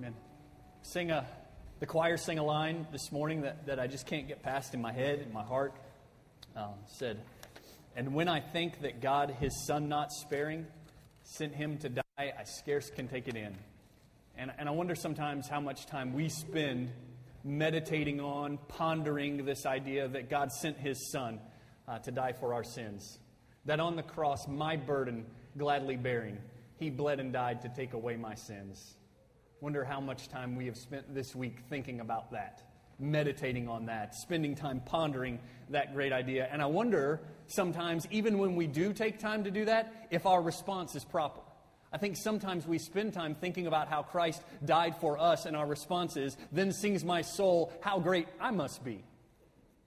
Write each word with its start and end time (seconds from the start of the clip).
Amen. 0.00 0.14
Sing 0.80 1.10
a, 1.10 1.26
the 1.78 1.84
choir 1.84 2.16
sang 2.16 2.38
a 2.38 2.42
line 2.42 2.86
this 2.90 3.12
morning 3.12 3.42
that, 3.42 3.66
that 3.66 3.78
I 3.78 3.86
just 3.86 4.06
can't 4.06 4.26
get 4.26 4.42
past 4.42 4.72
in 4.72 4.80
my 4.80 4.92
head, 4.92 5.18
in 5.18 5.30
my 5.30 5.42
heart. 5.42 5.74
Um, 6.56 6.72
said, 6.86 7.20
And 7.94 8.14
when 8.14 8.26
I 8.26 8.40
think 8.40 8.80
that 8.80 9.02
God, 9.02 9.36
his 9.40 9.66
son 9.66 9.90
not 9.90 10.10
sparing, 10.10 10.66
sent 11.22 11.54
him 11.54 11.76
to 11.80 11.90
die, 11.90 12.02
I 12.18 12.44
scarce 12.44 12.88
can 12.88 13.08
take 13.08 13.28
it 13.28 13.36
in. 13.36 13.54
And, 14.38 14.50
and 14.56 14.70
I 14.70 14.72
wonder 14.72 14.94
sometimes 14.94 15.48
how 15.48 15.60
much 15.60 15.84
time 15.84 16.14
we 16.14 16.30
spend 16.30 16.88
meditating 17.44 18.22
on, 18.22 18.58
pondering 18.68 19.44
this 19.44 19.66
idea 19.66 20.08
that 20.08 20.30
God 20.30 20.50
sent 20.50 20.78
his 20.78 21.10
son 21.12 21.40
uh, 21.86 21.98
to 21.98 22.10
die 22.10 22.32
for 22.32 22.54
our 22.54 22.64
sins. 22.64 23.18
That 23.66 23.80
on 23.80 23.96
the 23.96 24.02
cross, 24.02 24.48
my 24.48 24.76
burden 24.76 25.26
gladly 25.58 25.98
bearing, 25.98 26.38
he 26.78 26.88
bled 26.88 27.20
and 27.20 27.34
died 27.34 27.60
to 27.60 27.68
take 27.68 27.92
away 27.92 28.16
my 28.16 28.34
sins. 28.34 28.96
Wonder 29.60 29.84
how 29.84 30.00
much 30.00 30.28
time 30.28 30.56
we 30.56 30.64
have 30.66 30.76
spent 30.78 31.14
this 31.14 31.36
week 31.36 31.58
thinking 31.68 32.00
about 32.00 32.32
that, 32.32 32.62
meditating 32.98 33.68
on 33.68 33.86
that, 33.86 34.14
spending 34.14 34.54
time 34.54 34.80
pondering 34.86 35.38
that 35.68 35.92
great 35.92 36.14
idea. 36.14 36.48
And 36.50 36.62
I 36.62 36.66
wonder 36.66 37.20
sometimes, 37.46 38.06
even 38.10 38.38
when 38.38 38.56
we 38.56 38.66
do 38.66 38.94
take 38.94 39.18
time 39.18 39.44
to 39.44 39.50
do 39.50 39.66
that, 39.66 40.08
if 40.10 40.24
our 40.24 40.40
response 40.40 40.96
is 40.96 41.04
proper. 41.04 41.42
I 41.92 41.98
think 41.98 42.16
sometimes 42.16 42.66
we 42.66 42.78
spend 42.78 43.12
time 43.12 43.34
thinking 43.34 43.66
about 43.66 43.88
how 43.88 44.02
Christ 44.02 44.40
died 44.64 44.96
for 44.96 45.18
us, 45.18 45.44
and 45.44 45.54
our 45.54 45.66
response 45.66 46.16
is, 46.16 46.38
Then 46.50 46.72
sings 46.72 47.04
my 47.04 47.20
soul, 47.20 47.70
how 47.82 47.98
great 47.98 48.28
I 48.40 48.52
must 48.52 48.82
be. 48.82 49.04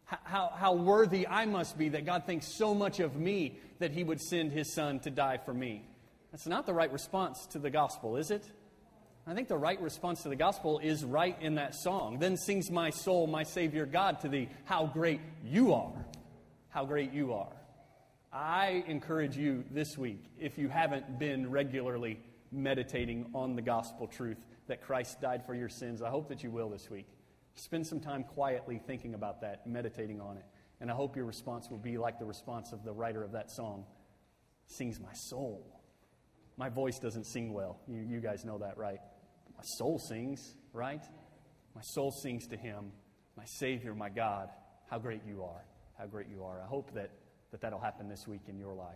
How, 0.06 0.52
how 0.56 0.74
worthy 0.74 1.26
I 1.26 1.48
must 1.48 1.80
be 1.80 1.90
that 1.90 2.06
God 2.06 2.28
thinks 2.28 2.46
so 2.46 2.76
much 2.76 3.00
of 3.00 3.16
me 3.16 3.58
that 3.80 3.90
He 3.90 4.04
would 4.04 4.22
send 4.22 4.52
His 4.52 4.72
Son 4.72 5.00
to 5.00 5.10
die 5.10 5.40
for 5.44 5.54
me. 5.54 5.84
That's 6.32 6.46
not 6.46 6.68
the 6.68 6.74
right 6.76 6.94
response 6.94 7.48
to 7.48 7.60
the 7.60 7.72
gospel, 7.72 8.18
is 8.18 8.30
it? 8.30 8.46
I 9.26 9.34
think 9.34 9.48
the 9.48 9.58
right 9.58 9.82
response 9.82 10.24
to 10.24 10.30
the 10.30 10.36
gospel 10.36 10.80
is 10.80 11.06
right 11.06 11.38
in 11.42 11.56
that 11.56 11.76
song. 11.76 12.20
Then 12.20 12.36
sings 12.36 12.70
my 12.70 12.90
soul, 12.90 13.26
my 13.26 13.44
Savior 13.44 13.86
God, 13.86 14.20
to 14.22 14.28
thee, 14.28 14.50
how 14.66 14.86
great 14.86 15.22
you 15.46 15.74
are. 15.74 15.94
How 16.70 16.84
great 16.86 17.14
you 17.14 17.34
are. 17.34 17.54
I 18.34 18.84
encourage 18.88 19.38
you 19.38 19.64
this 19.72 19.98
week, 19.98 20.26
if 20.40 20.58
you 20.58 20.68
haven't 20.68 21.20
been 21.20 21.52
regularly 21.52 22.20
meditating 22.52 23.30
on 23.34 23.56
the 23.56 23.62
gospel 23.62 24.08
truth 24.08 24.38
that 24.68 24.82
Christ 24.82 25.22
died 25.22 25.46
for 25.46 25.56
your 25.56 25.70
sins, 25.70 26.02
I 26.02 26.10
hope 26.10 26.28
that 26.30 26.44
you 26.44 26.52
will 26.52 26.70
this 26.70 26.90
week. 26.90 27.08
Spend 27.56 27.88
some 27.88 28.00
time 28.00 28.24
quietly 28.24 28.82
thinking 28.86 29.14
about 29.14 29.42
that, 29.42 29.66
meditating 29.66 30.20
on 30.20 30.38
it. 30.38 30.46
And 30.82 30.92
I 30.92 30.96
hope 30.96 31.16
your 31.16 31.26
response 31.26 31.70
will 31.70 31.78
be 31.78 31.98
like 31.98 32.20
the 32.20 32.26
response 32.26 32.74
of 32.74 32.84
the 32.84 32.92
writer 32.92 33.24
of 33.24 33.32
that 33.32 33.52
song 33.52 33.86
Sings 34.66 35.00
my 35.00 35.14
soul. 35.14 35.82
My 36.58 36.70
voice 36.70 36.98
doesn't 36.98 37.26
sing 37.26 37.54
well. 37.54 37.80
You, 37.88 38.00
you 38.00 38.20
guys 38.20 38.46
know 38.46 38.60
that, 38.60 38.78
right? 38.78 39.00
My 39.58 39.64
soul 39.64 40.00
sings, 40.00 40.56
right? 40.74 41.04
My 41.76 41.82
soul 41.82 42.12
sings 42.12 42.48
to 42.48 42.58
him, 42.58 42.92
my 43.38 43.46
Savior, 43.46 43.96
my 43.96 44.10
God. 44.10 44.50
How 44.90 45.00
great 45.00 45.22
you 45.28 45.44
are. 45.44 45.64
How 45.98 46.06
great 46.06 46.28
you 46.30 46.44
are. 46.44 46.62
I 46.62 46.68
hope 46.68 46.94
that, 46.94 47.12
that 47.52 47.62
that'll 47.62 47.80
happen 47.80 48.10
this 48.10 48.28
week 48.28 48.42
in 48.48 48.60
your 48.60 48.74
life. 48.74 48.96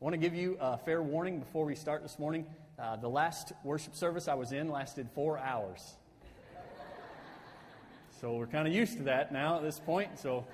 I 0.00 0.04
want 0.04 0.14
to 0.14 0.18
give 0.18 0.34
you 0.34 0.56
a 0.60 0.78
fair 0.78 1.02
warning 1.02 1.40
before 1.40 1.66
we 1.66 1.74
start 1.74 2.02
this 2.02 2.18
morning. 2.18 2.46
Uh, 2.78 2.96
the 2.96 3.08
last 3.08 3.52
worship 3.64 3.94
service 3.94 4.28
I 4.28 4.34
was 4.34 4.52
in 4.52 4.70
lasted 4.70 5.08
four 5.14 5.38
hours. 5.38 5.96
So 8.20 8.34
we're 8.34 8.46
kind 8.46 8.68
of 8.68 8.74
used 8.74 8.98
to 8.98 9.02
that 9.04 9.32
now 9.32 9.56
at 9.56 9.62
this 9.62 9.78
point. 9.78 10.18
So 10.18 10.46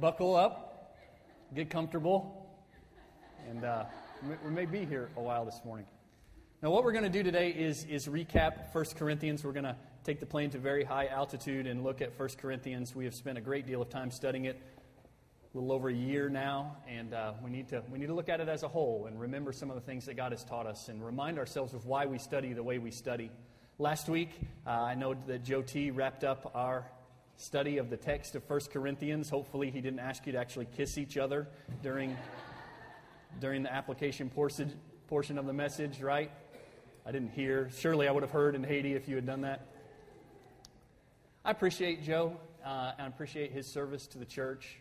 buckle 0.00 0.34
up, 0.34 0.96
get 1.54 1.70
comfortable, 1.70 2.48
and 3.48 3.64
uh, 3.64 3.84
we 4.44 4.50
may 4.50 4.66
be 4.66 4.84
here 4.84 5.08
a 5.16 5.20
while 5.20 5.44
this 5.44 5.60
morning. 5.64 5.86
Now, 6.62 6.70
what 6.70 6.84
we're 6.84 6.92
going 6.92 7.02
to 7.02 7.10
do 7.10 7.24
today 7.24 7.50
is, 7.50 7.82
is 7.86 8.06
recap 8.06 8.72
1 8.72 8.84
Corinthians. 8.96 9.42
We're 9.42 9.50
going 9.50 9.64
to 9.64 9.74
take 10.04 10.20
the 10.20 10.26
plane 10.26 10.48
to 10.50 10.58
very 10.58 10.84
high 10.84 11.08
altitude 11.08 11.66
and 11.66 11.82
look 11.82 12.00
at 12.00 12.16
1 12.16 12.28
Corinthians. 12.40 12.94
We 12.94 13.04
have 13.04 13.16
spent 13.16 13.36
a 13.36 13.40
great 13.40 13.66
deal 13.66 13.82
of 13.82 13.90
time 13.90 14.12
studying 14.12 14.44
it, 14.44 14.62
a 15.52 15.58
little 15.58 15.72
over 15.72 15.88
a 15.88 15.92
year 15.92 16.28
now, 16.28 16.76
and 16.88 17.14
uh, 17.14 17.32
we, 17.42 17.50
need 17.50 17.66
to, 17.70 17.82
we 17.90 17.98
need 17.98 18.06
to 18.06 18.14
look 18.14 18.28
at 18.28 18.38
it 18.38 18.48
as 18.48 18.62
a 18.62 18.68
whole 18.68 19.06
and 19.06 19.20
remember 19.20 19.52
some 19.52 19.70
of 19.70 19.74
the 19.74 19.80
things 19.80 20.06
that 20.06 20.14
God 20.14 20.30
has 20.30 20.44
taught 20.44 20.68
us 20.68 20.88
and 20.88 21.04
remind 21.04 21.36
ourselves 21.36 21.74
of 21.74 21.84
why 21.86 22.06
we 22.06 22.16
study 22.16 22.52
the 22.52 22.62
way 22.62 22.78
we 22.78 22.92
study. 22.92 23.32
Last 23.80 24.08
week, 24.08 24.30
uh, 24.64 24.70
I 24.70 24.94
know 24.94 25.14
that 25.26 25.42
Joe 25.42 25.62
T 25.62 25.90
wrapped 25.90 26.22
up 26.22 26.52
our 26.54 26.86
study 27.38 27.78
of 27.78 27.90
the 27.90 27.96
text 27.96 28.36
of 28.36 28.48
1 28.48 28.60
Corinthians. 28.72 29.28
Hopefully, 29.30 29.72
he 29.72 29.80
didn't 29.80 29.98
ask 29.98 30.26
you 30.26 30.32
to 30.34 30.38
actually 30.38 30.68
kiss 30.76 30.96
each 30.96 31.18
other 31.18 31.48
during, 31.82 32.16
during 33.40 33.64
the 33.64 33.72
application 33.72 34.30
portion, 34.30 34.72
portion 35.08 35.38
of 35.38 35.46
the 35.46 35.52
message, 35.52 36.00
right? 36.00 36.30
I 37.04 37.10
didn't 37.10 37.30
hear. 37.30 37.68
Surely 37.76 38.06
I 38.06 38.12
would 38.12 38.22
have 38.22 38.30
heard 38.30 38.54
in 38.54 38.62
Haiti 38.62 38.94
if 38.94 39.08
you 39.08 39.16
had 39.16 39.26
done 39.26 39.40
that. 39.40 39.66
I 41.44 41.50
appreciate 41.50 42.04
Joe 42.04 42.36
uh, 42.64 42.92
and 42.96 43.06
I 43.06 43.08
appreciate 43.08 43.50
his 43.50 43.66
service 43.66 44.06
to 44.08 44.18
the 44.18 44.24
church. 44.24 44.78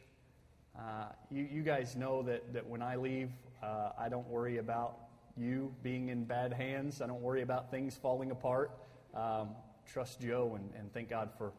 Uh, 0.78 1.06
you, 1.31 1.48
you, 1.52 1.64
guys 1.64 1.96
know 1.96 2.22
that, 2.24 2.54
that 2.54 2.68
when 2.68 2.84
I 2.84 2.96
leave, 2.96 3.31
uh, 3.64 3.90
I 3.98 4.08
don't 4.08 4.28
worry 4.28 4.58
about 4.60 4.98
you 5.36 5.74
being 5.81 6.10
in 6.10 6.24
bad 6.24 6.54
hands. 6.54 7.02
I 7.02 7.08
don't 7.08 7.22
worry 7.22 7.42
about 7.42 7.72
things 7.72 7.96
falling 7.96 8.30
apart. 8.30 8.72
Um, 9.16 9.50
trust 9.92 10.22
Joe 10.22 10.54
and, 10.56 10.70
and 10.78 10.94
thank 10.94 11.10
God 11.10 11.31
for 11.40 11.52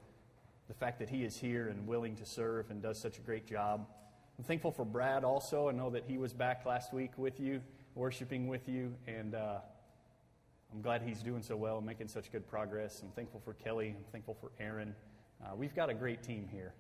the 0.69 0.75
fact 0.75 1.01
that 1.01 1.11
he 1.11 1.25
is 1.25 1.37
here 1.37 1.69
and 1.69 1.89
willing 1.89 2.15
to 2.17 2.25
serve 2.25 2.71
and 2.71 2.81
does 2.81 3.01
such 3.01 3.19
a 3.19 3.21
great 3.21 3.47
job. 3.47 3.85
I'm 4.39 4.45
thankful 4.45 4.71
for 4.71 4.85
Brad 4.85 5.25
also. 5.25 5.69
I 5.69 5.73
know 5.73 5.91
that 5.91 6.05
he 6.07 6.19
was 6.19 6.33
back 6.33 6.65
last 6.65 6.95
week 6.95 7.11
with 7.17 7.41
you, 7.41 7.61
worshiping 7.97 8.47
with 8.47 8.69
you, 8.69 8.95
and 9.09 9.35
uh, 9.35 9.59
I'm 10.75 10.81
glad 10.81 11.03
he's 11.03 11.23
doing 11.23 11.43
so 11.43 11.55
well 11.55 11.77
and 11.77 11.87
making 11.87 12.09
such 12.09 12.33
good 12.33 12.49
progress. 12.49 13.03
I'm 13.03 13.11
thankful 13.11 13.41
for 13.45 13.53
Kelly. 13.53 13.95
I'm 13.95 14.11
thankful 14.11 14.39
for 14.41 14.53
Aaron. 14.59 14.95
Uh, 15.45 15.55
we've 15.55 15.75
got 15.75 15.91
a 15.91 15.95
great 15.95 16.23
team 16.23 16.49
here, 16.51 16.73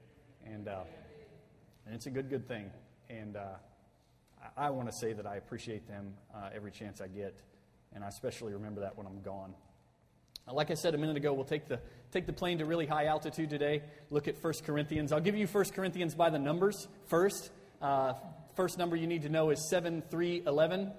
and, 0.47 0.66
uh, 0.66 0.84
and 1.84 1.94
it's 1.94 2.06
a 2.06 2.10
good, 2.10 2.30
good 2.30 2.48
thing. 2.48 2.70
And 3.10 3.36
uh, 3.36 3.41
I, 4.56 4.69
I 4.69 4.70
want 4.70 4.91
to 4.91 4.97
say 4.97 5.12
that 5.12 5.26
I 5.26 5.36
appreciate 5.36 5.86
them 5.86 6.14
uh, 6.34 6.48
every 6.54 6.70
chance 6.70 7.03
I 7.03 7.08
get, 7.08 7.42
and 7.94 8.03
I 8.03 8.08
especially 8.08 8.54
remember 8.54 8.80
that 8.80 8.97
when 8.97 9.06
I'm 9.06 9.20
gone. 9.20 9.53
Uh, 10.48 10.54
like 10.54 10.70
I 10.70 10.74
said 10.74 10.94
a 10.94 10.98
minute 10.98 11.19
ago, 11.19 11.34
we'll 11.34 11.44
take 11.44 11.69
the, 11.69 11.78
take 12.12 12.24
the 12.24 12.32
plane 12.32 12.59
to 12.59 12.64
really 12.64 12.86
high 12.86 13.06
altitude 13.06 13.50
today, 13.50 13.82
look 14.09 14.26
at 14.26 14.42
1 14.42 14.54
Corinthians. 14.64 15.12
I'll 15.12 15.20
give 15.20 15.36
you 15.36 15.47
1 15.47 15.64
Corinthians 15.66 16.14
by 16.14 16.30
the 16.30 16.38
numbers 16.38 16.88
first. 17.09 17.50
Uh, 17.82 18.14
first 18.56 18.78
number 18.78 18.97
you 18.97 19.06
need 19.06 19.22
to 19.22 19.28
know 19.28 19.50
is 19.50 19.69
7311. 19.69 20.92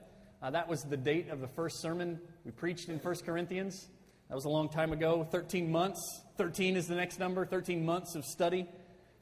Uh, 0.43 0.49
that 0.49 0.67
was 0.67 0.83
the 0.83 0.97
date 0.97 1.29
of 1.29 1.39
the 1.39 1.47
first 1.47 1.79
sermon 1.79 2.19
we 2.43 2.51
preached 2.51 2.89
in 2.89 2.99
1 2.99 3.15
Corinthians. 3.25 3.87
That 4.27 4.35
was 4.35 4.43
a 4.43 4.49
long 4.49 4.67
time 4.67 4.91
ago. 4.91 5.25
13 5.31 5.71
months. 5.71 6.21
13 6.37 6.75
is 6.75 6.85
the 6.85 6.95
next 6.95 7.17
number. 7.17 7.45
13 7.45 7.85
months 7.85 8.15
of 8.15 8.25
study. 8.25 8.67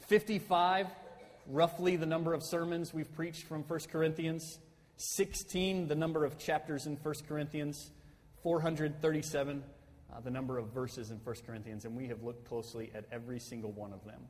55, 0.07 0.87
roughly 1.45 1.95
the 1.95 2.07
number 2.07 2.33
of 2.33 2.41
sermons 2.41 2.91
we've 2.91 3.13
preached 3.13 3.43
from 3.43 3.61
1 3.61 3.79
Corinthians. 3.91 4.57
16, 4.97 5.87
the 5.87 5.93
number 5.93 6.25
of 6.25 6.39
chapters 6.39 6.87
in 6.87 6.95
1 6.95 7.13
Corinthians. 7.27 7.91
437, 8.41 9.63
uh, 10.11 10.19
the 10.21 10.31
number 10.31 10.57
of 10.57 10.73
verses 10.73 11.11
in 11.11 11.17
1 11.17 11.35
Corinthians. 11.45 11.85
And 11.85 11.95
we 11.95 12.07
have 12.07 12.23
looked 12.23 12.47
closely 12.47 12.91
at 12.95 13.05
every 13.11 13.39
single 13.39 13.71
one 13.71 13.93
of 13.93 14.03
them. 14.05 14.21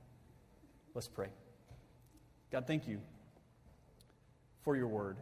Let's 0.93 1.07
pray. 1.07 1.29
God, 2.51 2.67
thank 2.67 2.85
you 2.85 2.99
for 4.61 4.75
your 4.75 4.89
word. 4.89 5.15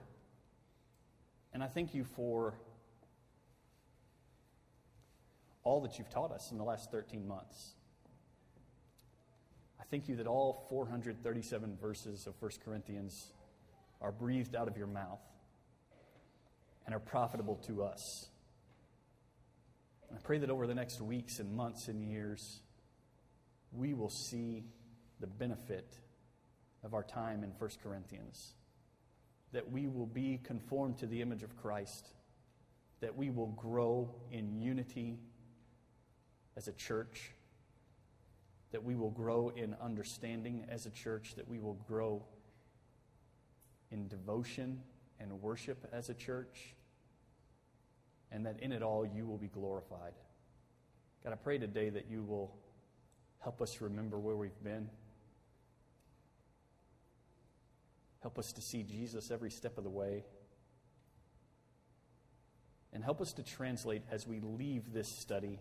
And 1.53 1.63
I 1.63 1.67
thank 1.67 1.93
you 1.93 2.03
for 2.03 2.53
all 5.63 5.81
that 5.81 5.97
you've 5.97 6.09
taught 6.09 6.31
us 6.31 6.51
in 6.51 6.57
the 6.57 6.63
last 6.63 6.91
13 6.91 7.27
months. 7.27 7.75
I 9.79 9.83
thank 9.89 10.07
you 10.07 10.15
that 10.17 10.27
all 10.27 10.65
437 10.69 11.77
verses 11.81 12.27
of 12.27 12.33
1 12.39 12.51
Corinthians 12.63 13.33
are 14.01 14.11
breathed 14.11 14.55
out 14.55 14.67
of 14.67 14.77
your 14.77 14.87
mouth 14.87 15.21
and 16.85 16.95
are 16.95 16.99
profitable 16.99 17.55
to 17.67 17.83
us. 17.83 18.29
And 20.09 20.17
I 20.17 20.21
pray 20.21 20.37
that 20.39 20.49
over 20.49 20.65
the 20.65 20.75
next 20.75 21.01
weeks 21.01 21.39
and 21.39 21.55
months 21.55 21.87
and 21.87 22.03
years, 22.03 22.61
we 23.71 23.93
will 23.93 24.09
see 24.09 24.63
the 25.19 25.27
benefit 25.27 25.99
of 26.83 26.93
our 26.93 27.03
time 27.03 27.43
in 27.43 27.49
1 27.51 27.69
Corinthians 27.83 28.55
that 29.51 29.71
we 29.71 29.87
will 29.87 30.05
be 30.05 30.39
conformed 30.43 30.97
to 30.99 31.07
the 31.07 31.21
image 31.21 31.43
of 31.43 31.55
Christ, 31.57 32.09
that 33.01 33.15
we 33.15 33.29
will 33.29 33.47
grow 33.47 34.13
in 34.31 34.59
unity 34.61 35.17
as 36.55 36.67
a 36.67 36.73
church, 36.73 37.31
that 38.71 38.83
we 38.83 38.95
will 38.95 39.09
grow 39.09 39.49
in 39.55 39.75
understanding 39.81 40.65
as 40.69 40.85
a 40.85 40.91
church, 40.91 41.33
that 41.35 41.47
we 41.47 41.59
will 41.59 41.79
grow 41.87 42.23
in 43.91 44.07
devotion 44.07 44.81
and 45.19 45.41
worship 45.41 45.87
as 45.91 46.09
a 46.09 46.13
church, 46.13 46.75
and 48.31 48.45
that 48.45 48.59
in 48.59 48.71
it 48.71 48.83
all 48.83 49.05
you 49.05 49.25
will 49.25 49.37
be 49.37 49.47
glorified. 49.47 50.13
God, 51.23 51.33
I 51.33 51.35
pray 51.35 51.57
today 51.57 51.89
that 51.89 52.09
you 52.09 52.23
will 52.23 52.55
help 53.39 53.61
us 53.61 53.81
remember 53.81 54.19
where 54.19 54.35
we've 54.35 54.63
been. 54.63 54.89
Help 58.21 58.37
us 58.37 58.53
to 58.53 58.61
see 58.61 58.83
Jesus 58.83 59.31
every 59.31 59.51
step 59.51 59.77
of 59.77 59.83
the 59.83 59.89
way. 59.89 60.25
And 62.91 63.03
help 63.03 63.21
us 63.21 63.33
to 63.33 63.43
translate 63.43 64.01
as 64.11 64.27
we 64.27 64.39
leave 64.39 64.91
this 64.91 65.07
study 65.07 65.59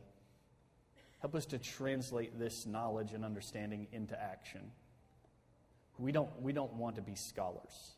Help 1.21 1.35
us 1.35 1.47
to 1.47 1.59
translate 1.59 2.39
this 2.39 2.65
knowledge 2.65 3.13
and 3.13 3.25
understanding 3.25 3.89
into 3.93 4.21
action. 4.21 4.71
We 5.99 6.13
don't, 6.13 6.31
we 6.41 6.53
don't 6.53 6.73
want 6.75 6.97
to 6.97 7.03
be 7.03 7.17
scholars. 7.17 7.97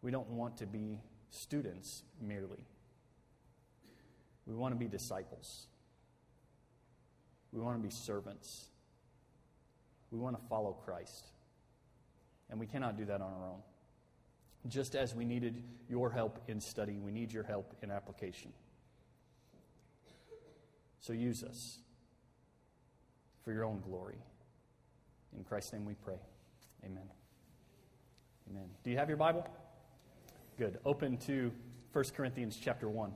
We 0.00 0.10
don't 0.10 0.30
want 0.30 0.56
to 0.58 0.66
be 0.66 0.98
students 1.30 2.02
merely. 2.20 2.66
We 4.46 4.54
want 4.54 4.72
to 4.72 4.78
be 4.78 4.88
disciples. 4.88 5.66
We 7.52 7.60
want 7.60 7.76
to 7.76 7.82
be 7.82 7.94
servants. 7.94 8.66
We 10.10 10.18
want 10.18 10.40
to 10.40 10.48
follow 10.48 10.72
Christ. 10.72 11.31
And 12.52 12.60
we 12.60 12.66
cannot 12.66 12.98
do 12.98 13.06
that 13.06 13.22
on 13.22 13.32
our 13.32 13.48
own. 13.48 13.62
Just 14.68 14.94
as 14.94 15.14
we 15.14 15.24
needed 15.24 15.64
your 15.88 16.10
help 16.10 16.38
in 16.48 16.60
study, 16.60 16.98
we 16.98 17.10
need 17.10 17.32
your 17.32 17.44
help 17.44 17.74
in 17.82 17.90
application. 17.90 18.52
So 21.00 21.14
use 21.14 21.42
us 21.42 21.78
for 23.42 23.52
your 23.52 23.64
own 23.64 23.80
glory. 23.80 24.18
In 25.34 25.44
Christ's 25.44 25.72
name 25.72 25.86
we 25.86 25.94
pray. 25.94 26.18
Amen. 26.84 27.08
Amen. 28.50 28.68
Do 28.84 28.90
you 28.90 28.98
have 28.98 29.08
your 29.08 29.16
Bible? 29.16 29.48
Good. 30.58 30.78
Open 30.84 31.16
to 31.26 31.50
1 31.92 32.04
Corinthians 32.14 32.58
chapter 32.62 32.88
1. 32.88 33.12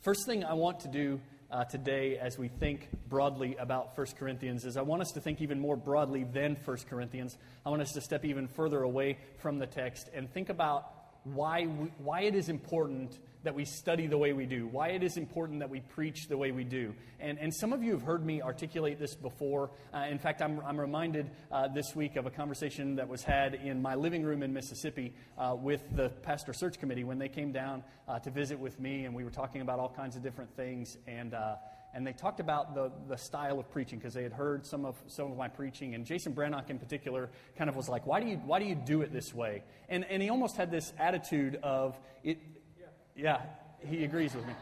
First 0.00 0.26
thing 0.26 0.44
I 0.44 0.52
want 0.52 0.80
to 0.80 0.88
do 0.88 1.20
uh, 1.54 1.62
today 1.64 2.18
as 2.18 2.36
we 2.36 2.48
think 2.48 2.88
broadly 3.08 3.54
about 3.60 3.96
1 3.96 4.08
Corinthians 4.18 4.64
is 4.64 4.76
I 4.76 4.82
want 4.82 5.02
us 5.02 5.12
to 5.12 5.20
think 5.20 5.40
even 5.40 5.60
more 5.60 5.76
broadly 5.76 6.24
than 6.24 6.56
1 6.56 6.76
Corinthians. 6.90 7.38
I 7.64 7.70
want 7.70 7.80
us 7.80 7.92
to 7.92 8.00
step 8.00 8.24
even 8.24 8.48
further 8.48 8.82
away 8.82 9.18
from 9.38 9.60
the 9.60 9.66
text 9.66 10.10
and 10.12 10.28
think 10.32 10.48
about 10.48 10.90
why, 11.22 11.66
we, 11.66 11.92
why 11.98 12.22
it 12.22 12.34
is 12.34 12.48
important 12.48 13.20
that 13.44 13.54
we 13.54 13.64
study 13.64 14.06
the 14.06 14.18
way 14.18 14.32
we 14.32 14.46
do, 14.46 14.66
why 14.66 14.88
it 14.88 15.02
is 15.02 15.16
important 15.16 15.60
that 15.60 15.70
we 15.70 15.80
preach 15.80 16.28
the 16.28 16.36
way 16.36 16.50
we 16.50 16.64
do. 16.64 16.94
And, 17.20 17.38
and 17.38 17.54
some 17.54 17.72
of 17.72 17.82
you 17.82 17.92
have 17.92 18.02
heard 18.02 18.24
me 18.24 18.42
articulate 18.42 18.98
this 18.98 19.14
before. 19.14 19.70
Uh, 19.92 20.06
in 20.10 20.18
fact, 20.18 20.42
I'm, 20.42 20.60
I'm 20.60 20.80
reminded 20.80 21.30
uh, 21.52 21.68
this 21.68 21.94
week 21.94 22.16
of 22.16 22.26
a 22.26 22.30
conversation 22.30 22.96
that 22.96 23.08
was 23.08 23.22
had 23.22 23.54
in 23.54 23.80
my 23.80 23.94
living 23.94 24.22
room 24.22 24.42
in 24.42 24.52
Mississippi 24.52 25.12
uh, 25.38 25.54
with 25.56 25.82
the 25.94 26.08
pastor 26.08 26.52
search 26.52 26.78
committee 26.78 27.04
when 27.04 27.18
they 27.18 27.28
came 27.28 27.52
down 27.52 27.84
uh, 28.08 28.18
to 28.18 28.30
visit 28.30 28.58
with 28.58 28.80
me, 28.80 29.04
and 29.04 29.14
we 29.14 29.24
were 29.24 29.30
talking 29.30 29.60
about 29.60 29.78
all 29.78 29.90
kinds 29.90 30.16
of 30.16 30.22
different 30.22 30.54
things. 30.56 30.96
And 31.06 31.34
uh, 31.34 31.56
and 31.94 32.04
they 32.04 32.12
talked 32.12 32.40
about 32.40 32.74
the, 32.74 32.90
the 33.08 33.16
style 33.16 33.60
of 33.60 33.70
preaching 33.70 34.00
because 34.00 34.14
they 34.14 34.24
had 34.24 34.32
heard 34.32 34.66
some 34.66 34.84
of, 34.84 35.00
some 35.06 35.30
of 35.30 35.38
my 35.38 35.46
preaching. 35.46 35.94
And 35.94 36.04
Jason 36.04 36.34
Brannock, 36.34 36.68
in 36.68 36.78
particular, 36.78 37.30
kind 37.56 37.70
of 37.70 37.76
was 37.76 37.88
like, 37.88 38.04
why 38.04 38.18
do 38.18 38.26
you, 38.26 38.36
why 38.38 38.58
do, 38.58 38.64
you 38.64 38.74
do 38.74 39.02
it 39.02 39.12
this 39.12 39.32
way? 39.32 39.62
And, 39.88 40.04
and 40.06 40.20
he 40.20 40.28
almost 40.28 40.56
had 40.56 40.72
this 40.72 40.92
attitude 40.98 41.60
of, 41.62 41.96
it, 42.24 42.38
yeah, 43.16 43.40
he 43.86 44.04
agrees 44.04 44.34
with 44.34 44.46
me. 44.46 44.54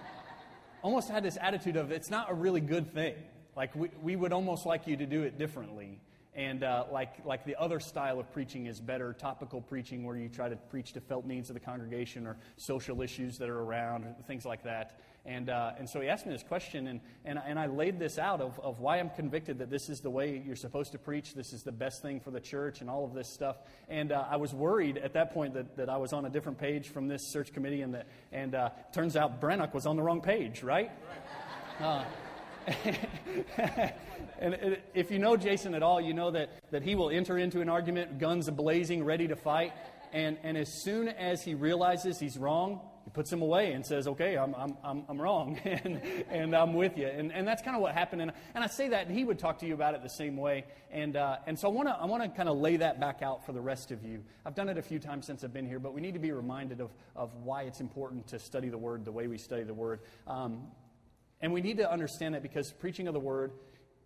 Almost 0.82 1.08
had 1.08 1.22
this 1.22 1.38
attitude 1.40 1.76
of, 1.76 1.90
it's 1.90 2.10
not 2.10 2.31
a 2.31 2.34
really 2.34 2.60
good 2.60 2.93
thing. 2.93 3.14
Like, 3.56 3.75
we, 3.75 3.90
we 4.02 4.16
would 4.16 4.32
almost 4.32 4.66
like 4.66 4.87
you 4.87 4.96
to 4.96 5.06
do 5.06 5.22
it 5.22 5.38
differently. 5.38 6.00
And 6.34 6.64
uh, 6.64 6.84
like, 6.90 7.25
like 7.25 7.44
the 7.44 7.56
other 7.56 7.78
style 7.78 8.19
of 8.19 8.32
preaching 8.32 8.66
is 8.66 8.81
better 8.81 9.12
topical 9.12 9.60
preaching, 9.60 10.04
where 10.04 10.16
you 10.16 10.28
try 10.28 10.49
to 10.49 10.56
preach 10.56 10.93
to 10.94 11.00
felt 11.00 11.26
needs 11.26 11.50
of 11.50 11.54
the 11.54 11.60
congregation 11.60 12.26
or 12.26 12.38
social 12.56 13.02
issues 13.02 13.38
that 13.38 13.50
are 13.50 13.60
around, 13.60 14.06
things 14.26 14.46
like 14.46 14.64
that. 14.64 14.98
And, 15.24 15.50
uh, 15.50 15.72
and 15.78 15.88
so 15.88 16.00
he 16.00 16.08
asked 16.08 16.26
me 16.26 16.32
this 16.32 16.42
question, 16.42 16.88
and, 16.88 17.00
and, 17.24 17.40
and 17.46 17.56
I 17.56 17.66
laid 17.66 18.00
this 18.00 18.19
out 18.19 18.40
of, 18.40 18.58
of 18.58 18.80
why 18.80 18.98
I'm 18.98 19.10
convicted 19.10 19.58
that 19.58 19.70
this 19.70 19.88
is 19.88 20.00
the 20.00 20.10
way 20.10 20.42
you're 20.44 20.56
supposed 20.56 20.92
to 20.92 20.98
preach, 20.98 21.34
this 21.34 21.52
is 21.52 21.62
the 21.62 21.70
best 21.70 22.02
thing 22.02 22.19
for 22.19 22.32
the 22.32 22.40
church, 22.40 22.80
and 22.80 22.90
all 22.90 23.04
of 23.04 23.14
this 23.14 23.28
stuff. 23.28 23.56
And 23.88 24.10
uh, 24.10 24.24
I 24.28 24.36
was 24.36 24.52
worried 24.52 24.98
at 24.98 25.12
that 25.12 25.32
point 25.32 25.54
that, 25.54 25.76
that 25.76 25.88
I 25.88 25.96
was 25.96 26.12
on 26.12 26.24
a 26.24 26.30
different 26.30 26.58
page 26.58 26.88
from 26.88 27.06
this 27.06 27.24
search 27.28 27.52
committee, 27.52 27.82
and, 27.82 27.94
that, 27.94 28.08
and 28.32 28.56
uh, 28.56 28.70
turns 28.92 29.16
out 29.16 29.40
Brannock 29.40 29.74
was 29.74 29.86
on 29.86 29.94
the 29.94 30.02
wrong 30.02 30.20
page, 30.20 30.64
right? 30.64 30.90
Uh, 31.78 32.04
and 34.40 34.78
if 34.94 35.12
you 35.12 35.20
know 35.20 35.36
Jason 35.36 35.74
at 35.74 35.84
all, 35.84 36.00
you 36.00 36.14
know 36.14 36.32
that, 36.32 36.50
that 36.72 36.82
he 36.82 36.96
will 36.96 37.10
enter 37.10 37.38
into 37.38 37.60
an 37.60 37.69
argument, 37.69 38.19
guns 38.19 38.50
blazing, 38.50 39.04
ready 39.04 39.28
to 39.28 39.36
fight. 39.36 39.72
And, 40.12 40.36
and 40.42 40.56
as 40.56 40.69
soon 40.69 41.08
as 41.08 41.42
he 41.42 41.54
realizes 41.54 42.19
he's 42.19 42.36
wrong, 42.36 42.80
he 43.04 43.10
puts 43.10 43.32
him 43.32 43.43
away 43.43 43.72
and 43.72 43.84
says, 43.84 44.06
okay, 44.06 44.37
I'm, 44.37 44.54
I'm, 44.54 44.76
I'm, 44.84 45.04
I'm 45.08 45.20
wrong, 45.20 45.58
and, 45.64 46.00
and 46.28 46.54
I'm 46.54 46.75
with 46.75 46.96
you. 46.96 47.06
And, 47.06 47.32
and 47.32 47.46
that's 47.46 47.62
kind 47.62 47.76
of 47.76 47.82
what 47.82 47.94
happened. 47.94 48.22
And, 48.22 48.32
and 48.54 48.62
I 48.62 48.66
say 48.69 48.88
that, 48.88 49.06
and 49.06 49.16
he 49.16 49.25
would 49.25 49.38
talk 49.38 49.58
to 49.58 49.66
you 49.66 49.75
about 49.75 49.94
it 49.94 50.02
the 50.02 50.08
same 50.08 50.37
way. 50.37 50.64
And, 50.90 51.16
uh, 51.16 51.38
and 51.46 51.58
so 51.58 51.69
I 51.69 51.72
want 51.72 51.88
to 51.88 51.94
I 51.94 52.04
wanna 52.06 52.28
kind 52.28 52.49
of 52.49 52.58
lay 52.58 52.76
that 52.76 53.00
back 53.00 53.22
out 53.22 53.44
for 53.44 53.52
the 53.52 53.60
rest 53.60 53.90
of 53.90 54.04
you. 54.04 54.22
I've 54.46 54.54
done 54.54 54.69
it 54.69 54.78
a 54.78 54.82
few 54.82 54.99
times 54.99 55.26
since 55.26 55.43
I've 55.43 55.52
been 55.52 55.66
here, 55.66 55.78
but 55.78 55.94
we 55.94 56.00
need 56.00 56.14
to 56.14 56.20
be 56.20 56.32
reminded 56.32 56.81
of, 56.81 56.90
of 57.16 57.34
why 57.43 57.62
it's 57.62 57.81
important 57.81 58.28
to 58.28 58.38
study 58.38 58.69
the 58.69 58.78
Word 58.78 59.05
the 59.05 59.12
way 59.12 59.26
we 59.26 59.38
study 59.38 59.64
the 59.64 59.75
Word. 59.75 60.00
Um, 60.26 60.69
and 61.40 61.52
we 61.52 61.60
need 61.60 61.78
to 61.78 61.90
understand 61.90 62.34
that 62.34 62.43
because 62.43 62.72
preaching 62.72 63.08
of 63.08 63.14
the 63.14 63.20
Word 63.20 63.52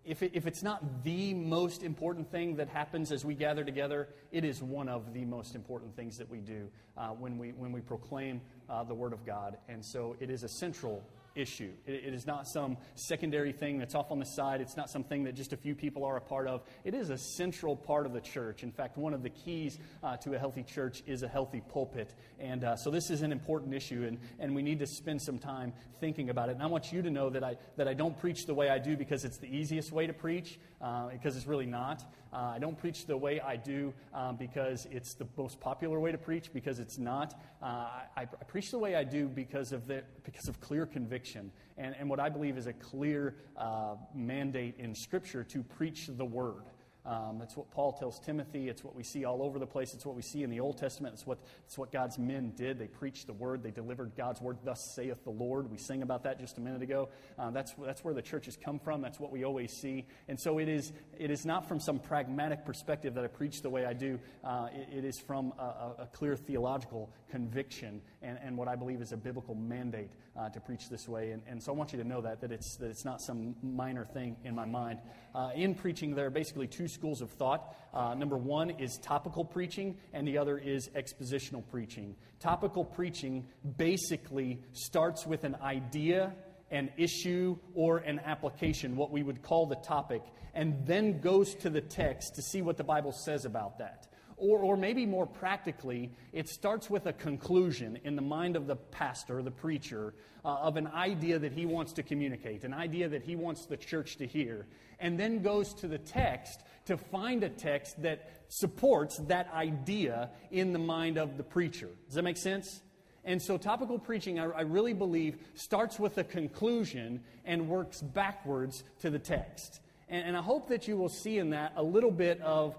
if, 0.07 0.23
it, 0.23 0.31
if 0.35 0.47
it's 0.47 0.63
not 0.63 1.05
the 1.05 1.35
most 1.35 1.83
important 1.83 2.31
thing 2.31 2.57
that 2.57 2.69
happens 2.69 3.11
as 3.11 3.25
we 3.25 3.35
gather 3.35 3.65
together, 3.65 4.09
it 4.31 4.45
is 4.45 4.63
one 4.63 4.89
of 4.89 5.13
the 5.13 5.25
most 5.25 5.55
important 5.55 5.95
things 5.97 6.17
that 6.19 6.31
we 6.31 6.39
do 6.39 6.69
uh, 6.97 7.09
when, 7.09 7.37
we, 7.37 7.51
when 7.53 7.73
we 7.73 7.81
proclaim 7.81 8.41
uh, 8.71 8.85
the 8.85 8.95
Word 8.95 9.13
of 9.13 9.27
God. 9.27 9.57
And 9.69 9.85
so 9.85 10.17
it 10.21 10.31
is 10.31 10.45
a 10.45 10.49
central 10.49 11.03
issue. 11.37 11.73
It, 11.87 12.07
it 12.07 12.15
is 12.15 12.27
not 12.27 12.49
some 12.49 12.77
secondary 12.95 13.53
thing 13.53 13.79
that's 13.79 13.95
off 13.95 14.11
on 14.11 14.19
the 14.19 14.27
side. 14.27 14.61
It's 14.61 14.77
not 14.77 14.91
something 14.91 15.25
that 15.25 15.35
just 15.35 15.53
a 15.53 15.57
few 15.57 15.75
people 15.75 16.05
are 16.05 16.17
a 16.17 16.21
part 16.21 16.49
of. 16.49 16.63
It 16.85 16.95
is 16.95 17.11
a 17.11 17.19
central 17.19 17.77
part 17.77 18.07
of 18.07 18.13
the 18.13 18.21
church. 18.21 18.63
In 18.63 18.73
fact, 18.73 18.97
one 18.97 19.15
of 19.15 19.23
the 19.23 19.31
keys 19.31 19.79
uh, 20.03 20.17
to 20.19 20.35
a 20.35 20.39
healthy 20.39 20.63
church 20.63 21.03
is 21.07 21.23
a 21.23 21.29
healthy 21.29 21.63
pulpit. 21.69 22.15
And 22.41 22.65
uh, 22.65 22.77
so 22.77 22.91
this 22.91 23.11
is 23.11 23.23
an 23.23 23.33
important 23.33 23.75
issue, 23.75 24.05
and, 24.07 24.19
and 24.39 24.55
we 24.55 24.63
need 24.63 24.79
to 24.81 24.87
spend 24.87 25.23
some 25.23 25.39
time 25.39 25.73
thinking 26.01 26.31
about 26.31 26.49
it. 26.49 26.53
And 26.53 26.63
I 26.63 26.67
want 26.67 26.93
you 26.93 27.03
to 27.03 27.11
know 27.11 27.31
that 27.31 27.45
I, 27.45 27.57
that 27.77 27.89
I 27.89 27.95
don't 27.95 28.19
preach 28.19 28.47
the 28.47 28.55
way 28.55 28.69
I 28.69 28.79
do 28.79 28.97
because 28.97 29.25
it's 29.25 29.39
the 29.39 29.55
easiest 29.55 29.93
way 29.93 30.07
to 30.07 30.13
preach, 30.13 30.59
uh, 30.81 31.09
because 31.09 31.37
it's 31.37 31.47
really 31.47 31.67
not. 31.67 32.03
Uh, 32.33 32.53
I 32.55 32.59
don't 32.59 32.77
preach 32.77 33.07
the 33.07 33.17
way 33.17 33.41
I 33.41 33.57
do 33.57 33.95
um, 34.13 34.37
because 34.37 34.87
it's 34.91 35.15
the 35.15 35.27
most 35.37 35.61
popular 35.61 35.99
way 36.01 36.13
to 36.13 36.19
preach, 36.19 36.53
because 36.53 36.79
it's 36.79 36.99
not. 36.99 37.41
Uh, 37.63 37.67
I, 37.67 38.09
I, 38.17 38.45
preach 38.47 38.71
the 38.71 38.79
way 38.79 38.95
I 38.95 39.05
do 39.05 39.27
because 39.27 39.73
of, 39.73 39.87
the, 39.87 40.03
because 40.25 40.49
of 40.49 40.61
clear 40.61 40.87
conviction 40.87 41.51
and, 41.79 41.95
and 41.99 42.09
what 42.09 42.21
I 42.21 42.29
believe 42.29 42.59
is 42.59 42.67
a 42.67 42.73
clear 42.73 43.37
uh, 43.57 43.97
mandate 44.15 44.75
in 44.79 44.95
Scripture 44.95 45.45
to 45.45 45.63
preach 45.63 46.09
the 46.09 46.25
Word. 46.25 46.65
Um, 47.07 47.39
that's 47.39 47.57
what 47.57 47.71
Paul 47.71 47.93
tells 47.93 48.19
Timothy. 48.19 48.69
It's 48.69 48.83
what 48.83 48.97
we 48.97 49.05
see 49.05 49.25
all 49.25 49.43
over 49.43 49.61
the 49.61 49.67
place. 49.67 49.95
It's 49.95 50.05
what 50.05 50.17
we 50.17 50.23
see 50.23 50.43
in 50.43 50.51
the 50.51 50.59
Old 50.59 50.77
Testament. 50.77 51.15
It's 51.15 51.27
what, 51.27 51.39
it's 51.65 51.79
what 51.79 51.93
God's 51.93 52.19
men 52.19 52.53
did. 52.57 52.81
They 52.81 52.89
preached 52.89 53.29
the 53.29 53.33
word, 53.33 53.63
they 53.63 53.71
delivered 53.71 54.13
God's 54.17 54.41
word. 54.41 54.59
Thus 54.65 54.93
saith 54.95 55.23
the 55.23 55.31
Lord. 55.31 55.71
We 55.71 55.79
sang 55.79 56.03
about 56.03 56.25
that 56.25 56.41
just 56.41 56.59
a 56.59 56.61
minute 56.61 56.83
ago. 56.83 57.09
Uh, 57.39 57.51
that's, 57.51 57.75
that's 57.79 58.03
where 58.03 58.13
the 58.13 58.23
church 58.23 58.47
has 58.47 58.57
come 58.57 58.81
from. 58.81 59.03
That's 59.03 59.21
what 59.21 59.31
we 59.31 59.45
always 59.45 59.73
see. 59.73 60.07
And 60.27 60.39
so 60.39 60.59
it 60.59 60.69
is, 60.69 60.93
it 61.17 61.31
is 61.31 61.47
not 61.47 61.69
from 61.69 61.79
some 61.79 62.01
pragmatic 62.01 62.65
perspective 62.65 63.15
that 63.15 63.25
I 63.25 63.29
preach 63.29 63.63
the 63.63 63.71
way 63.71 63.87
I 63.87 63.93
do, 63.93 64.19
uh, 64.43 64.69
it, 64.75 64.99
it 64.99 65.05
is 65.05 65.19
from 65.21 65.53
a, 65.59 66.03
a, 66.03 66.09
clear 66.13 66.37
theological 66.37 67.11
conviction 67.31 68.01
and, 68.23 68.39
and 68.43 68.57
what 68.57 68.69
I 68.69 68.75
believe 68.75 69.01
is 69.01 69.13
a 69.13 69.17
biblical 69.17 69.55
mandate 69.55 70.11
uh, 70.37 70.49
to 70.51 70.61
preach 70.61 70.89
this 70.89 71.09
way. 71.09 71.31
And, 71.31 71.43
and 71.47 71.63
so 71.63 71.73
I 71.73 71.75
want 71.77 71.93
you 71.93 72.03
to 72.03 72.09
know 72.09 72.21
that, 72.23 72.41
that 72.41 72.51
it's, 72.51 72.77
that 72.77 72.91
it's 72.91 73.05
not 73.05 73.21
some 73.21 73.55
minor 73.63 74.05
thing 74.05 74.37
in 74.45 74.55
my 74.55 74.65
mind. 74.65 74.99
Uh, 75.35 75.51
in 75.55 75.75
preaching, 75.75 76.15
there 76.15 76.27
are 76.27 76.31
basically 76.31 76.67
two 76.67 76.89
schools 76.97 77.21
of 77.21 77.31
thought. 77.31 77.77
Uh, 77.93 78.15
number 78.15 78.37
one 78.37 78.71
is 78.71 78.99
topical 79.03 79.45
preaching, 79.45 79.97
and 80.13 80.27
the 80.27 80.39
other 80.39 80.59
is 80.59 80.89
expositional 80.97 81.63
preaching. 81.71 82.17
Topical 82.41 82.85
preaching 82.85 83.47
basically 83.77 84.61
starts 84.73 85.27
with 85.27 85.45
an 85.45 85.57
idea 85.63 86.33
an 86.71 86.91
issue 86.97 87.57
or 87.75 87.99
an 87.99 88.21
application, 88.25 88.97
what 88.97 89.11
we 89.11 89.23
would 89.23 89.43
call 89.43 89.67
the 89.67 89.77
topic, 89.77 90.23
and 90.55 90.87
then 90.87 91.21
goes 91.21 91.55
to 91.55 91.71
the 91.71 91.81
text 91.81 92.35
to 92.35 92.43
see 92.43 92.63
what 92.63 92.77
the 92.77 92.85
Bible 92.85 93.13
says 93.13 93.45
about 93.45 93.79
that. 93.79 94.09
Or, 94.39 94.59
or 94.59 94.77
maybe 94.77 95.07
more 95.07 95.27
practically, 95.27 96.11
it 96.33 96.49
starts 96.49 96.91
with 96.91 97.07
a 97.07 97.13
conclusion 97.13 97.99
in 98.05 98.17
the 98.17 98.23
mind 98.23 98.55
of 98.55 98.67
the 98.67 98.77
pastor, 98.77 99.43
the 99.43 99.51
preacher, 99.51 100.13
uh, 100.45 100.57
of 100.57 100.77
an 100.77 100.89
idea 100.89 101.39
that 101.39 101.53
he 101.53 101.65
wants 101.65 101.95
to 101.95 102.03
communicate, 102.03 102.65
an 102.65 102.75
idea 102.75 103.09
that 103.09 103.23
he 103.23 103.35
wants 103.35 103.65
the 103.65 103.79
church 103.79 104.17
to 104.19 104.27
hear, 104.27 104.67
and 105.01 105.19
then 105.19 105.43
goes 105.43 105.73
to 105.75 105.89
the 105.89 105.99
text 105.99 106.61
to 106.85 106.99
find 106.99 107.45
a 107.45 107.49
text 107.49 108.03
that 108.03 108.31
supports 108.49 109.19
that 109.27 109.51
idea 109.55 110.31
in 110.51 110.73
the 110.73 110.79
mind 110.79 111.17
of 111.17 111.37
the 111.39 111.43
preacher. 111.43 111.89
Does 112.07 112.15
that 112.15 112.23
make 112.23 112.37
sense? 112.37 112.83
And 113.25 113.43
so, 113.43 113.59
topical 113.59 113.99
preaching, 113.99 114.39
I, 114.39 114.45
I, 114.45 114.61
really 114.61 114.93
believe, 114.93 115.39
starts 115.55 115.99
with 115.99 116.17
a 116.19 116.25
conclusion 116.25 117.25
and 117.45 117.69
works 117.69 118.01
backwards 118.01 118.85
to 119.01 119.11
the 119.11 119.19
text. 119.19 119.81
And, 120.09 120.29
and 120.29 120.37
I 120.37 120.43
hope 120.43 120.69
that 120.69 120.87
you 120.87 120.97
will 120.97 121.09
see 121.09 121.39
in 121.39 121.51
that 121.51 121.73
a 121.75 121.83
little 121.83 122.13
bit 122.13 122.41
of 122.41 122.77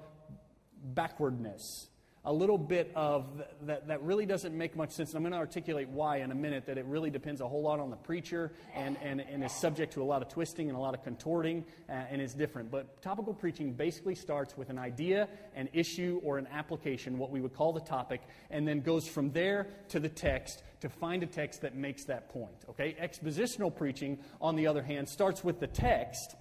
backwardness, 0.83 1.89
a 2.27 2.33
little 2.33 2.57
bit 2.57 2.91
of 2.93 3.41
that, 3.61 3.87
that 3.87 4.03
really 4.03 4.25
doesn't 4.25 4.55
make 4.55 4.75
much 4.75 4.91
sense. 4.91 5.11
And 5.11 5.17
I'm 5.17 5.23
going 5.23 5.31
to 5.31 5.37
articulate 5.37 5.87
why 5.87 6.17
in 6.17 6.31
a 6.31 6.35
minute, 6.35 6.65
that 6.65 6.77
it 6.77 6.85
really 6.85 7.09
depends 7.09 7.39
a 7.39 7.47
whole 7.47 7.61
lot 7.61 7.79
on 7.79 7.89
the 7.89 7.95
preacher 7.95 8.51
and, 8.75 8.97
and, 9.01 9.21
and 9.21 9.45
is 9.45 9.53
subject 9.53 9.93
to 9.93 10.03
a 10.03 10.03
lot 10.03 10.21
of 10.21 10.27
twisting 10.27 10.67
and 10.67 10.77
a 10.77 10.79
lot 10.79 10.93
of 10.93 11.01
contorting 11.05 11.63
uh, 11.87 11.93
and 11.93 12.21
is 12.21 12.33
different. 12.33 12.69
But 12.69 13.01
topical 13.01 13.33
preaching 13.33 13.71
basically 13.71 14.13
starts 14.13 14.57
with 14.57 14.69
an 14.69 14.77
idea, 14.77 15.29
an 15.55 15.69
issue, 15.71 16.19
or 16.21 16.37
an 16.37 16.47
application, 16.51 17.17
what 17.17 17.31
we 17.31 17.39
would 17.39 17.53
call 17.53 17.71
the 17.71 17.79
topic, 17.79 18.21
and 18.49 18.67
then 18.67 18.81
goes 18.81 19.07
from 19.07 19.31
there 19.31 19.67
to 19.87 20.01
the 20.01 20.09
text 20.09 20.63
to 20.81 20.89
find 20.89 21.23
a 21.23 21.27
text 21.27 21.61
that 21.61 21.75
makes 21.75 22.03
that 22.05 22.27
point. 22.27 22.65
Okay? 22.69 22.93
Expositional 23.01 23.73
preaching, 23.73 24.19
on 24.41 24.57
the 24.57 24.67
other 24.67 24.83
hand, 24.83 25.07
starts 25.07 25.45
with 25.45 25.61
the 25.61 25.67
text 25.67 26.35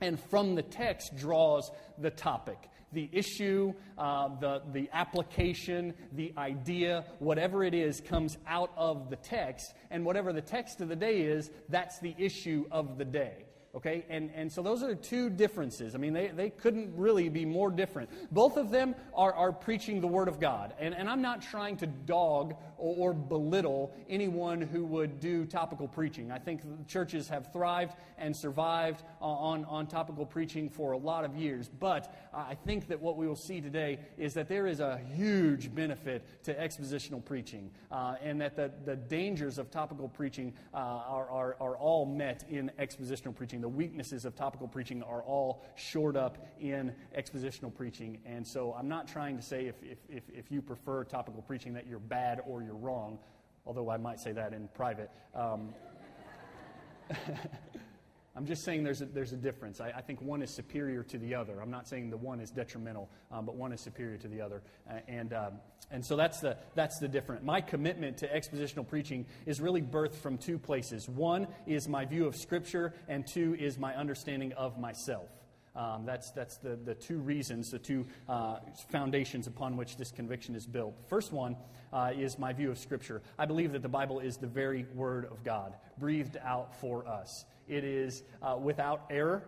and 0.00 0.18
from 0.18 0.54
the 0.54 0.62
text 0.62 1.16
draws 1.16 1.70
the 1.98 2.10
topic 2.10 2.70
the 2.94 3.10
issue, 3.12 3.74
uh, 3.98 4.28
the, 4.40 4.62
the 4.72 4.88
application, 4.92 5.92
the 6.12 6.32
idea, 6.38 7.04
whatever 7.18 7.62
it 7.64 7.74
is, 7.74 8.00
comes 8.00 8.38
out 8.46 8.70
of 8.76 9.10
the 9.10 9.16
text. 9.16 9.74
And 9.90 10.04
whatever 10.04 10.32
the 10.32 10.40
text 10.40 10.80
of 10.80 10.88
the 10.88 10.96
day 10.96 11.20
is, 11.20 11.50
that's 11.68 11.98
the 11.98 12.14
issue 12.16 12.64
of 12.70 12.96
the 12.96 13.04
day. 13.04 13.44
Okay? 13.74 14.06
And, 14.08 14.30
and 14.34 14.50
so 14.50 14.62
those 14.62 14.82
are 14.84 14.94
two 14.94 15.28
differences. 15.28 15.94
I 15.94 15.98
mean, 15.98 16.12
they, 16.12 16.28
they 16.28 16.50
couldn't 16.50 16.96
really 16.96 17.28
be 17.28 17.44
more 17.44 17.70
different. 17.70 18.08
Both 18.32 18.56
of 18.56 18.70
them 18.70 18.94
are, 19.12 19.34
are 19.34 19.52
preaching 19.52 20.00
the 20.00 20.06
Word 20.06 20.28
of 20.28 20.38
God. 20.38 20.74
And, 20.78 20.94
and 20.94 21.08
I'm 21.08 21.22
not 21.22 21.42
trying 21.42 21.76
to 21.78 21.86
dog 21.86 22.54
or, 22.84 23.14
belittle 23.14 23.94
anyone 24.08 24.60
who 24.60 24.84
would 24.84 25.20
do 25.20 25.46
topical 25.46 25.88
preaching. 25.88 26.30
I 26.30 26.38
think 26.38 26.62
churches 26.86 27.28
have 27.28 27.52
thrived 27.52 27.96
and 28.18 28.36
survived 28.36 29.02
on, 29.20 29.64
on 29.64 29.86
topical 29.86 30.26
preaching 30.26 30.68
for 30.68 30.92
a 30.92 30.98
lot 30.98 31.24
of 31.24 31.36
years. 31.36 31.68
But 31.68 32.14
I 32.34 32.54
think 32.54 32.88
that 32.88 33.00
what 33.00 33.16
we 33.16 33.26
will 33.26 33.36
see 33.36 33.60
today 33.60 34.00
is 34.18 34.34
that 34.34 34.48
there 34.48 34.66
is 34.66 34.80
a 34.80 35.00
huge 35.14 35.74
benefit 35.74 36.44
to 36.44 36.54
expositional 36.54 37.24
preaching, 37.24 37.70
uh, 37.90 38.16
and 38.22 38.40
that 38.40 38.56
the, 38.56 38.70
the 38.84 38.96
dangers 38.96 39.58
of 39.58 39.70
topical 39.70 40.08
preaching 40.08 40.52
uh, 40.72 40.76
are, 40.76 41.30
are, 41.30 41.56
are 41.60 41.76
all 41.76 42.04
met 42.04 42.44
in 42.50 42.70
expositional 42.78 43.34
preaching 43.34 43.60
the 43.60 43.68
weaknesses 43.68 44.24
of 44.24 44.34
topical 44.34 44.68
preaching 44.68 45.02
are 45.02 45.22
all 45.22 45.64
shored 45.74 46.16
up 46.16 46.46
in 46.60 46.92
expositional 47.16 47.74
preaching. 47.74 48.18
And 48.26 48.46
so 48.46 48.74
I'm 48.78 48.88
not 48.88 49.08
trying 49.08 49.36
to 49.36 49.42
say 49.42 49.66
if, 49.66 49.76
if, 49.82 49.98
if, 50.08 50.22
if 50.28 50.50
you 50.50 50.60
prefer 50.60 51.04
topical 51.04 51.42
preaching 51.42 51.72
that 51.74 51.86
you're 51.86 51.98
bad 51.98 52.40
or 52.46 52.62
you're 52.62 52.73
wrong, 52.74 53.18
although 53.66 53.90
I 53.90 53.96
might 53.96 54.20
say 54.20 54.32
that 54.32 54.52
in 54.52 54.68
private. 54.74 55.10
Um, 55.34 55.74
I'm 58.36 58.46
just 58.46 58.64
saying 58.64 58.82
there's 58.82 59.00
a, 59.00 59.06
there's 59.06 59.32
a 59.32 59.36
difference. 59.36 59.80
I, 59.80 59.90
I, 59.90 60.00
think 60.00 60.20
one 60.20 60.42
is 60.42 60.50
superior 60.50 61.04
to 61.04 61.18
the 61.18 61.36
other. 61.36 61.60
I'm 61.60 61.70
not 61.70 61.86
saying 61.86 62.10
the 62.10 62.16
one 62.16 62.40
is 62.40 62.50
detrimental, 62.50 63.08
um, 63.30 63.46
but 63.46 63.54
one 63.54 63.72
is 63.72 63.80
superior 63.80 64.16
to 64.18 64.28
the 64.28 64.40
other. 64.40 64.62
Uh, 64.90 64.94
and, 65.06 65.32
um, 65.32 65.52
and 65.92 66.04
so 66.04 66.16
that's 66.16 66.40
the, 66.40 66.56
that's 66.74 66.98
the 66.98 67.06
difference. 67.06 67.44
My 67.44 67.60
commitment 67.60 68.18
to 68.18 68.28
expositional 68.28 68.88
preaching 68.88 69.26
is 69.46 69.60
really 69.60 69.82
birthed 69.82 70.16
from 70.16 70.36
two 70.36 70.58
places. 70.58 71.08
One 71.08 71.46
is 71.66 71.86
my 71.86 72.04
view 72.06 72.26
of 72.26 72.34
Scripture, 72.34 72.92
and 73.06 73.24
two 73.24 73.54
is 73.56 73.78
my 73.78 73.94
understanding 73.94 74.52
of 74.54 74.80
myself. 74.80 75.28
Um, 75.76 76.06
that's 76.06 76.30
that's 76.30 76.58
the, 76.58 76.76
the 76.76 76.94
two 76.94 77.18
reasons, 77.18 77.70
the 77.70 77.78
two 77.78 78.06
uh, 78.28 78.58
foundations 78.90 79.46
upon 79.46 79.76
which 79.76 79.96
this 79.96 80.12
conviction 80.12 80.54
is 80.54 80.66
built. 80.66 80.94
First 81.08 81.32
one 81.32 81.56
uh, 81.92 82.12
is 82.16 82.38
my 82.38 82.52
view 82.52 82.70
of 82.70 82.78
Scripture. 82.78 83.22
I 83.38 83.46
believe 83.46 83.72
that 83.72 83.82
the 83.82 83.88
Bible 83.88 84.20
is 84.20 84.36
the 84.36 84.46
very 84.46 84.86
Word 84.94 85.26
of 85.26 85.42
God, 85.42 85.74
breathed 85.98 86.36
out 86.44 86.76
for 86.80 87.06
us. 87.08 87.44
It 87.66 87.82
is 87.84 88.22
uh, 88.42 88.56
without 88.60 89.06
error, 89.10 89.42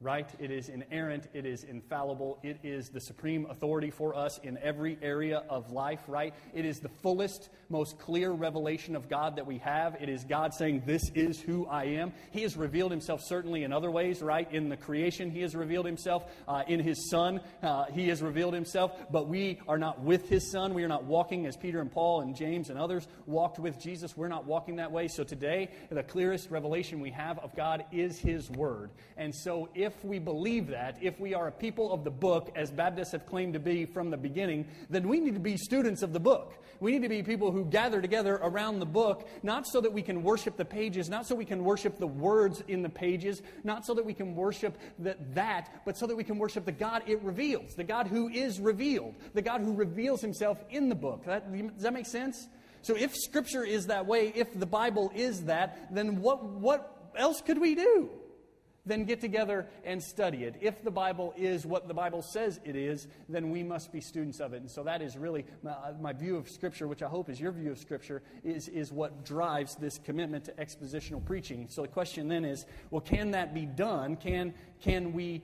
right? 0.00 0.28
It 0.38 0.52
is 0.52 0.68
inerrant, 0.68 1.26
it 1.34 1.44
is 1.44 1.64
infallible, 1.64 2.38
it 2.44 2.58
is 2.62 2.88
the 2.88 3.00
supreme 3.00 3.46
authority 3.50 3.90
for 3.90 4.14
us 4.14 4.38
in 4.44 4.56
every 4.58 4.96
area 5.02 5.42
of 5.48 5.72
life, 5.72 6.00
right? 6.06 6.32
It 6.54 6.64
is 6.64 6.78
the 6.78 6.88
fullest, 6.88 7.48
most 7.68 7.98
clear 7.98 8.30
revelation 8.30 8.94
of 8.94 9.08
God 9.08 9.36
that 9.36 9.46
we 9.46 9.58
have. 9.58 9.96
It 10.00 10.08
is 10.08 10.22
God 10.24 10.54
saying, 10.54 10.84
This 10.86 11.02
is 11.16 11.40
who 11.40 11.66
I 11.66 11.84
am. 11.84 12.12
He 12.30 12.42
has 12.42 12.56
revealed 12.56 12.92
himself 12.92 13.22
certainly 13.24 13.64
in 13.64 13.72
other 13.72 13.90
ways, 13.90 14.22
right? 14.22 14.50
In 14.52 14.68
the 14.68 14.76
creation, 14.76 15.30
he 15.30 15.40
has 15.40 15.56
revealed 15.56 15.86
himself. 15.86 16.24
Uh, 16.46 16.62
in 16.68 16.78
his 16.78 17.10
Son, 17.10 17.40
uh, 17.62 17.86
he 17.86 18.08
has 18.08 18.22
revealed 18.22 18.54
himself. 18.54 18.92
But 19.10 19.26
we 19.28 19.60
are 19.66 19.78
not 19.78 20.00
with 20.00 20.28
his 20.28 20.50
Son. 20.50 20.74
We 20.74 20.84
are 20.84 20.88
not 20.88 21.04
walking 21.04 21.46
as 21.46 21.56
Peter 21.56 21.80
and 21.80 21.90
Paul 21.90 22.20
and 22.20 22.36
James 22.36 22.70
and 22.70 22.78
others 22.78 23.08
walked 23.26 23.58
with 23.58 23.80
Jesus. 23.80 24.16
We're 24.16 24.28
not 24.28 24.46
walking 24.46 24.76
that 24.76 24.92
way. 24.92 25.08
So 25.08 25.24
today, 25.24 25.70
the 25.90 26.04
clearest 26.04 26.50
revelation 26.50 27.00
we 27.00 27.10
have 27.10 27.38
of 27.40 27.56
God 27.56 27.84
is 27.90 28.18
his 28.18 28.48
Word. 28.50 28.90
And 29.16 29.34
so 29.34 29.68
if 29.74 29.87
if 29.88 30.04
we 30.04 30.18
believe 30.18 30.68
that, 30.68 30.98
if 31.00 31.18
we 31.18 31.32
are 31.32 31.48
a 31.48 31.52
people 31.52 31.92
of 31.94 32.04
the 32.04 32.10
book, 32.10 32.52
as 32.54 32.70
Baptists 32.70 33.12
have 33.12 33.24
claimed 33.24 33.54
to 33.54 33.58
be 33.58 33.86
from 33.86 34.10
the 34.10 34.18
beginning, 34.18 34.66
then 34.90 35.08
we 35.08 35.18
need 35.18 35.32
to 35.32 35.40
be 35.40 35.56
students 35.56 36.02
of 36.02 36.12
the 36.12 36.20
book. 36.20 36.52
We 36.78 36.92
need 36.92 37.02
to 37.02 37.08
be 37.08 37.22
people 37.22 37.50
who 37.50 37.64
gather 37.64 38.02
together 38.02 38.34
around 38.34 38.80
the 38.80 38.86
book, 38.86 39.26
not 39.42 39.66
so 39.66 39.80
that 39.80 39.90
we 39.90 40.02
can 40.02 40.22
worship 40.22 40.58
the 40.58 40.64
pages, 40.66 41.08
not 41.08 41.26
so 41.26 41.34
we 41.34 41.46
can 41.46 41.64
worship 41.64 41.96
the 41.98 42.06
words 42.06 42.62
in 42.68 42.82
the 42.82 42.90
pages, 42.90 43.40
not 43.64 43.86
so 43.86 43.94
that 43.94 44.04
we 44.04 44.12
can 44.12 44.34
worship 44.34 44.76
the, 44.98 45.16
that, 45.32 45.82
but 45.86 45.96
so 45.96 46.06
that 46.06 46.16
we 46.16 46.22
can 46.22 46.36
worship 46.36 46.66
the 46.66 46.72
God 46.72 47.02
it 47.06 47.22
reveals, 47.22 47.74
the 47.74 47.84
God 47.84 48.08
who 48.08 48.28
is 48.28 48.60
revealed, 48.60 49.14
the 49.32 49.42
God 49.42 49.62
who 49.62 49.72
reveals 49.72 50.20
himself 50.20 50.62
in 50.68 50.90
the 50.90 50.94
book. 50.94 51.24
That, 51.24 51.50
does 51.50 51.82
that 51.82 51.94
make 51.94 52.06
sense? 52.06 52.46
So 52.82 52.94
if 52.94 53.16
Scripture 53.16 53.64
is 53.64 53.86
that 53.86 54.04
way, 54.06 54.34
if 54.36 54.52
the 54.52 54.66
Bible 54.66 55.10
is 55.14 55.44
that, 55.44 55.88
then 55.90 56.20
what, 56.20 56.44
what 56.44 57.10
else 57.16 57.40
could 57.40 57.58
we 57.58 57.74
do? 57.74 58.10
Then 58.88 59.04
get 59.04 59.20
together 59.20 59.66
and 59.84 60.02
study 60.02 60.44
it. 60.44 60.56
If 60.60 60.82
the 60.82 60.90
Bible 60.90 61.34
is 61.36 61.66
what 61.66 61.86
the 61.86 61.94
Bible 61.94 62.22
says 62.22 62.58
it 62.64 62.74
is, 62.74 63.06
then 63.28 63.50
we 63.50 63.62
must 63.62 63.92
be 63.92 64.00
students 64.00 64.40
of 64.40 64.54
it. 64.54 64.60
And 64.60 64.70
so 64.70 64.82
that 64.84 65.02
is 65.02 65.16
really 65.16 65.44
my, 65.62 65.72
uh, 65.72 65.94
my, 66.00 66.12
view 66.12 66.36
of 66.36 66.48
Scripture, 66.48 66.88
which 66.88 67.02
I 67.02 67.08
hope 67.08 67.28
is 67.28 67.40
your 67.40 67.52
view 67.52 67.70
of 67.70 67.78
Scripture, 67.78 68.22
is, 68.42 68.68
is 68.68 68.90
what 68.90 69.24
drives 69.24 69.76
this 69.76 69.98
commitment 69.98 70.46
to 70.46 70.52
expositional 70.52 71.24
preaching. 71.24 71.66
So 71.68 71.82
the 71.82 71.88
question 71.88 72.28
then 72.28 72.44
is 72.44 72.66
well, 72.90 73.00
can 73.00 73.30
that 73.32 73.54
be 73.54 73.66
done? 73.66 74.16
Can, 74.16 74.54
can 74.80 75.12
we 75.12 75.42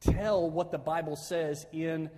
tell 0.00 0.50
what 0.50 0.72
the 0.72 0.78
Bible 0.78 1.16
says 1.16 1.66
in 1.72 2.10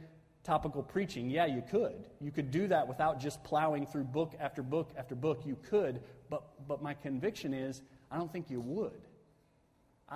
topical 0.43 0.83
preaching? 0.83 1.31
Yeah, 1.31 1.47
you 1.47 1.63
could. 1.71 2.03
You 2.21 2.31
could 2.31 2.51
do 2.51 2.67
that 2.69 2.89
without 2.89 3.21
just 3.21 3.45
plowing 3.45 3.87
through 3.87 4.05
book 4.05 4.35
after 4.41 4.63
book 4.63 4.91
after 4.97 5.15
book. 5.15 5.43
You 5.45 5.57
could, 5.69 6.01
but, 6.31 6.43
but 6.67 6.83
my 6.83 6.95
conviction 6.95 7.53
is 7.53 7.83
I 8.11 8.17
don't 8.17 8.33
think 8.33 8.51
you 8.51 8.61
would. 8.61 9.01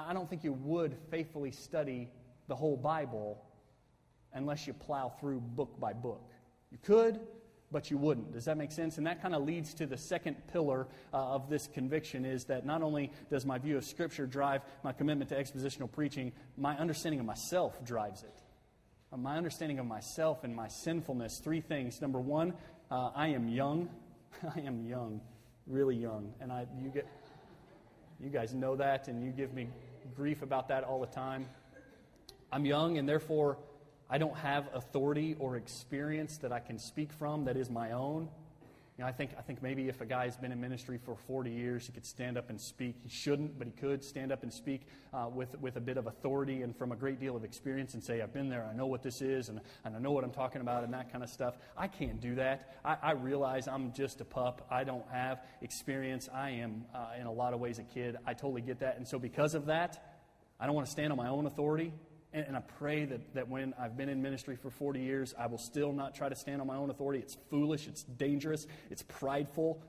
I 0.09 0.13
don't 0.13 0.29
think 0.29 0.45
you 0.45 0.53
would 0.53 0.97
faithfully 1.11 1.53
study 1.53 2.11
the 2.49 2.55
whole 2.55 2.77
Bible 2.77 3.43
unless 4.35 4.67
you 4.67 4.75
plow 4.75 5.09
through 5.09 5.41
book 5.41 5.81
by 5.81 5.93
book. 5.95 6.31
You 6.71 6.79
could, 6.83 7.21
but 7.73 7.91
you 7.91 7.97
wouldn't. 7.97 8.33
Does 8.33 8.45
that 8.45 8.57
make 8.57 8.73
sense? 8.73 8.99
And 8.99 9.07
that 9.07 9.23
kind 9.23 9.35
of 9.35 9.45
leads 9.45 9.75
to 9.75 9.87
the 9.87 9.97
second 9.97 10.37
pillar 10.53 10.87
uh, 11.13 11.17
of 11.17 11.49
this 11.49 11.67
conviction 11.67 12.25
is 12.25 12.45
that 12.45 12.67
not 12.67 12.83
only 12.83 13.11
does 13.31 13.47
my 13.47 13.59
view 13.59 13.77
of 13.77 13.85
Scripture 13.85 14.27
drive 14.27 14.63
my 14.85 14.93
commitment 14.93 15.31
to 15.31 15.37
expositional 15.37 15.91
preaching, 15.91 16.33
my 16.57 16.77
understanding 16.77 17.19
of 17.19 17.27
myself 17.27 17.83
drives 17.85 18.23
it. 18.23 18.43
Uh, 19.13 19.17
my 19.17 19.37
understanding 19.37 19.79
of 19.79 19.87
myself 19.87 20.45
and 20.45 20.55
my 20.55 20.69
sinfulness. 20.69 21.39
Three 21.39 21.61
things. 21.61 22.01
Number 22.01 22.21
one, 22.21 22.53
uh, 22.91 23.11
I 23.15 23.29
am 23.29 23.49
young. 23.49 23.89
I 24.57 24.61
am 24.61 24.85
young, 24.85 25.21
really 25.67 25.97
young, 25.97 26.35
and 26.41 26.53
I 26.53 26.67
you 26.83 26.91
get 26.91 27.07
you 28.21 28.31
guys 28.31 28.55
know 28.55 28.77
that, 28.77 29.09
and 29.09 29.23
you 29.23 29.31
give 29.31 29.53
me 29.53 29.69
grief 30.15 30.43
about 30.43 30.69
that 30.69 30.85
all 30.85 31.01
the 31.01 31.07
time. 31.07 31.47
I'm 32.53 32.65
young, 32.65 32.99
and 32.99 33.09
therefore 33.09 33.59
I 34.09 34.19
don't 34.19 34.37
have 34.37 34.69
authority 34.73 35.37
or 35.39 35.57
experience 35.57 36.39
that 36.39 36.53
I 36.53 36.61
can 36.61 36.79
speak 36.79 37.13
from 37.13 37.45
that 37.47 37.57
is 37.57 37.71
my 37.71 37.93
own. 37.93 38.29
You 38.99 39.05
know, 39.05 39.09
I 39.09 39.13
think, 39.13 39.33
I 39.39 39.43
think 39.43 39.63
maybe 39.63 39.89
if 39.89 40.01
a 40.01 40.07
guy's 40.07 40.39
been 40.39 40.53
in 40.53 40.61
ministry 40.61 40.99
for 41.05 41.17
40 41.27 41.51
years, 41.51 41.87
he 41.87 41.93
could 41.93 42.07
stand 42.07 42.39
up 42.39 42.49
and 42.49 42.59
speak. 42.59 42.97
He 43.03 43.11
shouldn't, 43.11 43.59
but 43.59 43.67
he 43.67 43.73
could 43.75 44.03
stand 44.03 44.33
up 44.33 44.43
and 44.43 44.51
speak 44.51 44.87
uh, 45.13 45.29
with, 45.31 45.59
with 45.61 45.77
a 45.77 45.81
bit 45.81 45.99
of 45.99 46.07
authority 46.07 46.63
and 46.63 46.75
from 46.75 46.93
a 46.93 46.97
great 46.97 47.21
deal 47.21 47.37
of 47.37 47.45
experience 47.45 47.93
and 47.93 48.03
say, 48.03 48.23
I've 48.23 48.33
been 48.33 48.49
there, 48.49 48.65
I 48.65 48.75
know 48.75 48.87
what 48.87 49.03
this 49.03 49.21
is, 49.21 49.51
and, 49.51 49.61
and 49.85 49.95
I 49.95 49.99
know 49.99 50.13
what 50.13 50.25
I'm 50.25 50.31
talking 50.31 50.63
about, 50.63 50.83
and 50.83 50.95
that 50.95 51.13
kind 51.13 51.23
of 51.23 51.29
stuff. 51.29 51.59
I 51.77 51.89
can't 51.89 52.23
do 52.23 52.37
that. 52.37 52.75
I, 52.87 52.97
I 53.03 53.11
realize 53.13 53.69
I'm 53.69 53.93
just 53.93 54.23
a 54.23 54.25
pup. 54.25 54.67
I 54.71 54.85
don't 54.85 55.07
have 55.13 55.43
experience. 55.61 56.31
I 56.33 56.51
am, 56.53 56.87
uh, 56.95 57.21
in 57.21 57.27
a 57.27 57.33
lot 57.33 57.53
of 57.53 57.61
ways, 57.61 57.79
a 57.79 57.83
kid. 57.83 58.17
I 58.27 58.33
totally 58.33 58.63
get 58.63 58.81
that. 58.81 58.97
And 58.97 59.07
so, 59.07 59.19
because 59.19 59.55
of 59.55 59.67
that, 59.67 60.17
I 60.59 60.65
don't 60.65 60.75
want 60.75 60.87
to 60.87 60.93
stand 60.93 61.13
on 61.13 61.19
my 61.19 61.29
own 61.29 61.45
authority. 61.45 61.93
And, 62.37 62.49
and 62.49 62.57
I 62.57 62.61
pray 62.61 63.07
that, 63.07 63.35
that 63.35 63.49
when 63.49 63.75
I've 63.81 63.97
been 63.97 64.11
in 64.11 64.21
ministry 64.21 64.57
for 64.57 64.71
40 64.71 65.01
years, 65.01 65.35
I 65.39 65.47
will 65.47 65.59
still 65.59 65.93
not 65.93 66.15
try 66.15 66.29
to 66.29 66.37
stand 66.37 66.61
on 66.61 66.67
my 66.67 66.77
own 66.77 66.91
authority. 66.91 67.19
It's 67.19 67.39
foolish, 67.49 67.89
it's 67.89 68.03
dangerous, 68.03 68.67
it's 68.91 69.03
prideful. 69.03 69.83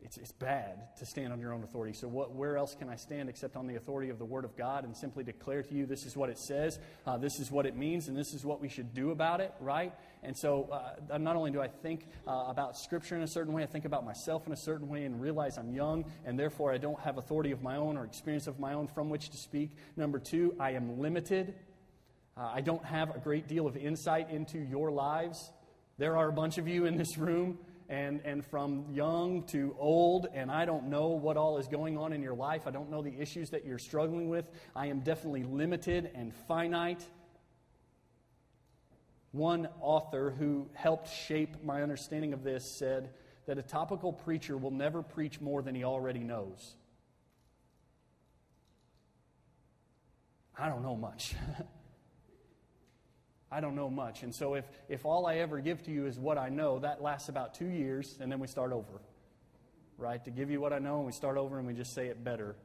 It's, 0.00 0.16
it's 0.16 0.30
bad 0.30 0.96
to 0.98 1.04
stand 1.04 1.32
on 1.32 1.40
your 1.40 1.52
own 1.52 1.64
authority. 1.64 1.92
So, 1.92 2.06
what, 2.06 2.32
where 2.32 2.56
else 2.56 2.76
can 2.76 2.88
I 2.88 2.94
stand 2.94 3.28
except 3.28 3.56
on 3.56 3.66
the 3.66 3.74
authority 3.74 4.10
of 4.10 4.20
the 4.20 4.24
Word 4.24 4.44
of 4.44 4.56
God 4.56 4.84
and 4.84 4.96
simply 4.96 5.24
declare 5.24 5.60
to 5.64 5.74
you 5.74 5.86
this 5.86 6.06
is 6.06 6.16
what 6.16 6.30
it 6.30 6.38
says, 6.38 6.78
uh, 7.04 7.18
this 7.18 7.40
is 7.40 7.50
what 7.50 7.66
it 7.66 7.74
means, 7.74 8.06
and 8.06 8.16
this 8.16 8.32
is 8.32 8.44
what 8.44 8.60
we 8.60 8.68
should 8.68 8.94
do 8.94 9.10
about 9.10 9.40
it, 9.40 9.52
right? 9.58 9.92
And 10.22 10.36
so, 10.36 10.68
uh, 11.10 11.18
not 11.18 11.34
only 11.34 11.50
do 11.50 11.60
I 11.60 11.66
think 11.66 12.06
uh, 12.28 12.44
about 12.46 12.78
Scripture 12.78 13.16
in 13.16 13.22
a 13.22 13.26
certain 13.26 13.52
way, 13.52 13.64
I 13.64 13.66
think 13.66 13.86
about 13.86 14.04
myself 14.04 14.46
in 14.46 14.52
a 14.52 14.56
certain 14.56 14.88
way 14.88 15.04
and 15.04 15.20
realize 15.20 15.58
I'm 15.58 15.74
young, 15.74 16.04
and 16.24 16.38
therefore 16.38 16.72
I 16.72 16.78
don't 16.78 17.00
have 17.00 17.18
authority 17.18 17.50
of 17.50 17.60
my 17.60 17.74
own 17.74 17.96
or 17.96 18.04
experience 18.04 18.46
of 18.46 18.60
my 18.60 18.74
own 18.74 18.86
from 18.86 19.10
which 19.10 19.30
to 19.30 19.36
speak. 19.36 19.72
Number 19.96 20.20
two, 20.20 20.54
I 20.60 20.70
am 20.72 21.00
limited 21.00 21.54
uh, 22.38 22.52
I 22.54 22.60
don't 22.60 22.84
have 22.84 23.14
a 23.16 23.18
great 23.18 23.48
deal 23.48 23.66
of 23.66 23.76
insight 23.76 24.30
into 24.30 24.58
your 24.58 24.92
lives. 24.92 25.50
There 25.96 26.16
are 26.16 26.28
a 26.28 26.32
bunch 26.32 26.58
of 26.58 26.68
you 26.68 26.86
in 26.86 26.96
this 26.96 27.18
room, 27.18 27.58
and, 27.88 28.20
and 28.24 28.46
from 28.46 28.84
young 28.92 29.42
to 29.48 29.74
old, 29.78 30.28
and 30.32 30.48
I 30.50 30.64
don't 30.64 30.84
know 30.84 31.08
what 31.08 31.36
all 31.36 31.58
is 31.58 31.66
going 31.66 31.98
on 31.98 32.12
in 32.12 32.22
your 32.22 32.34
life. 32.34 32.66
I 32.66 32.70
don't 32.70 32.90
know 32.90 33.02
the 33.02 33.18
issues 33.18 33.50
that 33.50 33.64
you're 33.64 33.78
struggling 33.78 34.28
with. 34.28 34.44
I 34.76 34.86
am 34.86 35.00
definitely 35.00 35.42
limited 35.42 36.10
and 36.14 36.32
finite. 36.46 37.04
One 39.32 39.68
author 39.80 40.30
who 40.38 40.68
helped 40.74 41.12
shape 41.12 41.64
my 41.64 41.82
understanding 41.82 42.32
of 42.32 42.44
this 42.44 42.78
said 42.78 43.10
that 43.46 43.58
a 43.58 43.62
topical 43.62 44.12
preacher 44.12 44.56
will 44.56 44.70
never 44.70 45.02
preach 45.02 45.40
more 45.40 45.60
than 45.60 45.74
he 45.74 45.82
already 45.82 46.20
knows? 46.20 46.76
I 50.56 50.68
don't 50.68 50.82
know 50.82 50.96
much. 50.96 51.34
I 53.50 53.60
don't 53.60 53.74
know 53.74 53.88
much. 53.88 54.22
And 54.22 54.34
so 54.34 54.54
if, 54.54 54.64
if 54.88 55.04
all 55.04 55.26
I 55.26 55.36
ever 55.36 55.60
give 55.60 55.82
to 55.84 55.90
you 55.90 56.06
is 56.06 56.18
what 56.18 56.38
I 56.38 56.48
know, 56.48 56.78
that 56.80 57.02
lasts 57.02 57.28
about 57.28 57.54
two 57.54 57.68
years, 57.68 58.18
and 58.20 58.30
then 58.30 58.38
we 58.38 58.46
start 58.46 58.72
over. 58.72 59.00
Right? 59.96 60.22
To 60.24 60.30
give 60.30 60.50
you 60.50 60.60
what 60.60 60.72
I 60.72 60.78
know, 60.78 60.98
and 60.98 61.06
we 61.06 61.12
start 61.12 61.36
over 61.36 61.58
and 61.58 61.66
we 61.66 61.74
just 61.74 61.92
say 61.92 62.06
it 62.06 62.22
better 62.22 62.56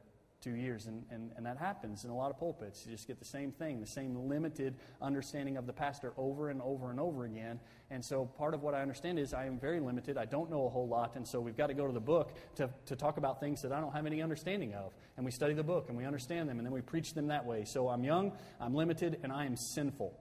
two 0.43 0.55
years. 0.55 0.87
And, 0.87 1.05
and, 1.09 1.31
and 1.37 1.45
that 1.45 1.57
happens 1.57 2.03
in 2.03 2.09
a 2.09 2.15
lot 2.15 2.29
of 2.29 2.37
pulpits. 2.37 2.85
You 2.85 2.91
just 2.91 3.07
get 3.07 3.17
the 3.17 3.25
same 3.25 3.51
thing, 3.51 3.79
the 3.79 3.87
same 3.87 4.27
limited 4.27 4.75
understanding 5.01 5.55
of 5.55 5.65
the 5.65 5.73
pastor 5.73 6.13
over 6.17 6.49
and 6.49 6.61
over 6.61 6.91
and 6.91 6.99
over 6.99 7.23
again. 7.23 7.59
And 7.89 8.03
so 8.03 8.25
part 8.25 8.53
of 8.53 8.61
what 8.61 8.73
I 8.73 8.81
understand 8.81 9.19
is 9.19 9.33
I 9.33 9.45
am 9.45 9.57
very 9.57 9.79
limited. 9.79 10.17
I 10.17 10.25
don't 10.25 10.51
know 10.51 10.65
a 10.65 10.69
whole 10.69 10.87
lot. 10.87 11.15
And 11.15 11.25
so 11.25 11.39
we've 11.39 11.55
got 11.55 11.67
to 11.67 11.73
go 11.73 11.87
to 11.87 11.93
the 11.93 12.01
book 12.01 12.33
to, 12.55 12.69
to 12.87 12.95
talk 12.95 13.17
about 13.17 13.39
things 13.39 13.61
that 13.61 13.71
I 13.71 13.79
don't 13.79 13.93
have 13.93 14.05
any 14.05 14.21
understanding 14.21 14.73
of. 14.73 14.93
And 15.15 15.25
we 15.25 15.31
study 15.31 15.53
the 15.53 15.63
book 15.63 15.85
and 15.87 15.97
we 15.97 16.05
understand 16.05 16.49
them 16.49 16.57
and 16.57 16.65
then 16.65 16.73
we 16.73 16.81
preach 16.81 17.13
them 17.13 17.27
that 17.27 17.45
way. 17.45 17.63
So 17.63 17.87
I'm 17.87 18.03
young, 18.03 18.33
I'm 18.59 18.75
limited, 18.75 19.19
and 19.23 19.31
I 19.31 19.45
am 19.45 19.55
sinful. 19.55 20.19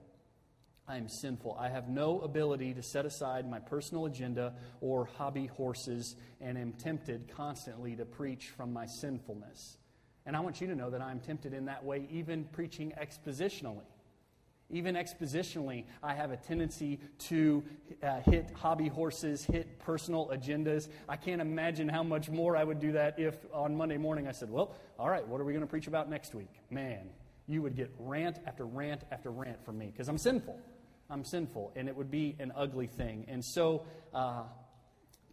I 0.89 0.97
am 0.97 1.09
sinful. 1.09 1.57
I 1.59 1.69
have 1.69 1.89
no 1.89 2.21
ability 2.21 2.75
to 2.75 2.83
set 2.83 3.07
aside 3.07 3.49
my 3.49 3.61
personal 3.61 4.07
agenda 4.07 4.55
or 4.81 5.05
hobby 5.05 5.47
horses 5.47 6.17
and 6.41 6.59
am 6.59 6.73
tempted 6.73 7.31
constantly 7.35 7.95
to 7.97 8.05
preach 8.05 8.49
from 8.49 8.73
my 8.73 8.87
sinfulness. 8.87 9.79
And 10.27 10.37
I 10.37 10.41
want 10.41 10.61
you 10.61 10.67
to 10.69 10.75
know 10.75 10.91
that 10.91 11.01
I'm 11.01 11.21
tempted 11.21 11.53
in 11.53 11.67
that 11.67 11.85
way, 11.85 12.07
even 12.11 12.45
preaching 12.45 12.93
expositionally. 13.01 13.87
Even 14.71 14.95
expositionally, 14.95 15.85
I 16.03 16.15
have 16.15 16.31
a 16.31 16.37
tendency 16.37 16.99
to 17.19 17.63
uh, 18.03 18.21
hit 18.21 18.51
hobby 18.55 18.89
horses, 18.89 19.45
hit 19.45 19.79
personal 19.79 20.29
agendas. 20.33 20.89
I 21.09 21.17
can't 21.17 21.43
imagine 21.43 21.89
how 21.89 22.03
much 22.03 22.31
more 22.31 22.57
I 22.57 22.65
would 22.65 22.81
do 22.81 22.93
that 22.93 23.19
if 23.19 23.37
on 23.53 23.77
Monday 23.77 23.99
morning 23.99 24.27
I 24.27 24.33
said, 24.33 24.51
Well, 24.51 24.75
all 24.99 25.11
right, 25.11 25.27
what 25.27 25.41
are 25.41 25.45
we 25.45 25.53
going 25.53 25.65
to 25.65 25.71
preach 25.71 25.89
about 25.89 26.09
next 26.09 26.35
week? 26.35 26.49
Man, 26.71 27.11
you 27.53 27.63
would 27.63 27.77
get 27.77 27.93
rant 27.99 28.39
after 28.47 28.65
rant 28.65 29.03
after 29.11 29.31
rant 29.31 29.65
from 29.65 29.79
me 29.79 29.87
because 29.87 30.09
I'm 30.09 30.19
sinful. 30.19 30.59
I'm 31.11 31.25
sinful, 31.25 31.73
and 31.77 31.89
it 31.89 31.97
would 31.97 32.11
be 32.11 32.37
an 32.39 32.53
ugly 32.57 32.87
thing. 32.87 33.27
And 33.29 33.45
so, 33.45 33.85
uh, 34.15 34.45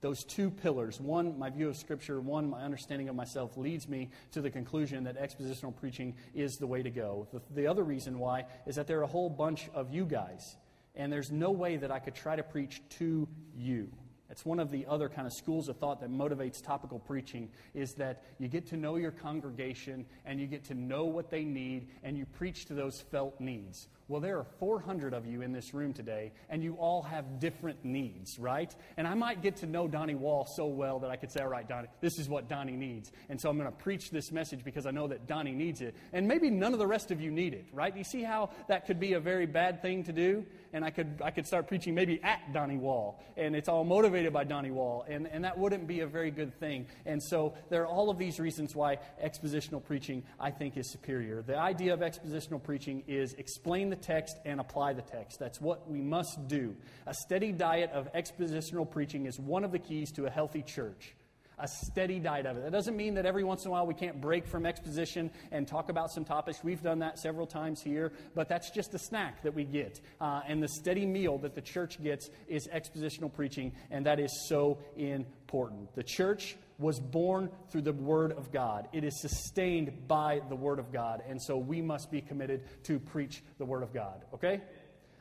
those 0.02 0.24
two 0.24 0.50
pillars 0.50 1.00
one, 1.00 1.38
my 1.38 1.50
view 1.50 1.68
of 1.70 1.76
Scripture, 1.76 2.22
one, 2.22 2.50
my 2.50 2.62
understanding 2.62 3.10
of 3.10 3.16
myself, 3.16 3.58
leads 3.58 3.88
me 3.88 4.10
to 4.32 4.42
the 4.42 4.50
conclusion 4.50 5.04
that 5.06 5.18
expositional 5.18 5.76
preaching 5.76 6.16
is 6.34 6.58
the 6.58 6.68
way 6.68 6.82
to 6.84 6.90
go. 6.90 7.28
The, 7.32 7.42
the 7.54 7.68
other 7.68 7.84
reason 7.84 8.20
why 8.20 8.46
is 8.66 8.76
that 8.76 8.88
there 8.88 9.00
are 9.00 9.04
a 9.04 9.08
whole 9.08 9.30
bunch 9.30 9.70
of 9.74 9.94
you 9.94 10.06
guys, 10.06 10.56
and 10.96 11.12
there's 11.12 11.32
no 11.32 11.52
way 11.52 11.78
that 11.78 11.92
I 11.92 12.00
could 12.00 12.16
try 12.16 12.36
to 12.36 12.44
preach 12.44 12.82
to 13.00 13.28
you. 13.56 13.90
It's 14.30 14.46
one 14.46 14.60
of 14.60 14.70
the 14.70 14.86
other 14.88 15.10
kind 15.10 15.26
of 15.26 15.34
schools 15.34 15.70
of 15.70 15.78
thought 15.78 16.02
that 16.02 16.12
motivates 16.12 16.64
topical 16.64 17.00
preaching 17.00 17.50
is 17.74 17.94
that 17.96 18.24
you 18.38 18.48
get 18.48 18.68
to 18.68 18.78
know 18.78 18.96
your 18.96 19.12
congregation 19.12 20.06
and 20.26 20.40
you 20.40 20.48
get 20.48 20.66
to 20.66 20.74
know 20.74 21.06
what 21.06 21.30
they 21.30 21.44
need 21.44 21.88
and 22.04 22.18
you 22.18 22.26
preach 22.26 22.66
to 22.66 22.74
those 22.74 23.02
felt 23.02 23.40
needs. 23.40 23.88
Well, 24.10 24.22
there 24.22 24.40
are 24.40 24.46
400 24.58 25.14
of 25.14 25.28
you 25.28 25.44
in 25.44 25.52
this 25.52 25.72
room 25.72 25.94
today, 25.94 26.32
and 26.50 26.64
you 26.64 26.74
all 26.78 27.04
have 27.04 27.40
different 27.40 27.86
needs, 27.86 28.40
right? 28.40 28.76
And 28.98 29.08
I 29.08 29.14
might 29.14 29.44
get 29.44 29.58
to 29.58 29.68
know 29.68 29.88
Donnie 29.88 30.16
Wall 30.16 30.48
so 30.48 30.66
well 30.66 30.98
that 31.00 31.12
I 31.12 31.16
could 31.16 31.32
say, 31.32 31.42
all 31.42 31.48
right, 31.48 31.68
Donnie, 31.68 31.90
this 32.02 32.18
is 32.18 32.28
what 32.28 32.50
Donnie 32.50 32.76
needs. 32.76 33.12
And 33.30 33.40
so 33.40 33.52
I'm 33.52 33.58
going 33.60 33.70
to 33.70 33.78
preach 33.78 34.10
this 34.10 34.32
message 34.32 34.64
because 34.64 34.88
I 34.88 34.92
know 34.92 35.08
that 35.10 35.28
Donnie 35.28 35.54
needs 35.54 35.82
it. 35.82 35.96
And 36.12 36.28
maybe 36.28 36.50
none 36.50 36.74
of 36.74 36.80
the 36.80 36.88
rest 36.88 37.12
of 37.12 37.22
you 37.22 37.30
need 37.30 37.54
it, 37.54 37.68
right? 37.72 37.96
You 37.96 38.04
see 38.04 38.24
how 38.24 38.50
that 38.68 38.88
could 38.88 39.00
be 39.00 39.14
a 39.14 39.20
very 39.20 39.46
bad 39.46 39.84
thing 39.84 40.04
to 40.06 40.12
do? 40.12 40.44
And 40.74 40.86
I 40.86 40.92
could, 40.92 41.22
I 41.24 41.32
could 41.32 41.48
start 41.48 41.68
preaching 41.68 41.96
maybe 41.96 42.22
at 42.24 42.54
Donnie 42.54 42.78
Wall, 42.78 43.20
and 43.38 43.56
it's 43.56 43.68
all 43.68 43.84
motivated 43.84 44.32
by 44.34 44.44
Donnie 44.44 44.72
Wall, 44.72 45.06
and, 45.08 45.28
and 45.28 45.44
that 45.44 45.58
wouldn't 45.58 45.88
be 45.88 46.02
a 46.02 46.08
very 46.08 46.32
good 46.32 46.60
thing. 46.60 46.86
And 47.06 47.22
so 47.22 47.56
there 47.70 47.82
are 47.82 47.88
all 47.88 48.10
of 48.10 48.18
these 48.18 48.40
reasons 48.40 48.76
why 48.76 48.98
expositional 49.24 49.84
preaching, 49.84 50.24
I 50.40 50.52
think, 50.52 50.78
is 50.78 50.92
superior. 50.92 51.42
The 51.42 51.58
idea 51.58 51.94
of 51.94 52.02
expositional 52.02 52.62
preaching 52.62 53.04
is 53.08 53.34
explain 53.34 53.90
the 53.90 53.96
text 53.96 54.38
and 54.46 54.60
apply 54.60 54.94
the 54.94 55.02
text. 55.02 55.40
That's 55.40 55.60
what 55.60 55.90
we 55.90 56.02
must 56.02 56.48
do. 56.48 56.76
A 57.08 57.14
steady 57.14 57.52
diet 57.52 57.92
of 57.92 58.12
expositional 58.14 58.90
preaching 58.90 59.26
is 59.26 59.40
one 59.40 59.64
of 59.64 59.72
the 59.72 59.80
keys 59.80 60.12
to 60.14 60.26
a 60.26 60.30
healthy 60.30 60.62
church. 60.62 61.16
A 61.60 61.68
steady 61.68 62.20
diet 62.20 62.46
of 62.46 62.58
it. 62.58 62.64
That 62.64 62.72
doesn't 62.72 62.96
mean 62.96 63.16
that 63.16 63.26
every 63.26 63.44
once 63.44 63.66
in 63.66 63.70
a 63.70 63.72
while 63.72 63.86
we 63.86 63.94
can't 63.94 64.22
break 64.22 64.48
from 64.48 64.66
exposition 64.66 65.30
and 65.52 65.68
talk 65.68 65.90
about 65.90 66.12
some 66.12 66.26
topics. 66.26 66.64
We've 66.64 66.82
done 66.82 67.00
that 67.00 67.20
several 67.20 67.46
times 67.46 67.82
here, 67.82 68.14
but 68.34 68.48
that's 68.48 68.72
just 68.72 68.94
a 68.94 69.00
snack 69.00 69.44
that 69.44 69.54
we 69.54 69.66
get. 69.66 70.00
Uh, 70.22 70.42
and 70.48 70.64
the 70.64 70.68
steady 70.68 71.06
meal 71.06 71.38
that 71.40 71.56
the 71.56 71.62
church 71.62 72.02
gets 72.02 72.30
is 72.48 72.68
expositional 72.68 73.34
preaching, 73.34 73.74
and 73.92 74.06
that 74.06 74.20
is 74.20 74.48
so 74.48 74.80
important. 74.96 75.94
The 75.96 76.04
church 76.04 76.56
was 76.80 77.00
born 77.00 77.50
through 77.70 77.82
the 77.82 77.94
Word 77.94 78.32
of 78.32 78.52
God. 78.52 78.88
It 78.94 79.04
is 79.04 79.20
sustained 79.20 80.08
by 80.08 80.42
the 80.48 80.56
Word 80.56 80.80
of 80.80 80.94
God. 80.94 81.22
And 81.28 81.42
so 81.42 81.58
we 81.58 81.82
must 81.82 82.10
be 82.10 82.22
committed 82.22 82.64
to 82.86 83.00
preach 83.00 83.44
the 83.58 83.66
Word 83.66 83.84
of 83.84 83.94
God. 83.94 84.24
Okay? 84.34 84.62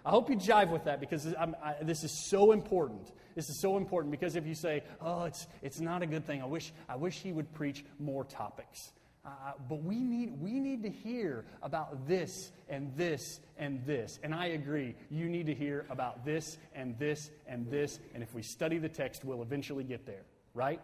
I 0.04 0.10
hope 0.10 0.30
you 0.30 0.36
jive 0.36 0.70
with 0.70 0.84
that 0.84 1.00
because 1.00 1.26
I, 1.34 1.76
this 1.82 2.04
is 2.04 2.12
so 2.12 2.52
important. 2.52 3.12
This 3.34 3.50
is 3.50 3.60
so 3.60 3.76
important 3.76 4.10
because 4.10 4.36
if 4.36 4.46
you 4.46 4.54
say, 4.54 4.82
oh, 5.00 5.24
it's, 5.24 5.46
it's 5.62 5.80
not 5.80 6.02
a 6.02 6.06
good 6.06 6.26
thing, 6.26 6.42
I 6.42 6.46
wish, 6.46 6.72
I 6.88 6.96
wish 6.96 7.16
he 7.18 7.32
would 7.32 7.52
preach 7.52 7.84
more 7.98 8.24
topics. 8.24 8.92
Uh, 9.24 9.52
but 9.68 9.82
we 9.82 9.96
need, 9.96 10.40
we 10.40 10.58
need 10.58 10.82
to 10.82 10.88
hear 10.88 11.44
about 11.62 12.08
this 12.08 12.50
and 12.68 12.90
this 12.96 13.40
and 13.58 13.84
this. 13.84 14.18
And 14.22 14.34
I 14.34 14.46
agree. 14.46 14.94
You 15.10 15.28
need 15.28 15.46
to 15.46 15.54
hear 15.54 15.84
about 15.90 16.24
this 16.24 16.56
and 16.74 16.98
this 16.98 17.30
and 17.46 17.70
this. 17.70 18.00
And 18.14 18.22
if 18.22 18.32
we 18.34 18.42
study 18.42 18.78
the 18.78 18.88
text, 18.88 19.24
we'll 19.24 19.42
eventually 19.42 19.84
get 19.84 20.06
there, 20.06 20.22
right? 20.54 20.80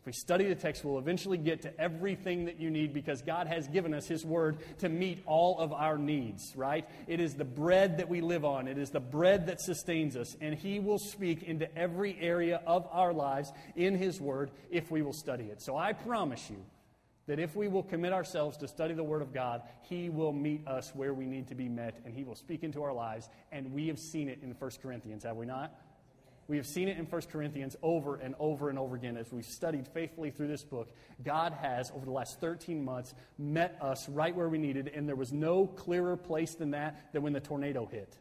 If 0.00 0.06
we 0.06 0.12
study 0.12 0.46
the 0.46 0.54
text, 0.54 0.82
we'll 0.82 0.98
eventually 0.98 1.36
get 1.36 1.60
to 1.62 1.78
everything 1.78 2.46
that 2.46 2.58
you 2.58 2.70
need 2.70 2.94
because 2.94 3.20
God 3.20 3.46
has 3.46 3.68
given 3.68 3.92
us 3.92 4.06
His 4.06 4.24
Word 4.24 4.56
to 4.78 4.88
meet 4.88 5.22
all 5.26 5.58
of 5.58 5.74
our 5.74 5.98
needs, 5.98 6.54
right? 6.56 6.88
It 7.06 7.20
is 7.20 7.34
the 7.34 7.44
bread 7.44 7.98
that 7.98 8.08
we 8.08 8.22
live 8.22 8.46
on, 8.46 8.66
it 8.66 8.78
is 8.78 8.88
the 8.88 8.98
bread 8.98 9.48
that 9.48 9.60
sustains 9.60 10.16
us, 10.16 10.38
and 10.40 10.54
He 10.54 10.80
will 10.80 10.98
speak 10.98 11.42
into 11.42 11.76
every 11.76 12.16
area 12.18 12.62
of 12.66 12.88
our 12.90 13.12
lives 13.12 13.52
in 13.76 13.94
His 13.94 14.22
Word 14.22 14.50
if 14.70 14.90
we 14.90 15.02
will 15.02 15.12
study 15.12 15.44
it. 15.44 15.60
So 15.60 15.76
I 15.76 15.92
promise 15.92 16.48
you 16.48 16.64
that 17.26 17.38
if 17.38 17.54
we 17.54 17.68
will 17.68 17.82
commit 17.82 18.14
ourselves 18.14 18.56
to 18.56 18.68
study 18.68 18.94
the 18.94 19.04
Word 19.04 19.20
of 19.20 19.34
God, 19.34 19.60
He 19.82 20.08
will 20.08 20.32
meet 20.32 20.66
us 20.66 20.92
where 20.94 21.12
we 21.12 21.26
need 21.26 21.48
to 21.48 21.54
be 21.54 21.68
met, 21.68 22.00
and 22.06 22.14
He 22.14 22.24
will 22.24 22.34
speak 22.34 22.64
into 22.64 22.82
our 22.82 22.94
lives, 22.94 23.28
and 23.52 23.70
we 23.74 23.88
have 23.88 23.98
seen 23.98 24.30
it 24.30 24.38
in 24.42 24.52
1 24.52 24.70
Corinthians, 24.82 25.24
have 25.24 25.36
we 25.36 25.44
not? 25.44 25.74
We 26.50 26.56
have 26.56 26.66
seen 26.66 26.88
it 26.88 26.98
in 26.98 27.06
1 27.06 27.22
Corinthians 27.30 27.76
over 27.80 28.16
and 28.16 28.34
over 28.40 28.70
and 28.70 28.78
over 28.78 28.96
again 28.96 29.16
as 29.16 29.30
we've 29.30 29.44
studied 29.44 29.86
faithfully 29.86 30.32
through 30.32 30.48
this 30.48 30.64
book. 30.64 30.88
God 31.22 31.52
has, 31.52 31.92
over 31.92 32.04
the 32.04 32.10
last 32.10 32.40
13 32.40 32.84
months, 32.84 33.14
met 33.38 33.78
us 33.80 34.08
right 34.08 34.34
where 34.34 34.48
we 34.48 34.58
needed, 34.58 34.90
and 34.92 35.08
there 35.08 35.14
was 35.14 35.32
no 35.32 35.68
clearer 35.68 36.16
place 36.16 36.56
than 36.56 36.72
that 36.72 37.12
than 37.12 37.22
when 37.22 37.34
the 37.34 37.40
tornado 37.40 37.86
hit 37.86 38.18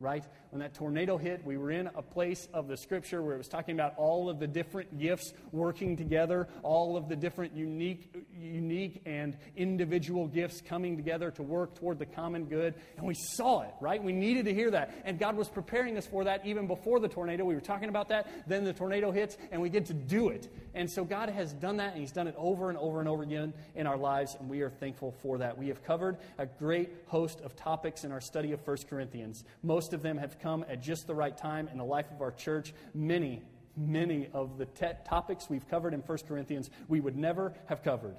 right? 0.00 0.24
When 0.50 0.60
that 0.60 0.74
tornado 0.74 1.18
hit, 1.18 1.44
we 1.44 1.56
were 1.56 1.72
in 1.72 1.88
a 1.88 2.02
place 2.02 2.48
of 2.54 2.68
the 2.68 2.76
scripture 2.76 3.20
where 3.20 3.34
it 3.34 3.38
was 3.38 3.48
talking 3.48 3.74
about 3.74 3.94
all 3.96 4.30
of 4.30 4.38
the 4.38 4.46
different 4.46 4.98
gifts 4.98 5.32
working 5.50 5.96
together, 5.96 6.48
all 6.62 6.96
of 6.96 7.08
the 7.08 7.16
different 7.16 7.56
unique, 7.56 8.26
unique 8.32 9.02
and 9.06 9.36
individual 9.56 10.28
gifts 10.28 10.60
coming 10.60 10.96
together 10.96 11.32
to 11.32 11.42
work 11.42 11.74
toward 11.74 11.98
the 11.98 12.06
common 12.06 12.44
good. 12.44 12.74
And 12.96 13.06
we 13.06 13.14
saw 13.14 13.62
it, 13.62 13.74
right? 13.80 14.02
We 14.02 14.12
needed 14.12 14.44
to 14.44 14.54
hear 14.54 14.70
that. 14.70 14.94
And 15.04 15.18
God 15.18 15.36
was 15.36 15.48
preparing 15.48 15.96
us 15.98 16.06
for 16.06 16.24
that 16.24 16.46
even 16.46 16.68
before 16.68 17.00
the 17.00 17.08
tornado. 17.08 17.44
We 17.44 17.54
were 17.54 17.60
talking 17.60 17.88
about 17.88 18.08
that. 18.10 18.48
Then 18.48 18.64
the 18.64 18.72
tornado 18.72 19.10
hits, 19.10 19.36
and 19.50 19.60
we 19.60 19.68
get 19.68 19.86
to 19.86 19.94
do 19.94 20.28
it. 20.28 20.48
And 20.74 20.88
so 20.88 21.04
God 21.04 21.28
has 21.28 21.52
done 21.52 21.78
that, 21.78 21.92
and 21.92 22.00
He's 22.00 22.12
done 22.12 22.28
it 22.28 22.34
over 22.38 22.68
and 22.68 22.78
over 22.78 23.00
and 23.00 23.08
over 23.08 23.24
again 23.24 23.52
in 23.74 23.86
our 23.88 23.96
lives, 23.96 24.36
and 24.38 24.48
we 24.48 24.60
are 24.60 24.70
thankful 24.70 25.12
for 25.22 25.38
that. 25.38 25.58
We 25.58 25.68
have 25.68 25.82
covered 25.82 26.18
a 26.38 26.46
great 26.46 26.90
host 27.06 27.40
of 27.40 27.56
topics 27.56 28.04
in 28.04 28.12
our 28.12 28.20
study 28.20 28.52
of 28.52 28.64
1 28.66 28.76
Corinthians. 28.88 29.44
Most 29.62 29.87
most 29.88 29.94
of 29.94 30.02
them 30.02 30.18
have 30.18 30.38
come 30.38 30.66
at 30.68 30.82
just 30.82 31.06
the 31.06 31.14
right 31.14 31.34
time 31.34 31.66
in 31.68 31.78
the 31.78 31.84
life 31.84 32.10
of 32.10 32.20
our 32.20 32.30
church. 32.30 32.74
Many, 32.92 33.42
many 33.74 34.28
of 34.34 34.58
the 34.58 34.66
te- 34.66 34.98
topics 35.08 35.48
we've 35.48 35.66
covered 35.66 35.94
in 35.94 36.00
1 36.00 36.18
Corinthians, 36.28 36.68
we 36.88 37.00
would 37.00 37.16
never 37.16 37.54
have 37.70 37.82
covered. 37.82 38.16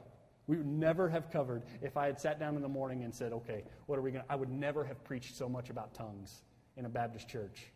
We 0.48 0.58
would 0.58 0.66
never 0.66 1.08
have 1.10 1.30
covered 1.30 1.62
if 1.84 1.96
I 1.96 2.08
had 2.08 2.20
sat 2.20 2.40
down 2.40 2.56
in 2.56 2.64
the 2.64 2.68
morning 2.68 3.04
and 3.04 3.14
said, 3.14 3.34
okay, 3.34 3.66
what 3.86 4.00
are 4.00 4.02
we 4.02 4.10
going 4.10 4.24
to? 4.24 4.32
I 4.32 4.36
would 4.36 4.50
never 4.50 4.84
have 4.84 5.04
preached 5.04 5.38
so 5.38 5.48
much 5.48 5.70
about 5.70 5.94
tongues 5.94 6.42
in 6.76 6.86
a 6.86 6.90
Baptist 6.90 7.30
church, 7.30 7.68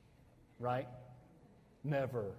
right? 0.58 0.88
Never. 1.84 2.32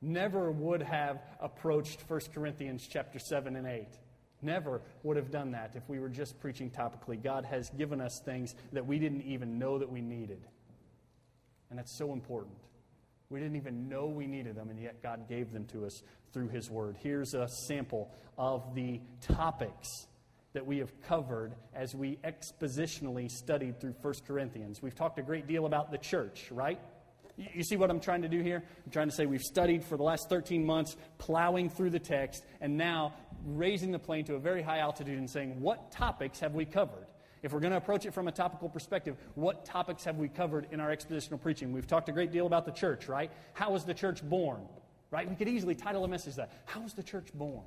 Never 0.00 0.50
would 0.50 0.80
have 0.80 1.20
approached 1.40 2.08
1 2.08 2.20
Corinthians 2.32 2.88
chapter 2.90 3.18
7 3.18 3.54
and 3.54 3.66
8. 3.66 3.86
Never 4.42 4.80
would 5.02 5.16
have 5.16 5.30
done 5.30 5.52
that 5.52 5.72
if 5.74 5.88
we 5.88 5.98
were 5.98 6.08
just 6.08 6.40
preaching 6.40 6.70
topically. 6.70 7.22
God 7.22 7.44
has 7.44 7.70
given 7.70 8.00
us 8.00 8.20
things 8.20 8.54
that 8.72 8.86
we 8.86 8.98
didn't 8.98 9.22
even 9.22 9.58
know 9.58 9.78
that 9.78 9.90
we 9.90 10.00
needed. 10.00 10.40
And 11.68 11.78
that's 11.78 11.92
so 11.92 12.12
important. 12.12 12.56
We 13.28 13.38
didn't 13.38 13.56
even 13.56 13.88
know 13.88 14.06
we 14.06 14.26
needed 14.26 14.56
them, 14.56 14.70
and 14.70 14.80
yet 14.80 15.02
God 15.02 15.28
gave 15.28 15.52
them 15.52 15.64
to 15.66 15.86
us 15.86 16.02
through 16.32 16.48
His 16.48 16.68
Word. 16.68 16.96
Here's 17.00 17.34
a 17.34 17.46
sample 17.46 18.10
of 18.36 18.74
the 18.74 19.00
topics 19.20 20.08
that 20.52 20.66
we 20.66 20.78
have 20.78 21.00
covered 21.02 21.54
as 21.74 21.94
we 21.94 22.18
expositionally 22.24 23.30
studied 23.30 23.80
through 23.80 23.94
1 24.02 24.14
Corinthians. 24.26 24.82
We've 24.82 24.94
talked 24.94 25.18
a 25.18 25.22
great 25.22 25.46
deal 25.46 25.66
about 25.66 25.92
the 25.92 25.98
church, 25.98 26.48
right? 26.50 26.80
You 27.36 27.62
see 27.62 27.76
what 27.76 27.90
I'm 27.90 28.00
trying 28.00 28.22
to 28.22 28.28
do 28.28 28.40
here? 28.40 28.62
I'm 28.84 28.92
trying 28.92 29.08
to 29.08 29.14
say 29.14 29.26
we've 29.26 29.40
studied 29.40 29.84
for 29.84 29.96
the 29.96 30.02
last 30.02 30.28
13 30.28 30.64
months, 30.64 30.96
plowing 31.18 31.70
through 31.70 31.90
the 31.90 31.98
text, 31.98 32.44
and 32.60 32.76
now 32.76 33.14
raising 33.46 33.92
the 33.92 33.98
plane 33.98 34.24
to 34.26 34.34
a 34.34 34.38
very 34.38 34.62
high 34.62 34.78
altitude 34.78 35.18
and 35.18 35.28
saying, 35.28 35.60
what 35.60 35.90
topics 35.90 36.40
have 36.40 36.54
we 36.54 36.64
covered? 36.64 37.06
If 37.42 37.52
we're 37.52 37.60
going 37.60 37.70
to 37.70 37.78
approach 37.78 38.04
it 38.04 38.12
from 38.12 38.28
a 38.28 38.32
topical 38.32 38.68
perspective, 38.68 39.16
what 39.34 39.64
topics 39.64 40.04
have 40.04 40.16
we 40.16 40.28
covered 40.28 40.66
in 40.72 40.80
our 40.80 40.94
expositional 40.94 41.40
preaching? 41.40 41.72
We've 41.72 41.86
talked 41.86 42.08
a 42.08 42.12
great 42.12 42.32
deal 42.32 42.46
about 42.46 42.66
the 42.66 42.72
church, 42.72 43.08
right? 43.08 43.30
How 43.54 43.70
was 43.70 43.84
the 43.84 43.94
church 43.94 44.22
born? 44.22 44.60
Right? 45.10 45.28
We 45.28 45.34
could 45.34 45.48
easily 45.48 45.74
title 45.74 46.04
a 46.04 46.08
message 46.08 46.36
that. 46.36 46.52
How 46.66 46.80
was 46.80 46.92
the 46.92 47.02
church 47.02 47.32
born? 47.32 47.64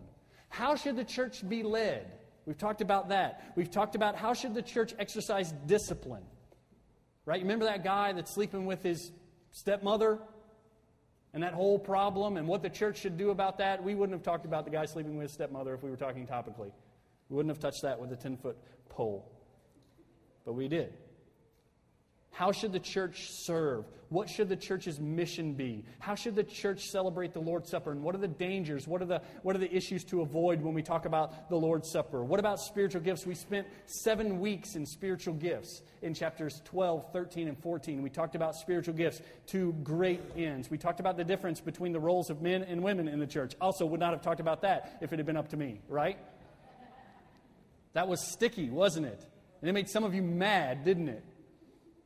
How 0.49 0.75
should 0.75 0.95
the 0.95 1.03
church 1.03 1.47
be 1.47 1.63
led? 1.63 2.11
We've 2.45 2.57
talked 2.57 2.81
about 2.81 3.09
that. 3.09 3.51
We've 3.55 3.71
talked 3.71 3.95
about 3.95 4.15
how 4.15 4.33
should 4.33 4.53
the 4.53 4.61
church 4.61 4.93
exercise 4.99 5.51
discipline. 5.65 6.23
Right? 7.25 7.41
Remember 7.41 7.65
that 7.65 7.83
guy 7.83 8.13
that's 8.13 8.33
sleeping 8.33 8.65
with 8.65 8.83
his 8.83 9.11
stepmother? 9.53 10.19
And 11.33 11.41
that 11.41 11.53
whole 11.53 11.79
problem 11.79 12.37
and 12.37 12.47
what 12.47 12.61
the 12.61 12.69
church 12.69 12.99
should 12.99 13.17
do 13.17 13.31
about 13.31 13.57
that? 13.57 13.81
We 13.81 13.95
wouldn't 13.95 14.15
have 14.15 14.23
talked 14.23 14.45
about 14.45 14.65
the 14.65 14.71
guy 14.71 14.85
sleeping 14.85 15.15
with 15.17 15.23
his 15.23 15.31
stepmother 15.31 15.73
if 15.73 15.81
we 15.81 15.89
were 15.89 15.97
talking 15.97 16.27
topically. 16.27 16.71
We 17.29 17.37
wouldn't 17.37 17.49
have 17.49 17.59
touched 17.59 17.81
that 17.81 17.99
with 17.99 18.11
a 18.11 18.15
10 18.15 18.37
foot 18.37 18.57
pole. 18.89 19.31
But 20.45 20.53
we 20.53 20.67
did. 20.67 20.93
How 22.33 22.51
should 22.51 22.71
the 22.71 22.79
church 22.79 23.29
serve? 23.29 23.85
What 24.09 24.27
should 24.27 24.49
the 24.49 24.55
church's 24.55 24.99
mission 24.99 25.53
be? 25.53 25.85
How 25.99 26.15
should 26.15 26.35
the 26.35 26.43
church 26.43 26.87
celebrate 26.89 27.31
the 27.31 27.39
Lord's 27.39 27.69
Supper? 27.69 27.91
And 27.91 28.01
what 28.01 28.15
are 28.15 28.19
the 28.19 28.27
dangers? 28.27 28.87
What 28.87 29.03
are 29.03 29.05
the, 29.05 29.21
what 29.43 29.55
are 29.55 29.59
the 29.59 29.71
issues 29.71 30.03
to 30.05 30.21
avoid 30.21 30.59
when 30.59 30.73
we 30.73 30.81
talk 30.81 31.05
about 31.05 31.47
the 31.49 31.55
Lord's 31.55 31.91
Supper? 31.91 32.23
What 32.23 32.39
about 32.39 32.59
spiritual 32.59 33.01
gifts? 33.01 33.27
We 33.27 33.35
spent 33.35 33.67
seven 33.85 34.39
weeks 34.39 34.73
in 34.75 34.87
spiritual 34.87 35.35
gifts 35.35 35.83
in 36.01 36.15
chapters 36.15 36.59
12, 36.65 37.11
13, 37.13 37.47
and 37.47 37.57
14. 37.57 38.01
We 38.01 38.09
talked 38.09 38.33
about 38.33 38.55
spiritual 38.55 38.95
gifts 38.95 39.21
to 39.47 39.73
great 39.83 40.21
ends. 40.35 40.71
We 40.71 40.79
talked 40.79 40.99
about 40.99 41.17
the 41.17 41.23
difference 41.23 41.61
between 41.61 41.91
the 41.91 41.99
roles 41.99 42.31
of 42.31 42.41
men 42.41 42.63
and 42.63 42.81
women 42.81 43.07
in 43.07 43.19
the 43.19 43.27
church. 43.27 43.53
Also, 43.61 43.85
would 43.85 43.99
not 43.99 44.11
have 44.11 44.23
talked 44.23 44.39
about 44.39 44.61
that 44.61 44.97
if 45.01 45.13
it 45.13 45.19
had 45.19 45.27
been 45.27 45.37
up 45.37 45.49
to 45.49 45.57
me, 45.57 45.81
right? 45.87 46.17
That 47.93 48.07
was 48.07 48.21
sticky, 48.21 48.71
wasn't 48.71 49.05
it? 49.05 49.23
And 49.61 49.69
it 49.69 49.73
made 49.73 49.87
some 49.87 50.03
of 50.03 50.15
you 50.15 50.23
mad, 50.23 50.83
didn't 50.83 51.09
it? 51.09 51.23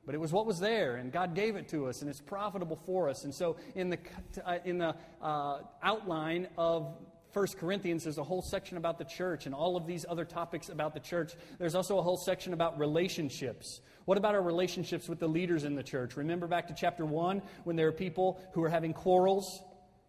But 0.07 0.15
it 0.15 0.19
was 0.19 0.31
what 0.31 0.45
was 0.45 0.57
there, 0.57 0.95
and 0.95 1.11
God 1.11 1.35
gave 1.35 1.57
it 1.57 1.67
to 1.69 1.87
us, 1.87 1.99
and 1.99 2.09
it's 2.09 2.21
profitable 2.21 2.79
for 2.85 3.09
us. 3.09 3.25
And 3.25 3.35
so, 3.35 3.57
in 3.75 3.89
the, 3.89 3.99
uh, 4.45 4.59
in 4.63 4.77
the 4.77 4.95
uh, 5.21 5.59
outline 5.83 6.47
of 6.57 6.95
1 7.33 7.47
Corinthians, 7.59 8.05
there's 8.05 8.17
a 8.17 8.23
whole 8.23 8.41
section 8.41 8.77
about 8.77 8.97
the 8.97 9.03
church 9.03 9.47
and 9.47 9.53
all 9.53 9.75
of 9.75 9.85
these 9.85 10.05
other 10.07 10.23
topics 10.23 10.69
about 10.69 10.93
the 10.93 11.01
church. 11.01 11.33
There's 11.59 11.75
also 11.75 11.99
a 11.99 12.01
whole 12.01 12.15
section 12.15 12.53
about 12.53 12.79
relationships. 12.79 13.81
What 14.05 14.17
about 14.17 14.33
our 14.33 14.41
relationships 14.41 15.09
with 15.09 15.19
the 15.19 15.27
leaders 15.27 15.65
in 15.65 15.75
the 15.75 15.83
church? 15.83 16.15
Remember 16.15 16.47
back 16.47 16.69
to 16.69 16.73
chapter 16.73 17.05
1 17.05 17.41
when 17.65 17.75
there 17.75 17.89
are 17.89 17.91
people 17.91 18.39
who 18.53 18.63
are 18.63 18.69
having 18.69 18.93
quarrels? 18.93 19.61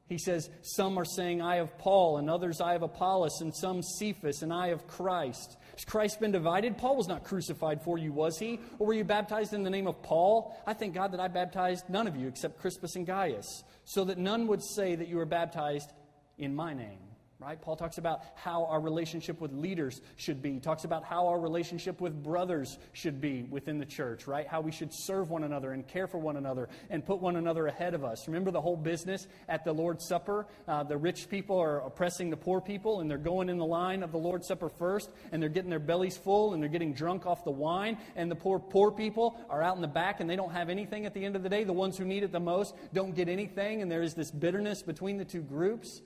He 0.09 0.17
says, 0.17 0.49
Some 0.63 0.97
are 0.97 1.05
saying, 1.05 1.43
I 1.43 1.57
have 1.57 1.77
Paul, 1.77 2.19
and 2.19 2.31
others, 2.31 2.61
I 2.61 2.73
have 2.73 2.83
Apollos, 2.83 3.41
and 3.41 3.55
some 3.55 3.83
Cephas, 3.83 4.43
and 4.43 4.53
I 4.53 4.69
have 4.69 4.87
Christ. 4.87 5.59
Has 5.79 5.85
Christ 5.85 6.19
been 6.19 6.33
divided? 6.33 6.77
Paul 6.77 6.97
was 6.97 7.07
not 7.07 7.23
crucified 7.23 7.81
for 7.83 7.99
you, 7.99 8.13
was 8.13 8.37
he? 8.37 8.59
Or 8.81 8.89
were 8.89 8.95
you 8.95 9.05
baptized 9.05 9.53
in 9.53 9.63
the 9.63 9.71
name 9.71 9.87
of 9.87 10.03
Paul? 10.03 10.61
I 10.67 10.75
thank 10.75 10.93
God 10.93 11.13
that 11.13 11.21
I 11.21 11.29
baptized 11.29 11.89
none 11.89 12.09
of 12.09 12.17
you 12.17 12.27
except 12.27 12.59
Crispus 12.59 12.97
and 12.97 13.07
Gaius, 13.07 13.63
so 13.85 14.03
that 14.07 14.19
none 14.19 14.49
would 14.49 14.61
say 14.61 14.97
that 14.97 15.07
you 15.07 15.19
were 15.19 15.25
baptized 15.25 15.93
in 16.37 16.53
my 16.57 16.75
name 16.75 17.08
right? 17.41 17.63
Paul 17.63 17.77
talks 17.77 17.99
about 17.99 18.23
how 18.35 18.65
our 18.65 18.81
relationship 18.81 19.41
with 19.41 19.53
leaders 19.53 20.01
should 20.17 20.43
be. 20.43 20.55
He 20.55 20.59
talks 20.59 20.83
about 20.83 21.05
how 21.05 21.29
our 21.29 21.39
relationship 21.39 22.01
with 22.01 22.21
brothers 22.21 22.79
should 22.93 23.21
be 23.21 23.45
within 23.45 23.79
the 23.79 23.87
church, 23.87 24.27
right? 24.27 24.45
How 24.45 24.61
we 24.61 24.73
should 24.73 24.93
serve 24.93 25.31
one 25.31 25.45
another 25.45 25.71
and 25.71 25.87
care 25.87 26.09
for 26.09 26.19
one 26.19 26.37
another 26.37 26.69
and 26.91 27.07
put 27.07 27.21
one 27.21 27.37
another 27.37 27.69
ahead 27.69 27.95
of 27.95 28.05
us. 28.05 28.27
Remember 28.27 28.51
the 28.51 28.61
whole 28.61 28.77
business 28.77 29.29
at 29.49 29.65
the 29.65 29.73
Lord's 29.73 30.05
Supper? 30.05 30.47
Uh, 30.67 30.83
the 30.83 30.97
rich 30.97 31.29
people 31.31 31.57
are 31.61 31.79
oppressing 31.79 32.29
the 32.29 32.37
poor 32.37 32.61
people 32.61 33.01
and 33.01 33.09
they're 33.09 33.19
going 33.19 33.49
in 33.49 33.59
the 33.59 33.65
line 33.65 34.03
of 34.03 34.11
the 34.11 34.19
Lord's 34.19 34.49
Supper 34.49 34.69
first 34.69 35.09
and 35.31 35.41
they're 35.41 35.49
getting 35.49 35.71
their 35.71 35.79
bellies 35.79 36.17
full 36.17 36.55
and 36.55 36.63
they're 36.63 36.69
getting 36.69 36.93
drunk 36.93 37.25
off 37.25 37.45
the 37.45 37.53
wine 37.53 37.99
and 38.17 38.29
the 38.29 38.37
poor 38.37 38.59
poor 38.59 38.91
people 38.91 39.39
are 39.49 39.63
out 39.63 39.77
in 39.77 39.83
the 39.83 39.87
back 39.87 40.19
and 40.19 40.29
they 40.29 40.37
don't 40.37 40.53
have 40.53 40.69
anything 40.69 41.07
at 41.07 41.15
the 41.15 41.25
end 41.25 41.37
of 41.37 41.45
the 41.45 41.49
day. 41.49 41.63
The 41.63 41.73
ones 41.73 41.97
who 41.97 42.05
need 42.05 42.25
it 42.25 42.33
the 42.33 42.41
most 42.41 42.75
don't 42.93 43.15
get 43.15 43.29
anything 43.29 43.81
and 43.81 43.89
there 43.89 44.03
is 44.03 44.15
this 44.15 44.33
bitterness 44.33 44.83
between 44.83 45.19
the 45.19 45.25
two 45.25 45.43
groups. 45.43 46.03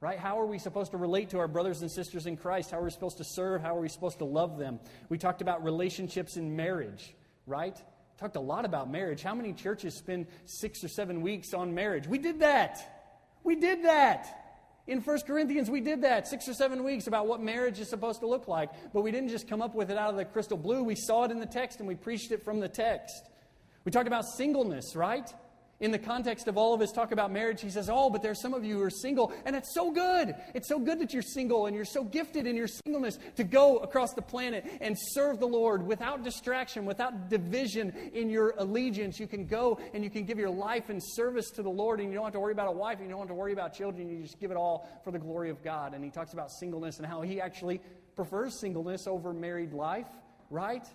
Right? 0.00 0.18
How 0.18 0.38
are 0.38 0.46
we 0.46 0.58
supposed 0.58 0.90
to 0.90 0.98
relate 0.98 1.30
to 1.30 1.38
our 1.38 1.48
brothers 1.48 1.80
and 1.80 1.90
sisters 1.90 2.26
in 2.26 2.36
Christ? 2.36 2.70
How 2.70 2.80
are 2.80 2.84
we 2.84 2.90
supposed 2.90 3.16
to 3.16 3.24
serve? 3.24 3.62
How 3.62 3.76
are 3.76 3.80
we 3.80 3.88
supposed 3.88 4.18
to 4.18 4.26
love 4.26 4.58
them? 4.58 4.78
We 5.08 5.16
talked 5.16 5.40
about 5.40 5.64
relationships 5.64 6.36
in 6.36 6.54
marriage, 6.54 7.14
right? 7.46 7.76
Talked 8.18 8.36
a 8.36 8.40
lot 8.40 8.66
about 8.66 8.90
marriage. 8.90 9.22
How 9.22 9.34
many 9.34 9.54
churches 9.54 9.96
spend 9.96 10.26
six 10.44 10.84
or 10.84 10.88
seven 10.88 11.22
weeks 11.22 11.54
on 11.54 11.74
marriage? 11.74 12.06
We 12.06 12.18
did 12.18 12.40
that. 12.40 12.78
We 13.42 13.56
did 13.56 13.84
that. 13.84 14.46
In 14.86 15.00
1 15.00 15.18
Corinthians, 15.26 15.70
we 15.70 15.80
did 15.80 16.02
that 16.02 16.28
six 16.28 16.48
or 16.48 16.54
seven 16.54 16.84
weeks 16.84 17.06
about 17.06 17.26
what 17.26 17.40
marriage 17.40 17.80
is 17.80 17.88
supposed 17.88 18.20
to 18.20 18.26
look 18.26 18.48
like. 18.48 18.70
But 18.92 19.02
we 19.02 19.10
didn't 19.10 19.30
just 19.30 19.48
come 19.48 19.60
up 19.60 19.74
with 19.74 19.90
it 19.90 19.98
out 19.98 20.10
of 20.10 20.16
the 20.16 20.24
crystal 20.24 20.56
blue. 20.56 20.82
We 20.82 20.94
saw 20.94 21.24
it 21.24 21.30
in 21.30 21.40
the 21.40 21.46
text 21.46 21.80
and 21.80 21.88
we 21.88 21.94
preached 21.94 22.30
it 22.32 22.44
from 22.44 22.60
the 22.60 22.68
text. 22.68 23.30
We 23.84 23.90
talked 23.90 24.06
about 24.06 24.24
singleness, 24.24 24.94
right? 24.94 25.32
In 25.78 25.90
the 25.90 25.98
context 25.98 26.48
of 26.48 26.56
all 26.56 26.72
of 26.72 26.80
his 26.80 26.90
talk 26.90 27.12
about 27.12 27.30
marriage, 27.30 27.60
he 27.60 27.68
says, 27.68 27.90
Oh, 27.92 28.08
but 28.08 28.22
there's 28.22 28.40
some 28.40 28.54
of 28.54 28.64
you 28.64 28.78
who 28.78 28.82
are 28.82 28.90
single, 28.90 29.32
and 29.44 29.54
it's 29.54 29.74
so 29.74 29.90
good. 29.90 30.34
It's 30.54 30.68
so 30.68 30.78
good 30.78 30.98
that 31.00 31.12
you're 31.12 31.22
single 31.22 31.66
and 31.66 31.76
you're 31.76 31.84
so 31.84 32.02
gifted 32.02 32.46
in 32.46 32.56
your 32.56 32.66
singleness 32.66 33.18
to 33.36 33.44
go 33.44 33.78
across 33.78 34.14
the 34.14 34.22
planet 34.22 34.64
and 34.80 34.96
serve 34.98 35.38
the 35.38 35.46
Lord 35.46 35.86
without 35.86 36.24
distraction, 36.24 36.86
without 36.86 37.28
division 37.28 37.92
in 38.14 38.30
your 38.30 38.54
allegiance. 38.56 39.20
You 39.20 39.26
can 39.26 39.46
go 39.46 39.78
and 39.92 40.02
you 40.02 40.08
can 40.08 40.24
give 40.24 40.38
your 40.38 40.50
life 40.50 40.88
and 40.88 41.02
service 41.02 41.50
to 41.50 41.62
the 41.62 41.70
Lord, 41.70 42.00
and 42.00 42.08
you 42.08 42.14
don't 42.14 42.24
have 42.24 42.32
to 42.32 42.40
worry 42.40 42.52
about 42.52 42.68
a 42.68 42.72
wife, 42.72 42.98
and 42.98 43.08
you 43.08 43.10
don't 43.10 43.20
have 43.20 43.28
to 43.28 43.34
worry 43.34 43.52
about 43.52 43.74
children. 43.74 44.08
You 44.08 44.22
just 44.22 44.40
give 44.40 44.50
it 44.50 44.56
all 44.56 44.88
for 45.04 45.10
the 45.10 45.18
glory 45.18 45.50
of 45.50 45.62
God. 45.62 45.92
And 45.92 46.02
he 46.02 46.10
talks 46.10 46.32
about 46.32 46.50
singleness 46.50 46.96
and 46.98 47.06
how 47.06 47.20
he 47.20 47.38
actually 47.38 47.82
prefers 48.14 48.58
singleness 48.60 49.06
over 49.06 49.34
married 49.34 49.74
life, 49.74 50.08
right? 50.48 50.86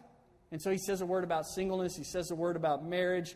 And 0.52 0.60
so 0.60 0.72
he 0.72 0.80
says 0.80 1.02
a 1.02 1.06
word 1.06 1.24
about 1.24 1.46
singleness, 1.46 1.96
he 1.96 2.04
says 2.04 2.32
a 2.32 2.36
word 2.36 2.56
about 2.56 2.84
marriage. 2.84 3.36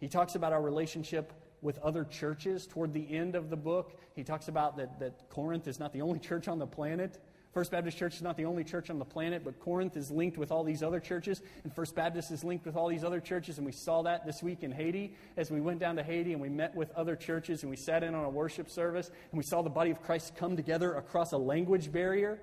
He 0.00 0.08
talks 0.08 0.34
about 0.34 0.52
our 0.52 0.62
relationship 0.62 1.32
with 1.62 1.78
other 1.78 2.04
churches 2.04 2.66
toward 2.66 2.92
the 2.92 3.14
end 3.14 3.34
of 3.34 3.50
the 3.50 3.56
book. 3.56 3.98
He 4.16 4.24
talks 4.24 4.48
about 4.48 4.76
that, 4.78 4.98
that 4.98 5.28
Corinth 5.28 5.68
is 5.68 5.78
not 5.78 5.92
the 5.92 6.00
only 6.00 6.18
church 6.18 6.48
on 6.48 6.58
the 6.58 6.66
planet. 6.66 7.18
First 7.52 7.72
Baptist 7.72 7.98
Church 7.98 8.14
is 8.14 8.22
not 8.22 8.36
the 8.36 8.44
only 8.44 8.62
church 8.62 8.90
on 8.90 9.00
the 9.00 9.04
planet, 9.04 9.42
but 9.44 9.58
Corinth 9.58 9.96
is 9.96 10.10
linked 10.10 10.38
with 10.38 10.52
all 10.52 10.62
these 10.62 10.84
other 10.84 11.00
churches, 11.00 11.42
and 11.64 11.74
First 11.74 11.96
Baptist 11.96 12.30
is 12.30 12.44
linked 12.44 12.64
with 12.64 12.76
all 12.76 12.86
these 12.86 13.02
other 13.02 13.18
churches. 13.18 13.58
And 13.58 13.66
we 13.66 13.72
saw 13.72 14.02
that 14.02 14.24
this 14.24 14.40
week 14.40 14.62
in 14.62 14.70
Haiti 14.70 15.16
as 15.36 15.50
we 15.50 15.60
went 15.60 15.80
down 15.80 15.96
to 15.96 16.02
Haiti 16.04 16.32
and 16.32 16.40
we 16.40 16.48
met 16.48 16.74
with 16.76 16.92
other 16.92 17.16
churches 17.16 17.62
and 17.62 17.70
we 17.70 17.76
sat 17.76 18.04
in 18.04 18.14
on 18.14 18.24
a 18.24 18.30
worship 18.30 18.70
service 18.70 19.08
and 19.08 19.38
we 19.38 19.42
saw 19.42 19.62
the 19.62 19.70
body 19.70 19.90
of 19.90 20.00
Christ 20.00 20.36
come 20.36 20.54
together 20.56 20.94
across 20.94 21.32
a 21.32 21.38
language 21.38 21.90
barrier. 21.90 22.40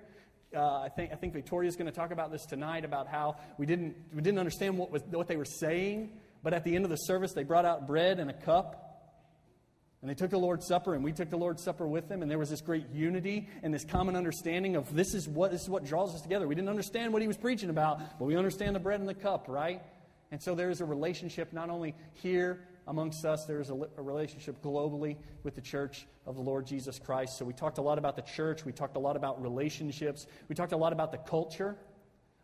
Uh, 0.53 0.81
I 0.81 0.89
think 0.89 1.11
I 1.11 1.15
think 1.15 1.33
Victoria's 1.33 1.75
going 1.75 1.87
to 1.87 1.95
talk 1.95 2.11
about 2.11 2.31
this 2.31 2.45
tonight 2.45 2.83
about 2.83 3.07
how 3.07 3.37
we 3.57 3.65
didn't 3.65 3.95
we 4.13 4.21
didn't 4.21 4.39
understand 4.39 4.77
what 4.77 4.91
was 4.91 5.03
what 5.09 5.27
they 5.27 5.35
were 5.35 5.45
saying, 5.45 6.09
but 6.47 6.53
at 6.53 6.63
the 6.63 6.77
end 6.77 6.85
of 6.85 6.89
the 6.89 6.95
service, 6.95 7.33
they 7.33 7.43
brought 7.43 7.65
out 7.65 7.87
bread 7.87 8.21
and 8.21 8.29
a 8.29 8.33
cup. 8.33 9.03
And 10.01 10.09
they 10.09 10.15
took 10.15 10.29
the 10.29 10.39
Lord's 10.39 10.65
Supper, 10.65 10.95
and 10.95 11.03
we 11.03 11.11
took 11.11 11.29
the 11.29 11.35
Lord's 11.35 11.61
Supper 11.61 11.85
with 11.85 12.07
them, 12.07 12.21
and 12.21 12.31
there 12.31 12.37
was 12.37 12.49
this 12.49 12.61
great 12.61 12.85
unity 12.93 13.49
and 13.63 13.73
this 13.73 13.83
common 13.83 14.15
understanding 14.15 14.77
of 14.77 14.95
this 14.95 15.13
is 15.13 15.27
what 15.27 15.51
this 15.51 15.63
is 15.63 15.69
what 15.69 15.83
draws 15.83 16.15
us 16.15 16.21
together. 16.21 16.47
We 16.47 16.55
didn't 16.55 16.69
understand 16.69 17.11
what 17.11 17.21
he 17.21 17.27
was 17.27 17.35
preaching 17.35 17.69
about, 17.69 18.17
but 18.17 18.23
we 18.23 18.37
understand 18.37 18.77
the 18.77 18.79
bread 18.79 19.01
and 19.01 19.09
the 19.09 19.13
cup, 19.13 19.49
right? 19.49 19.81
And 20.31 20.41
so 20.41 20.55
there 20.55 20.69
is 20.69 20.79
a 20.79 20.85
relationship 20.85 21.51
not 21.51 21.69
only 21.69 21.93
here 22.13 22.61
amongst 22.87 23.25
us, 23.25 23.43
there 23.45 23.59
is 23.59 23.69
a, 23.69 23.75
a 23.97 24.01
relationship 24.01 24.63
globally 24.63 25.17
with 25.43 25.53
the 25.53 25.61
church 25.61 26.07
of 26.25 26.35
the 26.35 26.41
Lord 26.41 26.65
Jesus 26.65 26.97
Christ. 26.97 27.37
So 27.37 27.43
we 27.43 27.51
talked 27.51 27.77
a 27.77 27.81
lot 27.81 27.97
about 27.97 28.15
the 28.15 28.21
church, 28.21 28.63
we 28.63 28.71
talked 28.71 28.95
a 28.95 28.99
lot 28.99 29.17
about 29.17 29.41
relationships, 29.41 30.27
we 30.47 30.55
talked 30.55 30.71
a 30.71 30.77
lot 30.77 30.93
about 30.93 31.11
the 31.11 31.17
culture 31.17 31.75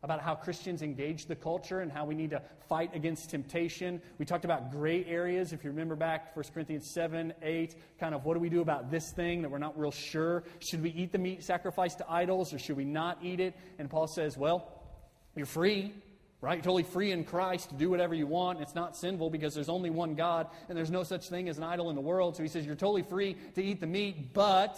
about 0.03 0.19
how 0.19 0.35
Christians 0.35 0.81
engage 0.81 1.27
the 1.27 1.35
culture 1.35 1.79
and 1.79 1.89
how 1.89 2.03
we 2.05 2.13
need 2.13 2.31
to 2.31 2.41
fight 2.67 2.93
against 2.93 3.29
temptation. 3.29 4.01
We 4.17 4.25
talked 4.25 4.43
about 4.43 4.69
gray 4.69 5.05
areas. 5.05 5.53
If 5.53 5.63
you 5.63 5.69
remember 5.69 5.95
back, 5.95 6.35
1 6.35 6.45
Corinthians 6.53 6.89
7, 6.91 7.33
8, 7.41 7.75
kind 7.99 8.13
of 8.13 8.25
what 8.25 8.33
do 8.33 8.41
we 8.41 8.49
do 8.49 8.59
about 8.59 8.91
this 8.91 9.11
thing 9.11 9.41
that 9.41 9.49
we're 9.49 9.59
not 9.59 9.79
real 9.79 9.91
sure? 9.91 10.43
Should 10.59 10.83
we 10.83 10.89
eat 10.89 11.13
the 11.13 11.17
meat 11.17 11.43
sacrificed 11.43 11.99
to 11.99 12.11
idols 12.11 12.53
or 12.53 12.59
should 12.59 12.75
we 12.75 12.83
not 12.83 13.19
eat 13.23 13.39
it? 13.39 13.55
And 13.79 13.89
Paul 13.89 14.07
says, 14.07 14.37
well, 14.37 14.83
you're 15.37 15.45
free, 15.45 15.93
right? 16.41 16.55
You're 16.55 16.63
totally 16.63 16.83
free 16.83 17.11
in 17.11 17.23
Christ 17.23 17.69
to 17.69 17.75
do 17.75 17.89
whatever 17.89 18.13
you 18.13 18.27
want. 18.27 18.59
It's 18.59 18.75
not 18.75 18.97
sinful 18.97 19.29
because 19.29 19.55
there's 19.55 19.69
only 19.69 19.89
one 19.89 20.15
God 20.15 20.47
and 20.67 20.77
there's 20.77 20.91
no 20.91 21.03
such 21.03 21.29
thing 21.29 21.47
as 21.47 21.57
an 21.57 21.63
idol 21.63 21.89
in 21.89 21.95
the 21.95 22.01
world. 22.01 22.35
So 22.35 22.43
he 22.43 22.49
says, 22.49 22.65
you're 22.65 22.75
totally 22.75 23.03
free 23.03 23.37
to 23.55 23.63
eat 23.63 23.79
the 23.79 23.87
meat, 23.87 24.33
but 24.33 24.77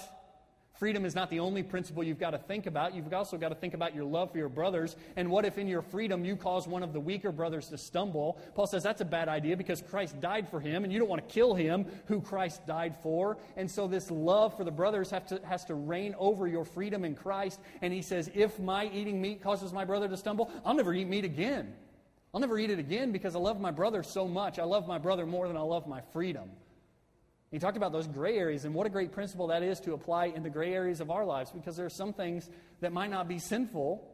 Freedom 0.78 1.06
is 1.06 1.16
not 1.16 1.30
the 1.30 1.40
only 1.40 1.64
principle 1.64 2.04
you've 2.04 2.20
got 2.20 2.32
to 2.32 2.38
think 2.38 2.66
about. 2.66 2.94
You've 2.94 3.14
also 3.14 3.38
got 3.38 3.50
to 3.50 3.56
think 3.56 3.74
about 3.74 3.96
your 3.96 4.04
love 4.04 4.32
for 4.32 4.38
your 4.38 4.50
brothers. 4.50 4.98
And 5.16 5.30
what 5.30 5.46
if 5.46 5.58
in 5.58 5.70
your 5.70 5.82
freedom 5.82 6.26
you 6.26 6.36
cause 6.36 6.68
one 6.68 6.84
of 6.84 6.92
the 6.92 7.00
weaker 7.00 7.32
brothers 7.32 7.70
to 7.70 7.78
stumble? 7.78 8.38
Paul 8.56 8.68
says 8.68 8.84
that's 8.84 9.00
a 9.00 9.06
bad 9.06 9.30
idea 9.30 9.56
because 9.56 9.82
Christ 9.82 10.20
died 10.20 10.50
for 10.50 10.60
him, 10.60 10.84
and 10.84 10.92
you 10.92 11.00
don't 11.00 11.08
want 11.08 11.26
to 11.26 11.34
kill 11.34 11.54
him 11.54 11.86
who 12.08 12.20
Christ 12.20 12.68
died 12.68 12.96
for. 13.02 13.38
And 13.56 13.72
so 13.72 13.88
this 13.88 14.12
love 14.12 14.58
for 14.58 14.66
the 14.66 14.72
brothers 14.72 15.10
to, 15.10 15.40
has 15.46 15.64
to 15.66 15.76
reign 15.76 16.14
over 16.20 16.46
your 16.46 16.66
freedom 16.66 17.06
in 17.06 17.16
Christ. 17.16 17.62
And 17.82 17.94
he 17.94 18.02
says, 18.02 18.30
if 18.34 18.60
my 18.60 18.90
eating 18.94 19.22
meat 19.22 19.42
causes 19.42 19.72
my 19.72 19.86
brother 19.86 20.10
to 20.10 20.18
stumble, 20.18 20.52
I'll 20.66 20.74
never 20.74 20.94
eat 20.94 21.08
meat 21.08 21.24
again. 21.24 21.74
I'll 22.34 22.42
never 22.42 22.60
eat 22.60 22.70
it 22.70 22.80
again 22.80 23.14
because 23.14 23.34
I 23.34 23.40
love 23.40 23.62
my 23.62 23.72
brother 23.72 24.04
so 24.04 24.28
much. 24.28 24.60
I 24.60 24.66
love 24.66 24.90
my 24.90 24.98
brother 24.98 25.26
more 25.26 25.48
than 25.48 25.56
I 25.56 25.62
love 25.62 25.88
my 25.88 26.02
freedom. 26.12 26.50
He 27.56 27.60
talked 27.60 27.78
about 27.78 27.94
those 27.94 28.06
gray 28.06 28.38
areas, 28.38 28.66
and 28.66 28.74
what 28.74 28.86
a 28.86 28.90
great 28.90 29.14
principle 29.14 29.48
that 29.48 29.64
is 29.64 29.80
to 29.80 29.94
apply 29.94 30.26
in 30.26 30.44
the 30.44 30.50
gray 30.50 30.74
areas 30.74 31.00
of 31.00 31.10
our 31.10 31.24
lives 31.24 31.52
because 31.52 31.78
there 31.78 31.86
are 31.86 31.90
some 31.90 32.12
things 32.12 32.50
that 32.82 32.92
might 32.92 33.10
not 33.10 33.30
be 33.30 33.40
sinful. 33.40 34.06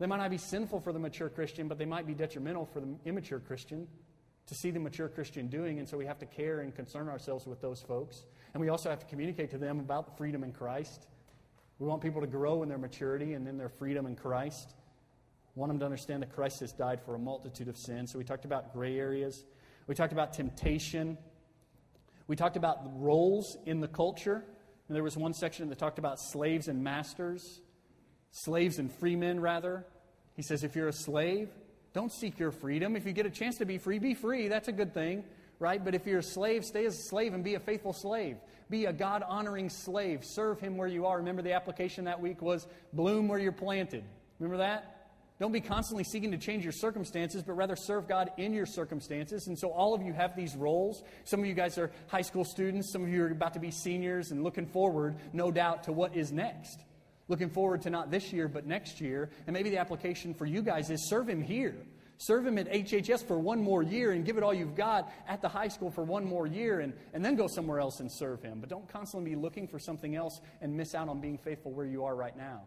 They 0.00 0.06
might 0.06 0.16
not 0.16 0.30
be 0.30 0.38
sinful 0.38 0.80
for 0.80 0.92
the 0.92 0.98
mature 0.98 1.28
Christian, 1.28 1.68
but 1.68 1.78
they 1.78 1.84
might 1.84 2.04
be 2.04 2.14
detrimental 2.14 2.66
for 2.66 2.80
the 2.80 2.96
immature 3.04 3.38
Christian 3.38 3.86
to 4.46 4.56
see 4.56 4.72
the 4.72 4.80
mature 4.80 5.08
Christian 5.08 5.46
doing, 5.46 5.78
and 5.78 5.88
so 5.88 5.96
we 5.96 6.04
have 6.04 6.18
to 6.18 6.26
care 6.26 6.62
and 6.62 6.74
concern 6.74 7.08
ourselves 7.08 7.46
with 7.46 7.60
those 7.60 7.80
folks. 7.80 8.24
And 8.54 8.60
we 8.60 8.70
also 8.70 8.90
have 8.90 8.98
to 8.98 9.06
communicate 9.06 9.52
to 9.52 9.58
them 9.58 9.78
about 9.78 10.06
the 10.06 10.12
freedom 10.16 10.42
in 10.42 10.50
Christ. 10.50 11.06
We 11.78 11.86
want 11.86 12.02
people 12.02 12.22
to 12.22 12.26
grow 12.26 12.64
in 12.64 12.68
their 12.68 12.76
maturity 12.76 13.34
and 13.34 13.46
in 13.46 13.56
their 13.56 13.68
freedom 13.68 14.04
in 14.04 14.16
Christ. 14.16 14.74
We 15.54 15.60
want 15.60 15.70
them 15.70 15.78
to 15.78 15.84
understand 15.84 16.22
that 16.22 16.34
Christ 16.34 16.58
has 16.58 16.72
died 16.72 17.02
for 17.04 17.14
a 17.14 17.20
multitude 17.20 17.68
of 17.68 17.76
sins. 17.76 18.10
So 18.10 18.18
we 18.18 18.24
talked 18.24 18.46
about 18.46 18.72
gray 18.72 18.98
areas. 18.98 19.44
We 19.86 19.94
talked 19.94 20.12
about 20.12 20.32
temptation. 20.32 21.18
We 22.26 22.36
talked 22.36 22.56
about 22.56 22.78
roles 23.00 23.56
in 23.66 23.80
the 23.80 23.88
culture. 23.88 24.44
And 24.88 24.96
there 24.96 25.02
was 25.02 25.16
one 25.16 25.32
section 25.32 25.68
that 25.70 25.78
talked 25.78 25.98
about 25.98 26.20
slaves 26.20 26.68
and 26.68 26.82
masters, 26.84 27.60
slaves 28.30 28.78
and 28.78 28.92
free 28.92 29.16
men, 29.16 29.40
rather. 29.40 29.86
He 30.34 30.42
says, 30.42 30.64
if 30.64 30.76
you're 30.76 30.88
a 30.88 30.92
slave, 30.92 31.48
don't 31.92 32.12
seek 32.12 32.38
your 32.38 32.50
freedom. 32.50 32.96
If 32.96 33.06
you 33.06 33.12
get 33.12 33.26
a 33.26 33.30
chance 33.30 33.58
to 33.58 33.64
be 33.64 33.78
free, 33.78 33.98
be 33.98 34.14
free. 34.14 34.48
That's 34.48 34.68
a 34.68 34.72
good 34.72 34.92
thing, 34.92 35.24
right? 35.58 35.82
But 35.82 35.94
if 35.94 36.06
you're 36.06 36.18
a 36.18 36.22
slave, 36.22 36.64
stay 36.64 36.84
as 36.84 36.98
a 36.98 37.02
slave 37.02 37.32
and 37.32 37.44
be 37.44 37.54
a 37.54 37.60
faithful 37.60 37.92
slave. 37.92 38.36
Be 38.68 38.86
a 38.86 38.92
God 38.92 39.22
honoring 39.26 39.68
slave. 39.68 40.24
Serve 40.24 40.60
Him 40.60 40.76
where 40.76 40.88
you 40.88 41.06
are. 41.06 41.18
Remember 41.18 41.42
the 41.42 41.52
application 41.52 42.04
that 42.04 42.20
week 42.20 42.42
was 42.42 42.66
bloom 42.92 43.28
where 43.28 43.38
you're 43.38 43.52
planted. 43.52 44.04
Remember 44.38 44.58
that? 44.58 44.91
Don't 45.42 45.50
be 45.50 45.60
constantly 45.60 46.04
seeking 46.04 46.30
to 46.30 46.38
change 46.38 46.62
your 46.62 46.72
circumstances, 46.72 47.42
but 47.42 47.54
rather 47.54 47.74
serve 47.74 48.06
God 48.06 48.30
in 48.36 48.54
your 48.54 48.64
circumstances. 48.64 49.48
And 49.48 49.58
so, 49.58 49.72
all 49.72 49.92
of 49.92 50.00
you 50.00 50.12
have 50.12 50.36
these 50.36 50.54
roles. 50.54 51.02
Some 51.24 51.40
of 51.40 51.46
you 51.46 51.52
guys 51.52 51.78
are 51.78 51.90
high 52.06 52.22
school 52.22 52.44
students, 52.44 52.92
some 52.92 53.02
of 53.02 53.08
you 53.08 53.24
are 53.24 53.28
about 53.28 53.54
to 53.54 53.58
be 53.58 53.72
seniors 53.72 54.30
and 54.30 54.44
looking 54.44 54.66
forward, 54.66 55.16
no 55.32 55.50
doubt, 55.50 55.82
to 55.82 55.92
what 55.92 56.14
is 56.14 56.30
next. 56.30 56.84
Looking 57.26 57.50
forward 57.50 57.82
to 57.82 57.90
not 57.90 58.08
this 58.08 58.32
year, 58.32 58.46
but 58.46 58.68
next 58.68 59.00
year. 59.00 59.30
And 59.48 59.52
maybe 59.52 59.68
the 59.68 59.78
application 59.78 60.32
for 60.32 60.46
you 60.46 60.62
guys 60.62 60.90
is 60.90 61.08
serve 61.08 61.28
Him 61.28 61.42
here. 61.42 61.74
Serve 62.18 62.46
Him 62.46 62.56
at 62.56 62.70
HHS 62.70 63.26
for 63.26 63.36
one 63.36 63.60
more 63.60 63.82
year 63.82 64.12
and 64.12 64.24
give 64.24 64.36
it 64.36 64.44
all 64.44 64.54
you've 64.54 64.76
got 64.76 65.10
at 65.26 65.42
the 65.42 65.48
high 65.48 65.66
school 65.66 65.90
for 65.90 66.04
one 66.04 66.24
more 66.24 66.46
year 66.46 66.78
and, 66.78 66.92
and 67.14 67.24
then 67.24 67.34
go 67.34 67.48
somewhere 67.48 67.80
else 67.80 67.98
and 67.98 68.12
serve 68.12 68.44
Him. 68.44 68.60
But 68.60 68.68
don't 68.68 68.88
constantly 68.88 69.30
be 69.30 69.36
looking 69.36 69.66
for 69.66 69.80
something 69.80 70.14
else 70.14 70.40
and 70.60 70.76
miss 70.76 70.94
out 70.94 71.08
on 71.08 71.20
being 71.20 71.36
faithful 71.36 71.72
where 71.72 71.86
you 71.86 72.04
are 72.04 72.14
right 72.14 72.36
now. 72.36 72.60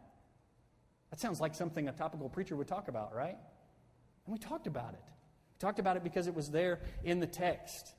That 1.16 1.22
sounds 1.22 1.40
like 1.40 1.56
something 1.56 1.88
a 1.88 1.94
topical 1.94 2.28
preacher 2.28 2.58
would 2.58 2.68
talk 2.68 2.90
about, 2.90 3.16
right? 3.16 3.38
And 4.26 4.34
we 4.34 4.38
talked 4.38 4.68
about 4.68 4.96
it. 4.96 5.00
We 5.02 5.60
talked 5.60 5.80
about 5.80 5.96
it 5.96 6.04
because 6.04 6.28
it 6.28 6.36
was 6.36 6.52
there 6.52 6.82
in 7.06 7.22
the 7.22 7.26
text. 7.26 7.94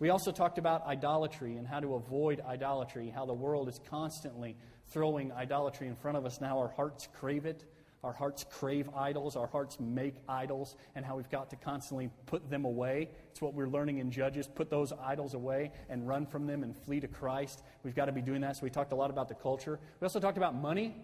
We 0.00 0.10
also 0.10 0.32
talked 0.32 0.58
about 0.58 0.84
idolatry 0.84 1.58
and 1.58 1.64
how 1.64 1.78
to 1.78 1.94
avoid 1.94 2.40
idolatry, 2.40 3.08
how 3.08 3.24
the 3.24 3.32
world 3.32 3.68
is 3.68 3.80
constantly 3.88 4.56
throwing 4.88 5.30
idolatry 5.30 5.86
in 5.86 5.94
front 5.94 6.16
of 6.16 6.26
us. 6.26 6.40
Now 6.40 6.58
our 6.58 6.66
hearts 6.66 7.06
crave 7.14 7.46
it. 7.46 7.64
Our 8.02 8.12
hearts 8.12 8.44
crave 8.50 8.90
idols. 8.96 9.36
Our 9.36 9.46
hearts 9.46 9.78
make 9.78 10.16
idols, 10.28 10.74
and 10.96 11.04
how 11.04 11.14
we've 11.14 11.30
got 11.30 11.50
to 11.50 11.56
constantly 11.56 12.10
put 12.26 12.50
them 12.50 12.64
away. 12.64 13.10
It's 13.30 13.40
what 13.40 13.54
we're 13.54 13.68
learning 13.68 13.98
in 13.98 14.10
Judges. 14.10 14.48
Put 14.48 14.70
those 14.70 14.92
idols 14.92 15.34
away 15.34 15.70
and 15.88 16.08
run 16.08 16.26
from 16.26 16.48
them 16.48 16.64
and 16.64 16.76
flee 16.76 16.98
to 16.98 17.06
Christ. 17.06 17.62
We've 17.84 17.94
got 17.94 18.06
to 18.06 18.12
be 18.12 18.22
doing 18.22 18.40
that. 18.40 18.56
So 18.56 18.64
we 18.64 18.70
talked 18.70 18.90
a 18.90 18.96
lot 18.96 19.10
about 19.10 19.28
the 19.28 19.36
culture. 19.36 19.78
We 20.00 20.04
also 20.04 20.18
talked 20.18 20.36
about 20.36 20.56
money 20.56 20.96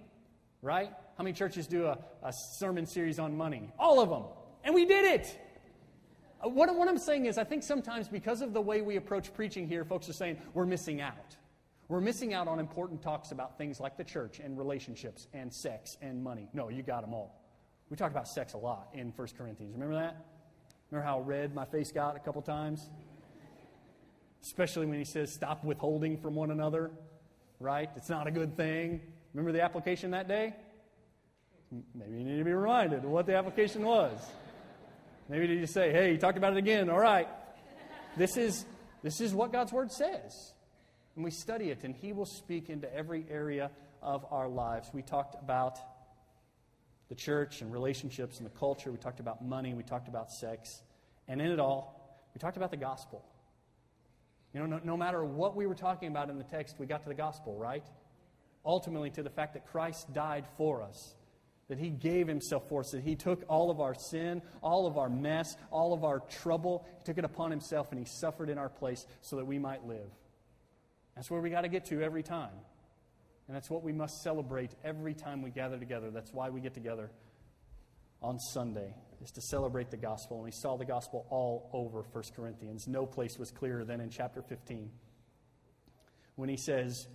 right? 0.63 0.93
How 1.17 1.25
many 1.25 1.35
churches 1.35 1.67
do 1.67 1.87
a, 1.87 1.99
a 2.23 2.33
sermon 2.33 2.87
series 2.87 3.19
on 3.19 3.37
money? 3.37 3.71
All 3.79 4.01
of 4.01 4.09
them. 4.09 4.25
And 4.65 4.75
we 4.75 4.85
did 4.85 5.05
it. 5.05 5.39
Uh, 6.43 6.49
what, 6.49 6.75
what 6.75 6.89
I'm 6.89 6.99
saying 6.99 7.27
is, 7.27 7.39
I 7.39 7.45
think 7.45 7.63
sometimes 7.63 8.09
because 8.09 8.43
of 8.43 8.53
the 8.53 8.61
way 8.61 8.81
we 8.81 8.97
approach 8.97 9.33
preaching 9.35 9.69
here, 9.69 9.85
folks 9.85 10.09
are 10.09 10.15
saying 10.15 10.39
we're 10.55 10.67
missing 10.67 11.01
out. 11.01 11.37
We're 11.89 12.01
missing 12.01 12.33
out 12.33 12.49
on 12.49 12.59
important 12.59 13.03
talks 13.03 13.33
about 13.33 13.59
things 13.59 13.79
like 13.79 13.97
the 13.97 14.05
church 14.05 14.41
and 14.41 14.57
relationships 14.57 15.27
and 15.35 15.53
sex 15.53 15.99
and 16.01 16.23
money. 16.23 16.49
No, 16.55 16.69
you 16.69 16.83
got 16.83 17.03
them 17.03 17.13
all. 17.13 17.39
We 17.91 17.97
talk 17.97 18.11
about 18.11 18.27
sex 18.27 18.55
a 18.55 18.59
lot 18.59 18.89
in 18.95 19.13
1 19.15 19.29
Corinthians. 19.37 19.75
Remember 19.75 19.97
that? 19.97 20.25
Remember 20.91 21.07
how 21.07 21.21
red 21.21 21.55
my 21.55 21.67
face 21.67 21.93
got 21.93 22.17
a 22.17 22.19
couple 22.19 22.41
times? 22.41 22.89
Especially 24.43 24.87
when 24.87 24.99
he 24.99 25.05
says, 25.05 25.33
stop 25.33 25.63
withholding 25.65 26.17
from 26.17 26.35
one 26.35 26.51
another, 26.51 26.91
right? 27.61 27.91
It's 27.97 28.09
not 28.09 28.27
a 28.27 28.31
good 28.31 28.57
thing. 28.57 29.03
Remember 29.35 29.53
the 29.53 29.63
application 29.63 30.13
that 30.13 30.29
day? 30.29 30.55
Maybe 31.95 32.19
you 32.19 32.25
need 32.25 32.39
to 32.39 32.45
be 32.45 32.53
reminded 32.53 33.05
of 33.05 33.11
what 33.11 33.27
the 33.27 33.37
application 33.37 33.83
was. 33.83 34.19
Maybe 35.29 35.47
you 35.47 35.61
just 35.61 35.73
say, 35.73 35.93
hey, 35.93 36.13
you 36.13 36.19
talked 36.19 36.37
about 36.37 36.53
it 36.53 36.59
again. 36.59 36.91
All 36.91 36.99
right. 36.99 37.29
This 38.17 38.37
is, 38.37 38.67
this 39.03 39.21
is 39.21 39.35
what 39.35 39.53
God's 39.53 39.73
Word 39.73 39.91
says. 39.91 40.53
And 41.17 41.25
we 41.25 41.31
study 41.31 41.71
it, 41.71 41.85
and 41.85 41.95
He 41.95 42.13
will 42.13 42.27
speak 42.27 42.69
into 42.69 42.93
every 42.95 43.25
area 43.31 43.71
of 44.03 44.27
our 44.31 44.49
lives. 44.49 44.91
We 44.93 45.03
talked 45.03 45.43
about 45.43 45.79
the 47.09 47.15
church 47.15 47.63
and 47.63 47.73
relationships 47.73 48.39
and 48.39 48.47
the 48.47 48.59
culture. 48.59 48.91
We 48.91 48.99
talked 48.99 49.21
about 49.21 49.45
money. 49.45 49.75
We 49.75 49.83
talked 49.83 50.09
about 50.09 50.31
sex. 50.31 50.83
And 51.29 51.41
in 51.41 51.51
it 51.51 51.61
all, 51.61 52.27
we 52.35 52.39
talked 52.39 52.57
about 52.57 52.71
the 52.71 52.77
gospel. 52.77 53.25
You 54.53 54.61
know, 54.61 54.67
no, 54.67 54.81
no 54.85 54.97
matter 54.97 55.25
what 55.25 55.57
we 55.57 55.67
were 55.67 55.75
talking 55.75 56.09
about 56.09 56.29
in 56.29 56.37
the 56.37 56.45
text, 56.45 56.77
we 56.79 56.87
got 56.87 57.03
to 57.05 57.09
the 57.09 57.15
gospel, 57.15 57.57
right? 57.57 57.85
ultimately 58.65 59.11
to 59.11 59.23
the 59.23 59.31
fact 59.31 59.55
that 59.55 59.67
Christ 59.67 60.13
died 60.13 60.45
for 60.57 60.83
us, 60.83 61.15
that 61.73 61.79
He 61.79 61.89
gave 61.89 62.29
Himself 62.29 62.69
for 62.69 62.81
us, 62.81 62.91
that 62.91 63.03
He 63.03 63.17
took 63.17 63.45
all 63.49 63.71
of 63.71 63.81
our 63.81 63.95
sin, 63.95 64.43
all 64.63 64.87
of 64.87 64.99
our 64.99 65.09
mess, 65.09 65.57
all 65.71 65.95
of 65.95 66.05
our 66.05 66.21
trouble, 66.21 66.85
He 66.99 67.05
took 67.05 67.17
it 67.17 67.25
upon 67.25 67.51
Himself 67.51 67.91
and 67.93 67.99
He 67.99 68.05
suffered 68.05 68.51
in 68.51 68.59
our 68.59 68.69
place 68.69 69.07
so 69.23 69.37
that 69.37 69.47
we 69.47 69.59
might 69.59 69.87
live. 69.87 70.11
That's 71.17 71.31
where 71.31 71.41
we 71.41 71.49
got 71.49 71.63
to 71.63 71.69
get 71.69 71.87
to 71.87 72.03
every 72.03 72.23
time. 72.23 72.53
And 73.49 73.57
that's 73.57 73.71
what 73.71 73.83
we 73.83 73.91
must 73.91 74.23
celebrate 74.23 74.73
every 74.85 75.15
time 75.15 75.41
we 75.41 75.49
gather 75.49 75.79
together. 75.79 76.11
That's 76.11 76.31
why 76.31 76.51
we 76.51 76.61
get 76.61 76.75
together 76.75 77.11
on 78.21 78.39
Sunday, 78.39 78.95
is 79.25 79.31
to 79.31 79.41
celebrate 79.41 79.91
the 79.91 79.97
gospel. 79.97 80.37
And 80.37 80.45
we 80.45 80.53
saw 80.53 80.77
the 80.77 80.85
gospel 80.85 81.27
all 81.31 81.71
over 81.73 82.03
1 82.03 82.25
Corinthians. 82.37 82.87
No 82.87 83.07
place 83.07 83.39
was 83.39 83.51
clearer 83.51 83.87
than 83.87 84.03
in 84.03 84.11
chapter 84.11 84.43
15 84.43 84.91
when 86.37 86.51
he 86.51 86.59
says, 86.59 87.09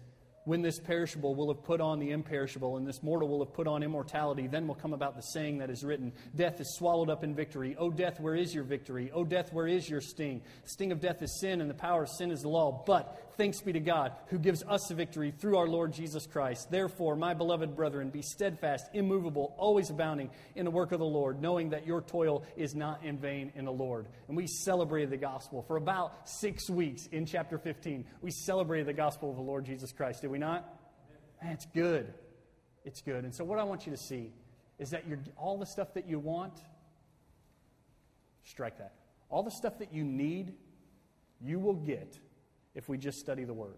when 0.47 0.61
this 0.61 0.79
perishable 0.79 1.35
will 1.35 1.53
have 1.53 1.61
put 1.61 1.81
on 1.81 1.99
the 1.99 2.11
imperishable, 2.11 2.77
and 2.77 2.87
this 2.87 3.03
mortal 3.03 3.27
will 3.27 3.43
have 3.43 3.53
put 3.53 3.67
on 3.67 3.83
immortality, 3.83 4.47
then 4.47 4.65
will 4.65 4.75
come 4.75 4.93
about 4.93 5.17
the 5.17 5.21
saying 5.21 5.57
that 5.57 5.69
is 5.69 5.83
written 5.83 6.13
Death 6.35 6.61
is 6.61 6.73
swallowed 6.77 7.09
up 7.09 7.21
in 7.25 7.35
victory. 7.35 7.75
O 7.77 7.91
death, 7.91 8.21
where 8.21 8.33
is 8.33 8.55
your 8.55 8.63
victory? 8.63 9.11
O 9.11 9.25
death, 9.25 9.51
where 9.51 9.67
is 9.67 9.89
your 9.89 9.99
sting? 9.99 10.41
The 10.63 10.69
sting 10.69 10.93
of 10.93 11.01
death 11.01 11.21
is 11.21 11.37
sin, 11.41 11.59
and 11.59 11.69
the 11.69 11.75
power 11.75 12.03
of 12.03 12.09
sin 12.09 12.31
is 12.31 12.43
the 12.43 12.47
law. 12.47 12.81
But 12.87 13.26
thanks 13.37 13.61
be 13.61 13.71
to 13.73 13.79
God, 13.79 14.13
who 14.27 14.39
gives 14.39 14.63
us 14.63 14.87
the 14.87 14.95
victory 14.95 15.31
through 15.31 15.57
our 15.57 15.67
Lord 15.67 15.93
Jesus 15.93 16.25
Christ. 16.25 16.69
Therefore, 16.71 17.15
my 17.15 17.33
beloved 17.33 17.75
brethren, 17.75 18.09
be 18.09 18.21
steadfast, 18.21 18.87
immovable, 18.93 19.55
always 19.57 19.89
abounding 19.89 20.29
in 20.55 20.65
the 20.65 20.71
work 20.71 20.91
of 20.91 20.99
the 20.99 21.05
Lord, 21.05 21.41
knowing 21.41 21.69
that 21.69 21.85
your 21.85 22.01
toil 22.01 22.43
is 22.55 22.75
not 22.75 23.03
in 23.03 23.17
vain 23.17 23.51
in 23.55 23.65
the 23.65 23.71
Lord. 23.71 24.07
And 24.27 24.35
we 24.35 24.47
celebrated 24.47 25.11
the 25.11 25.17
gospel 25.17 25.63
for 25.67 25.77
about 25.77 26.27
six 26.27 26.69
weeks 26.69 27.07
in 27.07 27.25
chapter 27.25 27.57
15. 27.57 28.05
We 28.21 28.31
celebrated 28.31 28.87
the 28.87 28.93
gospel 28.93 29.29
of 29.29 29.35
the 29.35 29.43
Lord 29.43 29.65
Jesus 29.65 29.91
Christ. 29.91 30.21
Did 30.21 30.31
we 30.31 30.39
not? 30.39 30.67
It's 31.41 31.65
good. 31.67 32.13
It's 32.83 33.01
good. 33.01 33.23
And 33.23 33.33
so, 33.33 33.43
what 33.43 33.59
I 33.59 33.63
want 33.63 33.85
you 33.85 33.91
to 33.91 33.97
see 33.97 34.31
is 34.79 34.89
that 34.91 35.07
you're, 35.07 35.19
all 35.37 35.57
the 35.57 35.65
stuff 35.65 35.93
that 35.93 36.07
you 36.07 36.19
want, 36.19 36.53
strike 38.43 38.77
that. 38.79 38.93
All 39.29 39.43
the 39.43 39.51
stuff 39.51 39.79
that 39.79 39.93
you 39.93 40.03
need, 40.03 40.53
you 41.41 41.59
will 41.59 41.73
get 41.73 42.17
if 42.77 42.87
we 42.87 42.97
just 42.97 43.19
study 43.19 43.43
the 43.43 43.53
Word. 43.53 43.75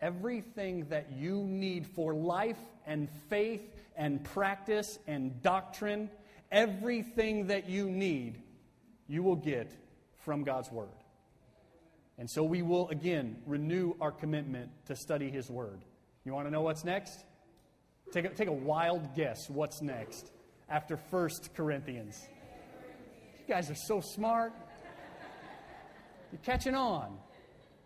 Everything 0.00 0.86
that 0.90 1.10
you 1.10 1.42
need 1.42 1.86
for 1.86 2.14
life 2.14 2.58
and 2.86 3.08
faith 3.30 3.62
and 3.96 4.22
practice 4.22 4.98
and 5.06 5.40
doctrine, 5.42 6.10
everything 6.52 7.46
that 7.46 7.68
you 7.68 7.88
need, 7.88 8.40
you 9.08 9.22
will 9.22 9.36
get 9.36 9.72
from 10.24 10.44
God's 10.44 10.70
Word. 10.70 10.88
And 12.18 12.28
so 12.30 12.44
we 12.44 12.60
will 12.60 12.88
again 12.90 13.38
renew 13.46 13.94
our 14.00 14.12
commitment 14.12 14.70
to 14.86 14.94
study 14.94 15.30
His 15.30 15.50
Word. 15.50 15.80
You 16.24 16.34
want 16.34 16.46
to 16.46 16.50
know 16.50 16.62
what's 16.62 16.84
next? 16.84 17.24
Take 18.12 18.26
a, 18.26 18.28
take 18.28 18.48
a 18.48 18.52
wild 18.52 19.16
guess 19.16 19.48
what's 19.48 19.80
next 19.80 20.30
after 20.68 20.96
1 20.96 21.30
Corinthians. 21.56 22.20
You 23.40 23.54
guys 23.54 23.70
are 23.70 23.74
so 23.74 24.02
smart. 24.02 24.52
You're 26.30 26.40
catching 26.42 26.74
on. 26.74 27.16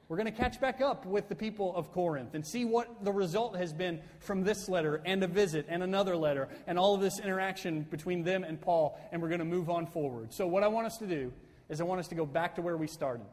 We're 0.09 0.17
going 0.17 0.33
to 0.33 0.39
catch 0.41 0.61
back 0.61 0.81
up 0.81 1.05
with 1.05 1.29
the 1.29 1.35
people 1.35 1.75
of 1.75 1.91
Corinth 1.91 2.35
and 2.35 2.47
see 2.47 2.65
what 2.65 3.05
the 3.05 3.13
result 3.13 3.57
has 3.57 3.73
been 3.73 4.01
from 4.21 4.45
this 4.45 4.69
letter 4.69 5.03
and 5.05 5.23
a 5.25 5.27
visit 5.27 5.67
and 5.69 5.83
another 5.83 6.17
letter 6.17 6.49
and 6.69 6.79
all 6.79 6.95
of 6.95 7.01
this 7.01 7.19
interaction 7.19 7.83
between 7.83 8.23
them 8.23 8.45
and 8.45 8.61
Paul, 8.61 8.97
and 9.11 9.21
we're 9.21 9.29
going 9.29 9.41
to 9.41 9.45
move 9.45 9.69
on 9.69 9.87
forward. 9.87 10.33
So, 10.33 10.47
what 10.47 10.63
I 10.63 10.69
want 10.69 10.87
us 10.87 10.99
to 10.99 11.07
do 11.09 11.33
is 11.69 11.81
I 11.81 11.85
want 11.85 11.99
us 11.99 12.09
to 12.09 12.15
go 12.15 12.25
back 12.25 12.55
to 12.55 12.63
where 12.63 12.77
we 12.77 12.87
started. 12.87 13.27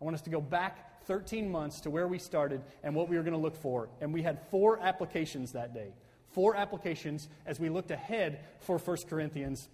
I 0.00 0.04
want 0.04 0.14
us 0.14 0.22
to 0.22 0.30
go 0.30 0.40
back 0.40 1.04
13 1.06 1.50
months 1.50 1.80
to 1.80 1.90
where 1.90 2.06
we 2.06 2.18
started 2.18 2.62
and 2.84 2.94
what 2.94 3.08
we 3.08 3.16
were 3.16 3.24
going 3.24 3.32
to 3.34 3.40
look 3.40 3.56
for. 3.56 3.88
And 4.00 4.14
we 4.14 4.22
had 4.22 4.38
four 4.50 4.78
applications 4.78 5.52
that 5.52 5.74
day. 5.74 5.92
Four 6.28 6.54
applications 6.54 7.28
as 7.46 7.58
we 7.58 7.68
looked 7.68 7.90
ahead 7.90 8.44
for 8.60 8.78
1 8.78 8.96
Corinthians 9.08 9.68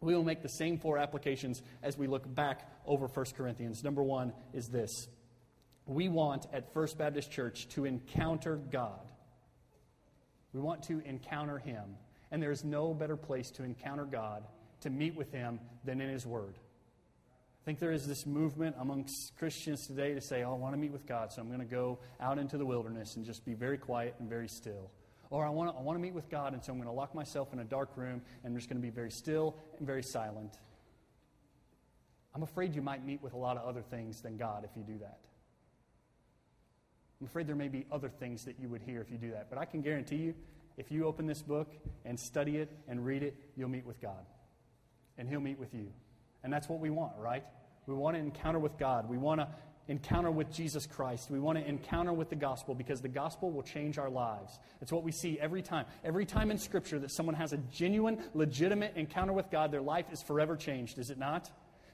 we 0.00 0.14
will 0.14 0.22
make 0.22 0.42
the 0.42 0.48
same 0.48 0.78
four 0.78 0.98
applications 0.98 1.62
as 1.82 1.98
we 1.98 2.06
look 2.06 2.32
back 2.34 2.70
over 2.86 3.06
1 3.06 3.26
Corinthians. 3.36 3.82
Number 3.82 4.02
one 4.02 4.32
is 4.52 4.68
this 4.68 5.08
we 5.88 6.08
want 6.08 6.46
at 6.52 6.72
First 6.74 6.98
Baptist 6.98 7.30
Church 7.30 7.66
to 7.70 7.86
encounter 7.86 8.56
God. 8.56 9.10
We 10.52 10.60
want 10.60 10.82
to 10.84 11.00
encounter 11.00 11.58
Him. 11.58 11.96
And 12.30 12.42
there 12.42 12.52
is 12.52 12.62
no 12.62 12.92
better 12.92 13.16
place 13.16 13.50
to 13.52 13.64
encounter 13.64 14.04
God, 14.04 14.44
to 14.82 14.90
meet 14.90 15.16
with 15.16 15.32
Him, 15.32 15.58
than 15.84 16.00
in 16.02 16.10
His 16.10 16.26
Word. 16.26 16.58
I 16.58 17.64
think 17.64 17.78
there 17.78 17.90
is 17.90 18.06
this 18.06 18.26
movement 18.26 18.76
amongst 18.78 19.32
Christians 19.38 19.86
today 19.86 20.14
to 20.14 20.20
say, 20.20 20.44
oh, 20.44 20.52
I 20.52 20.56
want 20.56 20.74
to 20.74 20.78
meet 20.78 20.92
with 20.92 21.06
God, 21.06 21.32
so 21.32 21.40
I'm 21.40 21.48
going 21.48 21.60
to 21.60 21.66
go 21.66 21.98
out 22.20 22.38
into 22.38 22.58
the 22.58 22.66
wilderness 22.66 23.16
and 23.16 23.24
just 23.24 23.44
be 23.44 23.54
very 23.54 23.78
quiet 23.78 24.14
and 24.18 24.28
very 24.28 24.48
still. 24.48 24.90
Or 25.30 25.44
I 25.44 25.50
want, 25.50 25.70
to, 25.70 25.78
I 25.78 25.82
want 25.82 25.96
to 25.96 26.02
meet 26.02 26.14
with 26.14 26.30
God, 26.30 26.52
and 26.52 26.62
so 26.62 26.72
I'm 26.72 26.78
going 26.78 26.88
to 26.88 26.94
lock 26.94 27.14
myself 27.14 27.52
in 27.52 27.60
a 27.60 27.64
dark 27.64 27.90
room 27.96 28.22
and 28.42 28.52
I'm 28.52 28.56
just 28.56 28.68
going 28.68 28.80
to 28.80 28.86
be 28.86 28.90
very 28.90 29.10
still 29.10 29.56
and 29.78 29.86
very 29.86 30.02
silent. 30.02 30.56
I'm 32.34 32.42
afraid 32.42 32.74
you 32.74 32.82
might 32.82 33.04
meet 33.04 33.22
with 33.22 33.32
a 33.32 33.38
lot 33.38 33.56
of 33.56 33.66
other 33.66 33.82
things 33.82 34.20
than 34.22 34.36
God 34.36 34.64
if 34.64 34.70
you 34.76 34.82
do 34.82 34.98
that. 35.00 35.18
I'm 37.20 37.26
afraid 37.26 37.46
there 37.46 37.56
may 37.56 37.68
be 37.68 37.84
other 37.90 38.08
things 38.08 38.44
that 38.44 38.60
you 38.60 38.68
would 38.68 38.82
hear 38.82 39.00
if 39.00 39.10
you 39.10 39.18
do 39.18 39.32
that. 39.32 39.48
But 39.50 39.58
I 39.58 39.64
can 39.64 39.80
guarantee 39.80 40.16
you, 40.16 40.34
if 40.76 40.92
you 40.92 41.06
open 41.06 41.26
this 41.26 41.42
book 41.42 41.72
and 42.04 42.18
study 42.18 42.58
it 42.58 42.70
and 42.86 43.04
read 43.04 43.22
it, 43.24 43.34
you'll 43.56 43.68
meet 43.68 43.84
with 43.84 44.00
God. 44.00 44.24
And 45.16 45.28
He'll 45.28 45.40
meet 45.40 45.58
with 45.58 45.74
you. 45.74 45.88
And 46.44 46.52
that's 46.52 46.68
what 46.68 46.78
we 46.78 46.90
want, 46.90 47.12
right? 47.18 47.44
We 47.86 47.94
want 47.94 48.16
to 48.16 48.20
encounter 48.20 48.60
with 48.60 48.78
God. 48.78 49.08
We 49.08 49.18
want 49.18 49.40
to 49.40 49.48
encounter 49.88 50.30
with 50.30 50.52
Jesus 50.52 50.86
Christ. 50.86 51.30
We 51.30 51.40
want 51.40 51.58
to 51.58 51.66
encounter 51.66 52.12
with 52.12 52.28
the 52.28 52.36
gospel 52.36 52.74
because 52.74 53.00
the 53.00 53.08
gospel 53.08 53.50
will 53.50 53.62
change 53.62 53.98
our 53.98 54.10
lives. 54.10 54.58
It's 54.80 54.92
what 54.92 55.02
we 55.02 55.10
see 55.10 55.40
every 55.40 55.62
time. 55.62 55.86
Every 56.04 56.26
time 56.26 56.50
in 56.50 56.58
Scripture 56.58 56.98
that 57.00 57.10
someone 57.10 57.34
has 57.34 57.52
a 57.52 57.56
genuine, 57.56 58.22
legitimate 58.34 58.92
encounter 58.96 59.32
with 59.32 59.50
God, 59.50 59.72
their 59.72 59.80
life 59.80 60.06
is 60.12 60.22
forever 60.22 60.56
changed, 60.56 60.98
is 60.98 61.10
it 61.10 61.18
not? 61.18 61.50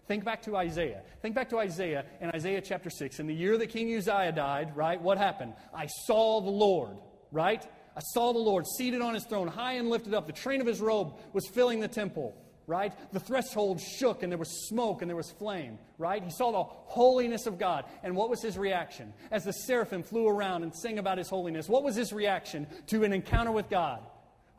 Think 0.06 0.24
back 0.24 0.42
to 0.42 0.56
Isaiah. 0.56 1.02
Think 1.22 1.34
back 1.34 1.48
to 1.50 1.58
Isaiah 1.58 2.04
in 2.20 2.30
Isaiah 2.30 2.60
chapter 2.60 2.90
6. 2.90 3.20
In 3.20 3.26
the 3.26 3.34
year 3.34 3.56
that 3.56 3.68
King 3.68 3.94
Uzziah 3.96 4.32
died, 4.32 4.76
right, 4.76 5.00
what 5.00 5.18
happened? 5.18 5.54
I 5.74 5.86
saw 5.86 6.40
the 6.40 6.50
Lord, 6.50 6.98
right? 7.32 7.64
I 7.96 8.00
saw 8.00 8.32
the 8.32 8.38
Lord 8.38 8.66
seated 8.66 9.00
on 9.00 9.14
his 9.14 9.24
throne, 9.24 9.48
high 9.48 9.74
and 9.74 9.88
lifted 9.88 10.14
up. 10.14 10.26
The 10.26 10.32
train 10.32 10.60
of 10.60 10.66
his 10.66 10.80
robe 10.80 11.14
was 11.32 11.46
filling 11.46 11.80
the 11.80 11.88
temple 11.88 12.34
right? 12.66 12.92
The 13.12 13.20
threshold 13.20 13.80
shook 13.80 14.22
and 14.22 14.32
there 14.32 14.38
was 14.38 14.68
smoke 14.68 15.02
and 15.02 15.08
there 15.08 15.16
was 15.16 15.30
flame, 15.30 15.78
right? 15.98 16.22
He 16.22 16.30
saw 16.30 16.50
the 16.50 16.64
holiness 16.64 17.46
of 17.46 17.58
God. 17.58 17.84
And 18.02 18.16
what 18.16 18.30
was 18.30 18.42
his 18.42 18.56
reaction? 18.56 19.12
As 19.30 19.44
the 19.44 19.52
seraphim 19.52 20.02
flew 20.02 20.26
around 20.28 20.62
and 20.62 20.74
sang 20.74 20.98
about 20.98 21.18
his 21.18 21.28
holiness, 21.28 21.68
what 21.68 21.82
was 21.82 21.96
his 21.96 22.12
reaction 22.12 22.66
to 22.86 23.04
an 23.04 23.12
encounter 23.12 23.52
with 23.52 23.68
God? 23.68 24.00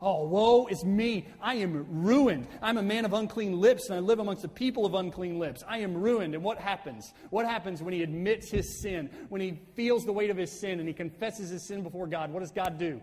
Oh, 0.00 0.26
woe 0.26 0.66
is 0.66 0.84
me. 0.84 1.26
I 1.40 1.54
am 1.54 1.86
ruined. 2.04 2.48
I'm 2.60 2.76
a 2.76 2.82
man 2.82 3.06
of 3.06 3.14
unclean 3.14 3.58
lips, 3.58 3.88
and 3.88 3.96
I 3.96 4.00
live 4.00 4.18
amongst 4.18 4.42
the 4.42 4.48
people 4.48 4.84
of 4.84 4.94
unclean 4.94 5.38
lips. 5.38 5.64
I 5.66 5.78
am 5.78 5.94
ruined. 5.94 6.34
And 6.34 6.44
what 6.44 6.58
happens? 6.58 7.14
What 7.30 7.46
happens 7.46 7.82
when 7.82 7.94
he 7.94 8.02
admits 8.02 8.50
his 8.50 8.82
sin, 8.82 9.08
when 9.30 9.40
he 9.40 9.58
feels 9.74 10.04
the 10.04 10.12
weight 10.12 10.28
of 10.28 10.36
his 10.36 10.60
sin, 10.60 10.80
and 10.80 10.88
he 10.88 10.92
confesses 10.92 11.48
his 11.48 11.66
sin 11.66 11.82
before 11.82 12.06
God? 12.06 12.30
What 12.30 12.40
does 12.40 12.52
God 12.52 12.78
do? 12.78 13.00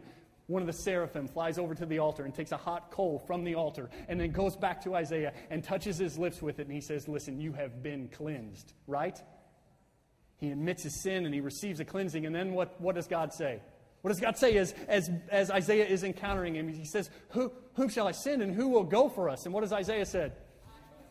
one 0.48 0.62
of 0.62 0.68
the 0.68 0.74
seraphim 0.74 1.28
flies 1.28 1.58
over 1.58 1.74
to 1.74 1.86
the 1.86 2.00
altar 2.00 2.26
and 2.26 2.34
takes 2.34 2.52
a 2.52 2.58
hot 2.58 2.92
coal 2.92 3.24
from 3.26 3.44
the 3.44 3.56
altar 3.56 3.90
and 4.10 4.20
then 4.20 4.32
goes 4.32 4.58
back 4.58 4.84
to 4.84 4.94
Isaiah 4.94 5.34
and 5.50 5.64
touches 5.64 5.98
his 5.98 6.18
lips 6.18 6.42
with 6.42 6.60
it 6.60 6.64
and 6.64 6.72
he 6.72 6.82
says, 6.82 7.08
Listen, 7.08 7.40
you 7.40 7.54
have 7.54 7.82
been 7.82 8.10
cleansed, 8.10 8.74
right? 8.86 9.18
He 10.38 10.52
admits 10.52 10.84
his 10.84 11.02
sin 11.02 11.26
and 11.26 11.34
he 11.34 11.40
receives 11.40 11.80
a 11.80 11.86
cleansing. 11.86 12.26
And 12.26 12.36
then 12.36 12.54
what, 12.54 12.80
what 12.82 12.96
does 12.96 13.08
God 13.08 13.32
say? 13.34 13.62
What 14.04 14.10
does 14.10 14.20
God 14.20 14.38
say 14.38 14.58
as, 14.58 14.76
as, 14.90 15.10
as 15.32 15.50
Isaiah 15.50 15.86
is 15.86 16.04
encountering 16.04 16.56
him? 16.56 16.68
He 16.68 16.84
says, 16.84 17.10
who, 17.30 17.54
Whom 17.76 17.88
shall 17.88 18.06
I 18.06 18.12
send 18.12 18.42
and 18.42 18.54
who 18.54 18.68
will 18.68 18.84
go 18.84 19.08
for 19.08 19.30
us? 19.30 19.46
And 19.46 19.54
what 19.54 19.62
does 19.62 19.72
Isaiah 19.72 20.06
said? 20.06 20.34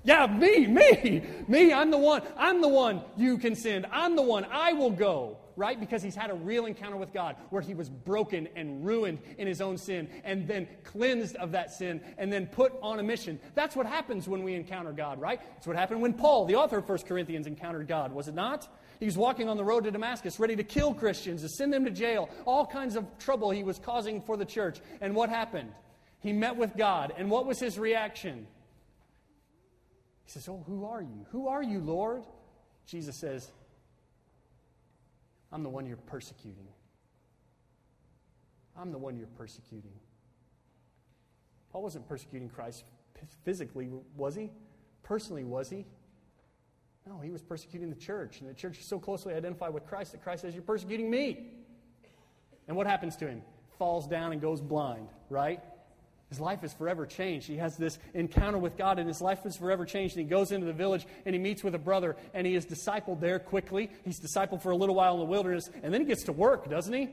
Yeah, 0.04 0.26
me, 0.26 0.66
me, 0.66 1.22
me. 1.48 1.72
I'm 1.72 1.90
the 1.90 1.96
one. 1.96 2.22
I'm 2.36 2.60
the 2.60 2.68
one 2.68 3.00
you 3.16 3.38
can 3.38 3.54
send. 3.54 3.86
I'm 3.90 4.14
the 4.14 4.22
one. 4.22 4.44
I 4.50 4.74
will 4.74 4.90
go 4.90 5.38
right? 5.56 5.78
Because 5.78 6.02
he's 6.02 6.14
had 6.14 6.30
a 6.30 6.34
real 6.34 6.66
encounter 6.66 6.96
with 6.96 7.12
God 7.12 7.36
where 7.50 7.62
he 7.62 7.74
was 7.74 7.88
broken 7.88 8.48
and 8.56 8.84
ruined 8.84 9.18
in 9.38 9.46
his 9.46 9.60
own 9.60 9.76
sin 9.76 10.08
and 10.24 10.46
then 10.46 10.66
cleansed 10.84 11.36
of 11.36 11.52
that 11.52 11.72
sin 11.72 12.00
and 12.18 12.32
then 12.32 12.46
put 12.46 12.72
on 12.82 12.98
a 12.98 13.02
mission. 13.02 13.40
That's 13.54 13.76
what 13.76 13.86
happens 13.86 14.28
when 14.28 14.42
we 14.42 14.54
encounter 14.54 14.92
God, 14.92 15.20
right? 15.20 15.40
That's 15.54 15.66
what 15.66 15.76
happened 15.76 16.00
when 16.02 16.14
Paul, 16.14 16.46
the 16.46 16.56
author 16.56 16.78
of 16.78 16.88
1 16.88 16.98
Corinthians, 17.00 17.46
encountered 17.46 17.88
God, 17.88 18.12
was 18.12 18.28
it 18.28 18.34
not? 18.34 18.68
He 19.02 19.06
was 19.06 19.18
walking 19.18 19.48
on 19.48 19.56
the 19.56 19.64
road 19.64 19.82
to 19.82 19.90
Damascus, 19.90 20.38
ready 20.38 20.54
to 20.54 20.62
kill 20.62 20.94
Christians, 20.94 21.42
to 21.42 21.48
send 21.48 21.72
them 21.72 21.84
to 21.86 21.90
jail, 21.90 22.30
all 22.46 22.64
kinds 22.64 22.94
of 22.94 23.04
trouble 23.18 23.50
he 23.50 23.64
was 23.64 23.80
causing 23.80 24.22
for 24.22 24.36
the 24.36 24.44
church. 24.44 24.78
And 25.00 25.16
what 25.16 25.28
happened? 25.28 25.72
He 26.20 26.32
met 26.32 26.54
with 26.54 26.76
God. 26.76 27.12
And 27.16 27.28
what 27.28 27.44
was 27.44 27.58
his 27.58 27.80
reaction? 27.80 28.46
He 30.24 30.30
says, 30.30 30.48
Oh, 30.48 30.62
who 30.68 30.84
are 30.84 31.02
you? 31.02 31.26
Who 31.32 31.48
are 31.48 31.64
you, 31.64 31.80
Lord? 31.80 32.22
Jesus 32.86 33.18
says, 33.18 33.50
I'm 35.50 35.64
the 35.64 35.68
one 35.68 35.84
you're 35.84 35.96
persecuting. 35.96 36.68
I'm 38.78 38.92
the 38.92 38.98
one 38.98 39.16
you're 39.16 39.26
persecuting. 39.36 39.98
Paul 41.72 41.82
wasn't 41.82 42.08
persecuting 42.08 42.48
Christ 42.48 42.84
physically, 43.44 43.90
was 44.16 44.36
he? 44.36 44.52
Personally, 45.02 45.42
was 45.42 45.70
he? 45.70 45.86
No, 47.06 47.18
he 47.18 47.30
was 47.30 47.42
persecuting 47.42 47.90
the 47.90 47.96
church. 47.96 48.40
And 48.40 48.48
the 48.48 48.54
church 48.54 48.78
is 48.78 48.84
so 48.86 48.98
closely 48.98 49.34
identified 49.34 49.74
with 49.74 49.86
Christ 49.86 50.12
that 50.12 50.22
Christ 50.22 50.42
says, 50.42 50.54
You're 50.54 50.62
persecuting 50.62 51.10
me. 51.10 51.46
And 52.68 52.76
what 52.76 52.86
happens 52.86 53.16
to 53.16 53.26
him? 53.26 53.42
Falls 53.78 54.06
down 54.06 54.32
and 54.32 54.40
goes 54.40 54.60
blind, 54.60 55.08
right? 55.28 55.60
His 56.28 56.40
life 56.40 56.64
is 56.64 56.72
forever 56.72 57.04
changed. 57.04 57.46
He 57.46 57.58
has 57.58 57.76
this 57.76 57.98
encounter 58.14 58.56
with 58.56 58.78
God, 58.78 58.98
and 58.98 59.06
his 59.06 59.20
life 59.20 59.44
is 59.44 59.54
forever 59.54 59.84
changed. 59.84 60.16
And 60.16 60.24
he 60.24 60.30
goes 60.30 60.50
into 60.50 60.64
the 60.64 60.72
village 60.72 61.06
and 61.26 61.34
he 61.34 61.38
meets 61.38 61.62
with 61.62 61.74
a 61.74 61.78
brother, 61.78 62.16
and 62.32 62.46
he 62.46 62.54
is 62.54 62.64
discipled 62.64 63.20
there 63.20 63.38
quickly. 63.38 63.90
He's 64.02 64.18
discipled 64.18 64.62
for 64.62 64.70
a 64.70 64.76
little 64.76 64.94
while 64.94 65.12
in 65.12 65.20
the 65.20 65.26
wilderness, 65.26 65.68
and 65.82 65.92
then 65.92 66.00
he 66.00 66.06
gets 66.06 66.22
to 66.24 66.32
work, 66.32 66.70
doesn't 66.70 66.94
he? 66.94 67.10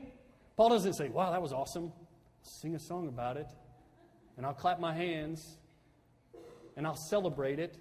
Paul 0.56 0.70
doesn't 0.70 0.94
say, 0.94 1.10
Wow, 1.10 1.32
that 1.32 1.42
was 1.42 1.52
awesome. 1.52 1.92
sing 2.42 2.74
a 2.74 2.78
song 2.78 3.08
about 3.08 3.36
it, 3.36 3.48
and 4.38 4.46
I'll 4.46 4.54
clap 4.54 4.80
my 4.80 4.94
hands, 4.94 5.58
and 6.76 6.86
I'll 6.86 6.96
celebrate 6.96 7.58
it. 7.58 7.76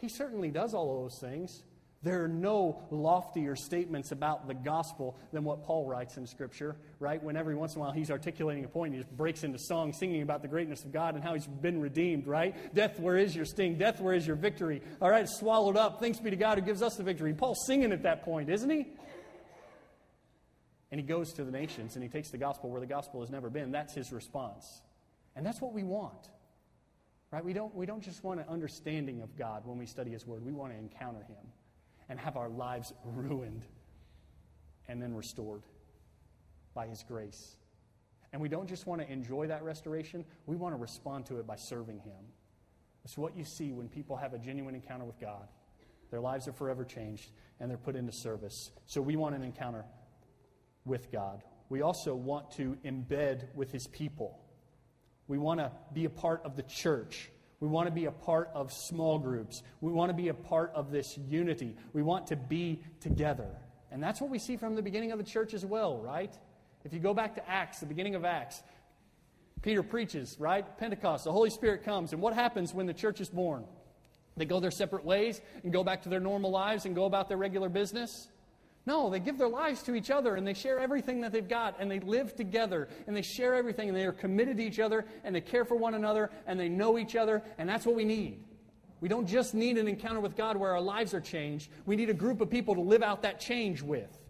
He 0.00 0.08
certainly 0.08 0.50
does 0.50 0.74
all 0.74 1.02
those 1.02 1.18
things. 1.18 1.62
There 2.02 2.22
are 2.22 2.28
no 2.28 2.82
loftier 2.90 3.56
statements 3.56 4.12
about 4.12 4.46
the 4.46 4.54
gospel 4.54 5.16
than 5.32 5.42
what 5.42 5.64
Paul 5.64 5.86
writes 5.86 6.16
in 6.18 6.26
Scripture, 6.26 6.76
right? 7.00 7.20
When 7.20 7.36
every 7.36 7.56
once 7.56 7.74
in 7.74 7.80
a 7.80 7.84
while 7.84 7.92
he's 7.92 8.10
articulating 8.10 8.64
a 8.64 8.68
point, 8.68 8.92
he 8.92 9.00
just 9.00 9.10
breaks 9.16 9.42
into 9.42 9.58
song 9.58 9.92
singing 9.92 10.22
about 10.22 10.42
the 10.42 10.48
greatness 10.48 10.84
of 10.84 10.92
God 10.92 11.14
and 11.14 11.24
how 11.24 11.34
he's 11.34 11.46
been 11.46 11.80
redeemed, 11.80 12.26
right? 12.26 12.54
Death, 12.74 13.00
where 13.00 13.16
is 13.16 13.34
your 13.34 13.44
sting? 13.44 13.76
Death, 13.76 14.00
where 14.00 14.14
is 14.14 14.26
your 14.26 14.36
victory? 14.36 14.82
All 15.00 15.10
right, 15.10 15.28
swallowed 15.28 15.76
up. 15.76 15.98
Thanks 15.98 16.20
be 16.20 16.30
to 16.30 16.36
God 16.36 16.58
who 16.58 16.64
gives 16.64 16.82
us 16.82 16.94
the 16.96 17.02
victory. 17.02 17.34
Paul's 17.34 17.66
singing 17.66 17.90
at 17.90 18.02
that 18.04 18.24
point, 18.24 18.50
isn't 18.50 18.70
he? 18.70 18.86
And 20.92 21.00
he 21.00 21.06
goes 21.06 21.32
to 21.32 21.44
the 21.44 21.50
nations 21.50 21.96
and 21.96 22.04
he 22.04 22.08
takes 22.08 22.30
the 22.30 22.38
gospel 22.38 22.70
where 22.70 22.80
the 22.80 22.86
gospel 22.86 23.20
has 23.20 23.30
never 23.30 23.50
been. 23.50 23.72
That's 23.72 23.94
his 23.94 24.12
response. 24.12 24.80
And 25.34 25.44
that's 25.44 25.60
what 25.60 25.72
we 25.72 25.82
want. 25.82 26.28
Right? 27.36 27.44
We 27.44 27.52
don't, 27.52 27.74
we 27.74 27.84
don't 27.84 28.00
just 28.00 28.24
want 28.24 28.40
an 28.40 28.46
understanding 28.48 29.20
of 29.20 29.36
God 29.36 29.66
when 29.66 29.76
we 29.76 29.84
study 29.84 30.10
his 30.10 30.26
word. 30.26 30.42
We 30.42 30.52
want 30.52 30.72
to 30.72 30.78
encounter 30.78 31.18
him 31.18 31.36
and 32.08 32.18
have 32.18 32.38
our 32.38 32.48
lives 32.48 32.94
ruined 33.04 33.62
and 34.88 35.02
then 35.02 35.14
restored 35.14 35.60
by 36.72 36.86
His 36.86 37.02
grace. 37.02 37.56
And 38.32 38.40
we 38.40 38.48
don't 38.48 38.66
just 38.66 38.86
want 38.86 39.02
to 39.02 39.12
enjoy 39.12 39.48
that 39.48 39.62
restoration, 39.64 40.24
we 40.46 40.56
want 40.56 40.74
to 40.74 40.80
respond 40.80 41.26
to 41.26 41.36
it 41.36 41.46
by 41.46 41.56
serving 41.56 41.98
Him. 41.98 42.24
It's 43.04 43.18
what 43.18 43.36
you 43.36 43.44
see 43.44 43.70
when 43.70 43.90
people 43.90 44.16
have 44.16 44.32
a 44.32 44.38
genuine 44.38 44.74
encounter 44.74 45.04
with 45.04 45.20
God. 45.20 45.46
Their 46.10 46.20
lives 46.20 46.48
are 46.48 46.54
forever 46.54 46.86
changed 46.86 47.32
and 47.60 47.70
they're 47.70 47.76
put 47.76 47.96
into 47.96 48.12
service. 48.12 48.70
So 48.86 49.02
we 49.02 49.16
want 49.16 49.34
an 49.34 49.42
encounter 49.42 49.84
with 50.86 51.12
God. 51.12 51.42
We 51.68 51.82
also 51.82 52.14
want 52.14 52.50
to 52.52 52.78
embed 52.82 53.54
with 53.54 53.72
His 53.72 53.88
people. 53.88 54.40
We 55.28 55.38
want 55.38 55.60
to 55.60 55.72
be 55.92 56.04
a 56.04 56.10
part 56.10 56.42
of 56.44 56.56
the 56.56 56.62
church. 56.62 57.30
We 57.60 57.68
want 57.68 57.88
to 57.88 57.92
be 57.92 58.04
a 58.04 58.12
part 58.12 58.50
of 58.54 58.72
small 58.72 59.18
groups. 59.18 59.62
We 59.80 59.90
want 59.90 60.10
to 60.10 60.14
be 60.14 60.28
a 60.28 60.34
part 60.34 60.72
of 60.74 60.90
this 60.90 61.16
unity. 61.16 61.76
We 61.92 62.02
want 62.02 62.26
to 62.28 62.36
be 62.36 62.82
together. 63.00 63.48
And 63.90 64.02
that's 64.02 64.20
what 64.20 64.30
we 64.30 64.38
see 64.38 64.56
from 64.56 64.74
the 64.74 64.82
beginning 64.82 65.12
of 65.12 65.18
the 65.18 65.24
church 65.24 65.54
as 65.54 65.64
well, 65.64 65.98
right? 65.98 66.36
If 66.84 66.92
you 66.92 67.00
go 67.00 67.14
back 67.14 67.34
to 67.36 67.48
Acts, 67.48 67.80
the 67.80 67.86
beginning 67.86 68.14
of 68.14 68.24
Acts, 68.24 68.62
Peter 69.62 69.82
preaches, 69.82 70.36
right? 70.38 70.64
Pentecost, 70.78 71.24
the 71.24 71.32
Holy 71.32 71.50
Spirit 71.50 71.82
comes. 71.82 72.12
And 72.12 72.20
what 72.20 72.34
happens 72.34 72.74
when 72.74 72.86
the 72.86 72.94
church 72.94 73.20
is 73.20 73.28
born? 73.28 73.64
They 74.36 74.44
go 74.44 74.60
their 74.60 74.70
separate 74.70 75.04
ways 75.04 75.40
and 75.64 75.72
go 75.72 75.82
back 75.82 76.02
to 76.02 76.08
their 76.10 76.20
normal 76.20 76.50
lives 76.50 76.84
and 76.84 76.94
go 76.94 77.06
about 77.06 77.28
their 77.28 77.38
regular 77.38 77.68
business? 77.68 78.28
No, 78.86 79.10
they 79.10 79.18
give 79.18 79.36
their 79.36 79.48
lives 79.48 79.82
to 79.82 79.96
each 79.96 80.12
other 80.12 80.36
and 80.36 80.46
they 80.46 80.54
share 80.54 80.78
everything 80.78 81.20
that 81.22 81.32
they've 81.32 81.48
got 81.48 81.76
and 81.80 81.90
they 81.90 81.98
live 81.98 82.36
together 82.36 82.88
and 83.08 83.16
they 83.16 83.22
share 83.22 83.56
everything 83.56 83.88
and 83.88 83.98
they 83.98 84.06
are 84.06 84.12
committed 84.12 84.58
to 84.58 84.62
each 84.62 84.78
other 84.78 85.04
and 85.24 85.34
they 85.34 85.40
care 85.40 85.64
for 85.64 85.74
one 85.74 85.94
another 85.94 86.30
and 86.46 86.58
they 86.58 86.68
know 86.68 86.96
each 86.96 87.16
other 87.16 87.42
and 87.58 87.68
that's 87.68 87.84
what 87.84 87.96
we 87.96 88.04
need. 88.04 88.44
We 89.00 89.08
don't 89.08 89.26
just 89.26 89.54
need 89.54 89.76
an 89.76 89.88
encounter 89.88 90.20
with 90.20 90.36
God 90.36 90.56
where 90.56 90.72
our 90.72 90.80
lives 90.80 91.14
are 91.14 91.20
changed. 91.20 91.68
We 91.84 91.96
need 91.96 92.10
a 92.10 92.14
group 92.14 92.40
of 92.40 92.48
people 92.48 92.76
to 92.76 92.80
live 92.80 93.02
out 93.02 93.22
that 93.22 93.40
change 93.40 93.82
with. 93.82 94.20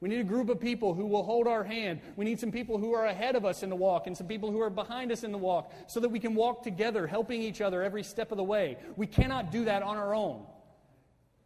We 0.00 0.08
need 0.08 0.20
a 0.20 0.24
group 0.24 0.48
of 0.48 0.58
people 0.58 0.92
who 0.94 1.06
will 1.06 1.22
hold 1.22 1.46
our 1.46 1.62
hand. 1.62 2.00
We 2.16 2.24
need 2.24 2.40
some 2.40 2.50
people 2.50 2.78
who 2.78 2.92
are 2.94 3.06
ahead 3.06 3.36
of 3.36 3.44
us 3.44 3.62
in 3.62 3.70
the 3.70 3.76
walk 3.76 4.06
and 4.06 4.16
some 4.16 4.26
people 4.26 4.50
who 4.50 4.60
are 4.60 4.70
behind 4.70 5.12
us 5.12 5.22
in 5.24 5.30
the 5.30 5.38
walk 5.38 5.72
so 5.86 6.00
that 6.00 6.08
we 6.08 6.18
can 6.18 6.34
walk 6.34 6.62
together, 6.62 7.06
helping 7.06 7.42
each 7.42 7.60
other 7.60 7.82
every 7.82 8.02
step 8.02 8.32
of 8.32 8.38
the 8.38 8.44
way. 8.44 8.76
We 8.96 9.06
cannot 9.06 9.52
do 9.52 9.66
that 9.66 9.82
on 9.82 9.96
our 9.96 10.14
own. 10.14 10.46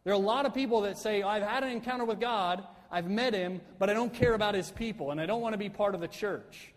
There 0.05 0.13
are 0.13 0.15
a 0.15 0.19
lot 0.19 0.45
of 0.45 0.53
people 0.53 0.81
that 0.81 0.97
say, 0.97 1.23
I've 1.23 1.43
had 1.43 1.63
an 1.63 1.71
encounter 1.71 2.05
with 2.05 2.21
God, 2.21 2.63
I've 2.91 3.09
met 3.09 3.33
him, 3.33 3.59
but 3.79 3.89
I 3.89 3.93
don't 3.93 4.13
care 4.13 4.35
about 4.35 4.53
his 4.53 4.71
people 4.71 5.11
and 5.11 5.19
I 5.19 5.25
don't 5.25 5.41
want 5.41 5.53
to 5.53 5.57
be 5.57 5.67
part 5.67 5.95
of 5.95 5.99
the 5.99 6.07
church. 6.07 6.71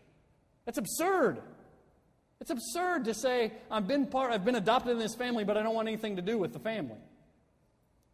That's 0.64 0.78
absurd. 0.78 1.40
It's 2.40 2.50
absurd 2.50 3.04
to 3.04 3.14
say, 3.14 3.52
I've 3.70 3.86
been, 3.86 4.06
part, 4.06 4.32
I've 4.32 4.44
been 4.44 4.54
adopted 4.54 4.92
in 4.92 4.98
this 4.98 5.14
family, 5.14 5.44
but 5.44 5.56
I 5.56 5.62
don't 5.62 5.74
want 5.74 5.88
anything 5.88 6.16
to 6.16 6.22
do 6.22 6.38
with 6.38 6.52
the 6.52 6.58
family. 6.58 6.96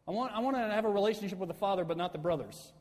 I 0.09 0.11
want, 0.11 0.33
I 0.33 0.41
want 0.41 0.57
to 0.57 0.63
have 0.63 0.85
a 0.85 0.91
relationship 0.91 1.39
with 1.39 1.49
the 1.49 1.55
father, 1.55 1.85
but 1.85 1.97
not 1.97 2.13
the 2.13 2.19
brothers. 2.19 2.73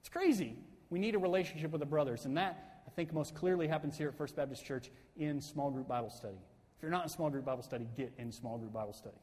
It's 0.00 0.08
crazy. 0.08 0.56
We 0.88 0.98
need 0.98 1.14
a 1.14 1.18
relationship 1.18 1.70
with 1.72 1.80
the 1.80 1.86
brothers. 1.86 2.24
And 2.24 2.36
that, 2.38 2.82
I 2.86 2.90
think, 2.90 3.12
most 3.12 3.34
clearly 3.34 3.68
happens 3.68 3.98
here 3.98 4.08
at 4.08 4.16
First 4.16 4.36
Baptist 4.36 4.64
Church 4.64 4.90
in 5.16 5.40
small 5.40 5.70
group 5.70 5.88
Bible 5.88 6.10
study. 6.10 6.38
If 6.76 6.82
you're 6.82 6.90
not 6.90 7.02
in 7.02 7.08
small 7.10 7.30
group 7.30 7.44
Bible 7.44 7.62
study, 7.62 7.86
get 7.96 8.12
in 8.16 8.32
small 8.32 8.58
group 8.58 8.72
Bible 8.72 8.94
study. 8.94 9.16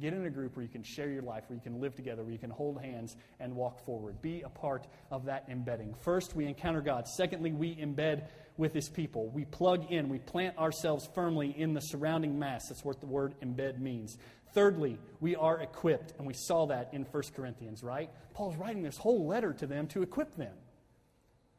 Get 0.00 0.12
in 0.12 0.26
a 0.26 0.30
group 0.30 0.54
where 0.54 0.62
you 0.62 0.68
can 0.68 0.84
share 0.84 1.10
your 1.10 1.22
life, 1.22 1.44
where 1.48 1.56
you 1.56 1.62
can 1.62 1.80
live 1.80 1.96
together, 1.96 2.22
where 2.22 2.32
you 2.32 2.38
can 2.38 2.50
hold 2.50 2.80
hands 2.80 3.16
and 3.40 3.56
walk 3.56 3.84
forward. 3.84 4.22
Be 4.22 4.42
a 4.42 4.48
part 4.48 4.86
of 5.10 5.24
that 5.24 5.46
embedding. 5.48 5.92
First, 6.04 6.36
we 6.36 6.46
encounter 6.46 6.80
God. 6.80 7.08
Secondly, 7.08 7.52
we 7.52 7.74
embed 7.74 8.28
with 8.56 8.72
His 8.72 8.88
people. 8.88 9.28
We 9.30 9.44
plug 9.44 9.90
in, 9.90 10.08
we 10.08 10.20
plant 10.20 10.56
ourselves 10.56 11.08
firmly 11.16 11.52
in 11.56 11.74
the 11.74 11.80
surrounding 11.80 12.38
mass. 12.38 12.68
That's 12.68 12.84
what 12.84 13.00
the 13.00 13.06
word 13.06 13.34
embed 13.42 13.80
means. 13.80 14.16
Thirdly, 14.54 15.00
we 15.20 15.34
are 15.34 15.60
equipped, 15.60 16.14
and 16.16 16.26
we 16.26 16.34
saw 16.34 16.66
that 16.66 16.90
in 16.92 17.02
1 17.02 17.22
Corinthians, 17.34 17.82
right? 17.82 18.10
Paul's 18.34 18.56
writing 18.56 18.82
this 18.82 18.96
whole 18.96 19.26
letter 19.26 19.52
to 19.52 19.66
them 19.66 19.88
to 19.88 20.02
equip 20.02 20.36
them. 20.36 20.54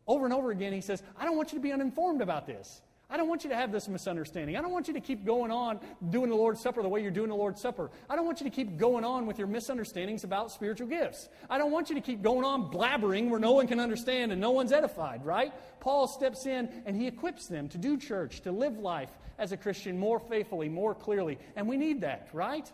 Over 0.08 0.26
and 0.26 0.34
over 0.34 0.50
again, 0.52 0.74
he 0.74 0.82
says, 0.82 1.04
I 1.18 1.26
don't 1.26 1.36
want 1.36 1.52
you 1.52 1.60
to 1.60 1.64
be 1.64 1.74
uninformed 1.74 2.22
about 2.22 2.48
this. 2.48 2.82
I 3.12 3.18
don't 3.18 3.28
want 3.28 3.44
you 3.44 3.50
to 3.50 3.56
have 3.56 3.72
this 3.72 3.88
misunderstanding. 3.88 4.56
I 4.56 4.62
don't 4.62 4.72
want 4.72 4.88
you 4.88 4.94
to 4.94 5.00
keep 5.00 5.26
going 5.26 5.50
on 5.50 5.80
doing 6.12 6.30
the 6.30 6.36
Lord's 6.36 6.62
Supper 6.62 6.84
the 6.84 6.90
way 6.90 7.02
you're 7.02 7.10
doing 7.10 7.30
the 7.30 7.36
Lord's 7.36 7.60
Supper. 7.60 7.90
I 8.08 8.16
don't 8.16 8.26
want 8.26 8.40
you 8.40 8.44
to 8.44 8.56
keep 8.56 8.78
going 8.78 9.04
on 9.04 9.26
with 9.26 9.40
your 9.40 9.48
misunderstandings 9.48 10.24
about 10.24 10.52
spiritual 10.52 10.88
gifts. 10.88 11.28
I 11.50 11.58
don't 11.58 11.72
want 11.72 11.90
you 11.90 11.96
to 11.96 12.02
keep 12.02 12.22
going 12.22 12.46
on 12.46 12.72
blabbering 12.72 13.30
where 13.30 13.40
no 13.40 13.54
one 13.54 13.66
can 13.66 13.80
understand 13.80 14.32
and 14.32 14.40
no 14.40 14.52
one's 14.52 14.72
edified, 14.72 15.26
right? 15.26 15.52
Paul 15.80 16.08
steps 16.08 16.46
in 16.46 16.70
and 16.86 16.96
he 16.96 17.08
equips 17.08 17.48
them 17.48 17.68
to 17.70 17.80
do 17.80 17.98
church, 17.98 18.42
to 18.42 18.52
live 18.52 18.78
life 18.78 19.10
as 19.40 19.54
a 19.54 19.58
Christian 19.58 19.98
more 19.98 20.20
faithfully, 20.20 20.70
more 20.70 20.94
clearly. 20.94 21.40
And 21.56 21.68
we 21.68 21.78
need 21.78 22.02
that, 22.02 22.30
right? 22.32 22.72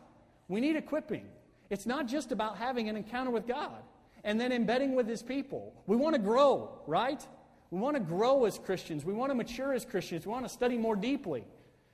We 0.50 0.60
need 0.60 0.76
equipping. 0.76 1.28
It's 1.70 1.86
not 1.86 2.08
just 2.08 2.34
about 2.34 2.58
having 2.58 2.90
an 2.90 2.98
encounter 2.98 3.32
with 3.32 3.48
God 3.48 3.82
and 4.26 4.38
then 4.38 4.52
embedding 4.52 4.96
with 4.96 5.08
His 5.08 5.24
people. 5.24 5.74
We 5.88 5.96
want 5.96 6.16
to 6.16 6.22
grow, 6.22 6.82
right? 6.88 7.26
We 7.72 7.80
want 7.80 7.96
to 7.96 8.00
grow 8.00 8.46
as 8.46 8.58
Christians. 8.58 9.04
We 9.04 9.14
want 9.14 9.32
to 9.32 9.36
mature 9.36 9.74
as 9.74 9.86
Christians. 9.86 10.26
We 10.26 10.32
want 10.32 10.46
to 10.46 10.54
study 10.54 10.78
more 10.78 10.96
deeply. 10.96 11.46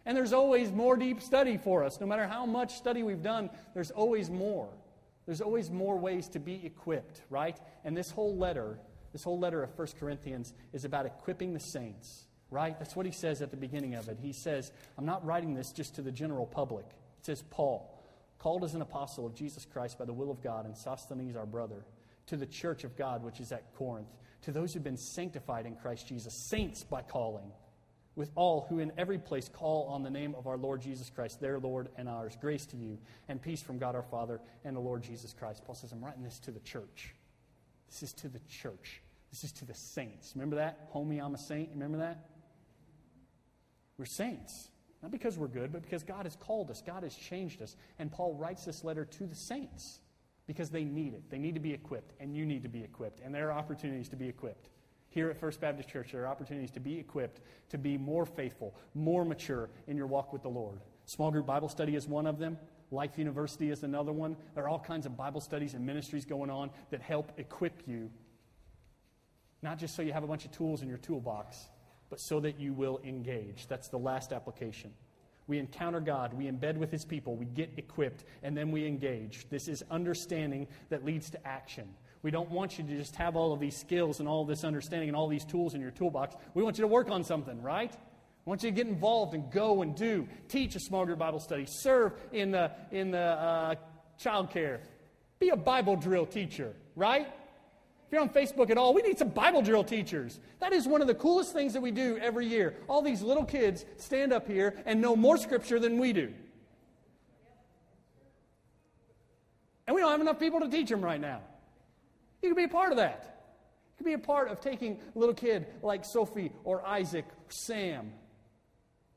And 0.05 0.17
there's 0.17 0.33
always 0.33 0.71
more 0.71 0.97
deep 0.97 1.21
study 1.21 1.57
for 1.57 1.83
us. 1.83 1.99
No 1.99 2.07
matter 2.07 2.27
how 2.27 2.45
much 2.45 2.75
study 2.75 3.03
we've 3.03 3.21
done, 3.21 3.49
there's 3.73 3.91
always 3.91 4.29
more. 4.29 4.69
There's 5.25 5.41
always 5.41 5.69
more 5.69 5.97
ways 5.97 6.27
to 6.29 6.39
be 6.39 6.65
equipped, 6.65 7.21
right? 7.29 7.57
And 7.85 7.95
this 7.95 8.09
whole 8.09 8.35
letter, 8.35 8.79
this 9.13 9.23
whole 9.23 9.39
letter 9.39 9.61
of 9.63 9.77
1 9.77 9.87
Corinthians 9.99 10.53
is 10.73 10.85
about 10.85 11.05
equipping 11.05 11.53
the 11.53 11.59
saints, 11.59 12.25
right? 12.49 12.77
That's 12.79 12.95
what 12.95 13.05
he 13.05 13.11
says 13.11 13.41
at 13.41 13.51
the 13.51 13.57
beginning 13.57 13.93
of 13.93 14.09
it. 14.09 14.17
He 14.21 14.33
says, 14.33 14.71
I'm 14.97 15.05
not 15.05 15.23
writing 15.25 15.53
this 15.53 15.71
just 15.71 15.95
to 15.95 16.01
the 16.01 16.11
general 16.11 16.47
public. 16.47 16.85
It 17.19 17.25
says, 17.25 17.43
Paul 17.51 18.01
called 18.41 18.63
as 18.63 18.73
an 18.73 18.81
apostle 18.81 19.23
of 19.27 19.35
Jesus 19.35 19.67
Christ 19.71 19.99
by 19.99 20.05
the 20.05 20.13
will 20.13 20.31
of 20.31 20.41
God, 20.41 20.65
and 20.65 20.75
Sosthenes, 20.75 21.35
our 21.35 21.45
brother, 21.45 21.85
to 22.25 22.35
the 22.35 22.47
church 22.47 22.83
of 22.83 22.97
God 22.97 23.23
which 23.23 23.39
is 23.39 23.51
at 23.51 23.71
Corinth, 23.75 24.07
to 24.43 24.51
those 24.51 24.73
who've 24.73 24.83
been 24.83 24.97
sanctified 24.97 25.65
in 25.65 25.75
Christ 25.75 26.07
Jesus, 26.07 26.33
saints 26.33 26.83
by 26.83 27.01
calling, 27.01 27.51
with 28.15 28.31
all 28.35 28.65
who 28.67 28.79
in 28.79 28.91
every 28.97 29.17
place 29.17 29.47
call 29.47 29.87
on 29.87 30.03
the 30.03 30.09
name 30.09 30.35
of 30.35 30.47
our 30.47 30.57
Lord 30.57 30.81
Jesus 30.81 31.09
Christ, 31.09 31.39
their 31.39 31.59
Lord 31.59 31.89
and 31.95 32.09
ours. 32.09 32.37
Grace 32.39 32.65
to 32.67 32.77
you, 32.77 32.97
and 33.29 33.41
peace 33.41 33.61
from 33.61 33.77
God 33.77 33.95
our 33.95 34.03
Father 34.03 34.41
and 34.65 34.75
the 34.75 34.81
Lord 34.81 35.03
Jesus 35.03 35.33
Christ. 35.33 35.63
Paul 35.65 35.75
says, 35.75 35.91
I'm 35.91 36.03
writing 36.03 36.23
this 36.23 36.39
to 36.39 36.51
the 36.51 36.59
church. 36.59 37.15
This 37.89 38.03
is 38.03 38.13
to 38.13 38.27
the 38.27 38.41
church. 38.49 39.01
This 39.31 39.43
is 39.45 39.51
to 39.53 39.65
the 39.65 39.73
saints. 39.73 40.33
Remember 40.35 40.57
that? 40.57 40.91
Homie, 40.93 41.23
I'm 41.23 41.35
a 41.35 41.37
saint. 41.37 41.69
Remember 41.73 41.99
that? 41.99 42.25
We're 43.97 44.05
saints. 44.05 44.69
Not 45.01 45.11
because 45.11 45.37
we're 45.37 45.47
good, 45.47 45.71
but 45.71 45.81
because 45.81 46.03
God 46.03 46.25
has 46.25 46.35
called 46.35 46.69
us, 46.69 46.83
God 46.85 47.03
has 47.03 47.15
changed 47.15 47.61
us. 47.61 47.75
And 47.97 48.11
Paul 48.11 48.35
writes 48.35 48.65
this 48.65 48.83
letter 48.83 49.05
to 49.05 49.25
the 49.25 49.35
saints 49.35 49.99
because 50.51 50.69
they 50.69 50.83
need 50.83 51.13
it. 51.13 51.23
They 51.29 51.37
need 51.37 51.53
to 51.53 51.61
be 51.61 51.73
equipped, 51.73 52.11
and 52.19 52.35
you 52.35 52.45
need 52.45 52.63
to 52.63 52.69
be 52.69 52.83
equipped. 52.83 53.21
And 53.23 53.33
there 53.33 53.49
are 53.49 53.57
opportunities 53.57 54.09
to 54.09 54.17
be 54.17 54.27
equipped. 54.27 54.67
Here 55.07 55.29
at 55.29 55.39
First 55.39 55.61
Baptist 55.61 55.87
Church, 55.87 56.11
there 56.11 56.23
are 56.23 56.27
opportunities 56.27 56.71
to 56.71 56.81
be 56.81 56.99
equipped, 56.99 57.39
to 57.69 57.77
be 57.77 57.97
more 57.97 58.25
faithful, 58.25 58.75
more 58.93 59.23
mature 59.23 59.69
in 59.87 59.95
your 59.95 60.07
walk 60.07 60.33
with 60.33 60.41
the 60.41 60.49
Lord. 60.49 60.81
Small 61.05 61.31
group 61.31 61.45
Bible 61.45 61.69
study 61.69 61.95
is 61.95 62.05
one 62.05 62.27
of 62.27 62.37
them. 62.37 62.57
Life 62.91 63.17
University 63.17 63.71
is 63.71 63.83
another 63.83 64.11
one. 64.11 64.35
There 64.53 64.65
are 64.65 64.69
all 64.69 64.79
kinds 64.79 65.05
of 65.05 65.15
Bible 65.15 65.39
studies 65.39 65.73
and 65.73 65.85
ministries 65.85 66.25
going 66.25 66.49
on 66.49 66.69
that 66.89 67.01
help 67.01 67.31
equip 67.37 67.87
you, 67.87 68.09
not 69.61 69.79
just 69.79 69.95
so 69.95 70.01
you 70.01 70.11
have 70.11 70.23
a 70.23 70.27
bunch 70.27 70.43
of 70.43 70.51
tools 70.51 70.81
in 70.81 70.89
your 70.89 70.97
toolbox, 70.97 71.69
but 72.09 72.19
so 72.19 72.41
that 72.41 72.59
you 72.59 72.73
will 72.73 72.99
engage. 73.05 73.67
That's 73.67 73.87
the 73.87 73.99
last 73.99 74.33
application. 74.33 74.91
We 75.51 75.59
encounter 75.59 75.99
God, 75.99 76.33
we 76.33 76.45
embed 76.45 76.77
with 76.77 76.91
His 76.91 77.03
people, 77.03 77.35
we 77.35 77.43
get 77.43 77.71
equipped, 77.75 78.23
and 78.41 78.55
then 78.55 78.71
we 78.71 78.87
engage. 78.87 79.49
This 79.49 79.67
is 79.67 79.83
understanding 79.91 80.65
that 80.87 81.03
leads 81.03 81.29
to 81.31 81.45
action. 81.45 81.89
We 82.23 82.31
don't 82.31 82.49
want 82.49 82.77
you 82.77 82.85
to 82.85 82.95
just 82.95 83.17
have 83.17 83.35
all 83.35 83.51
of 83.51 83.59
these 83.59 83.75
skills 83.75 84.21
and 84.21 84.29
all 84.29 84.45
this 84.45 84.63
understanding 84.63 85.09
and 85.09 85.15
all 85.17 85.27
these 85.27 85.43
tools 85.43 85.73
in 85.73 85.81
your 85.81 85.91
toolbox. 85.91 86.37
We 86.53 86.63
want 86.63 86.77
you 86.77 86.83
to 86.83 86.87
work 86.87 87.11
on 87.11 87.25
something, 87.25 87.61
right? 87.61 87.91
I 87.93 88.49
want 88.49 88.63
you 88.63 88.69
to 88.69 88.73
get 88.73 88.87
involved 88.87 89.33
and 89.33 89.51
go 89.51 89.81
and 89.81 89.93
do. 89.93 90.25
Teach 90.47 90.73
a 90.77 90.79
small 90.79 91.05
group 91.05 91.19
Bible 91.19 91.41
study. 91.41 91.65
Serve 91.67 92.13
in 92.31 92.51
the, 92.51 92.71
in 92.93 93.11
the 93.11 93.19
uh, 93.19 93.75
child 94.17 94.51
care. 94.51 94.79
Be 95.39 95.49
a 95.49 95.57
Bible 95.57 95.97
drill 95.97 96.27
teacher, 96.27 96.73
right? 96.95 97.27
If 98.11 98.15
you're 98.15 98.23
on 98.23 98.29
Facebook 98.29 98.69
at 98.69 98.77
all, 98.77 98.93
we 98.93 99.03
need 99.03 99.17
some 99.17 99.29
Bible 99.29 99.61
drill 99.61 99.85
teachers. 99.85 100.37
That 100.59 100.73
is 100.73 100.85
one 100.85 100.99
of 100.99 101.07
the 101.07 101.15
coolest 101.15 101.53
things 101.53 101.71
that 101.71 101.81
we 101.81 101.91
do 101.91 102.17
every 102.17 102.45
year. 102.45 102.75
All 102.89 103.01
these 103.01 103.21
little 103.21 103.45
kids 103.45 103.85
stand 103.95 104.33
up 104.33 104.47
here 104.47 104.75
and 104.85 104.99
know 104.99 105.15
more 105.15 105.37
scripture 105.37 105.79
than 105.79 105.97
we 105.97 106.11
do. 106.11 106.33
And 109.87 109.95
we 109.95 110.01
don't 110.01 110.11
have 110.11 110.19
enough 110.19 110.41
people 110.41 110.59
to 110.59 110.67
teach 110.67 110.89
them 110.89 110.99
right 110.99 111.21
now. 111.21 111.39
You 112.41 112.49
can 112.49 112.57
be 112.57 112.65
a 112.65 112.67
part 112.67 112.91
of 112.91 112.97
that. 112.97 113.45
You 113.93 114.03
can 114.03 114.05
be 114.07 114.21
a 114.21 114.27
part 114.27 114.49
of 114.49 114.59
taking 114.59 114.99
a 115.15 115.17
little 115.17 115.33
kid 115.33 115.67
like 115.81 116.03
Sophie 116.03 116.51
or 116.65 116.85
Isaac 116.85 117.23
or 117.25 117.51
Sam, 117.53 118.11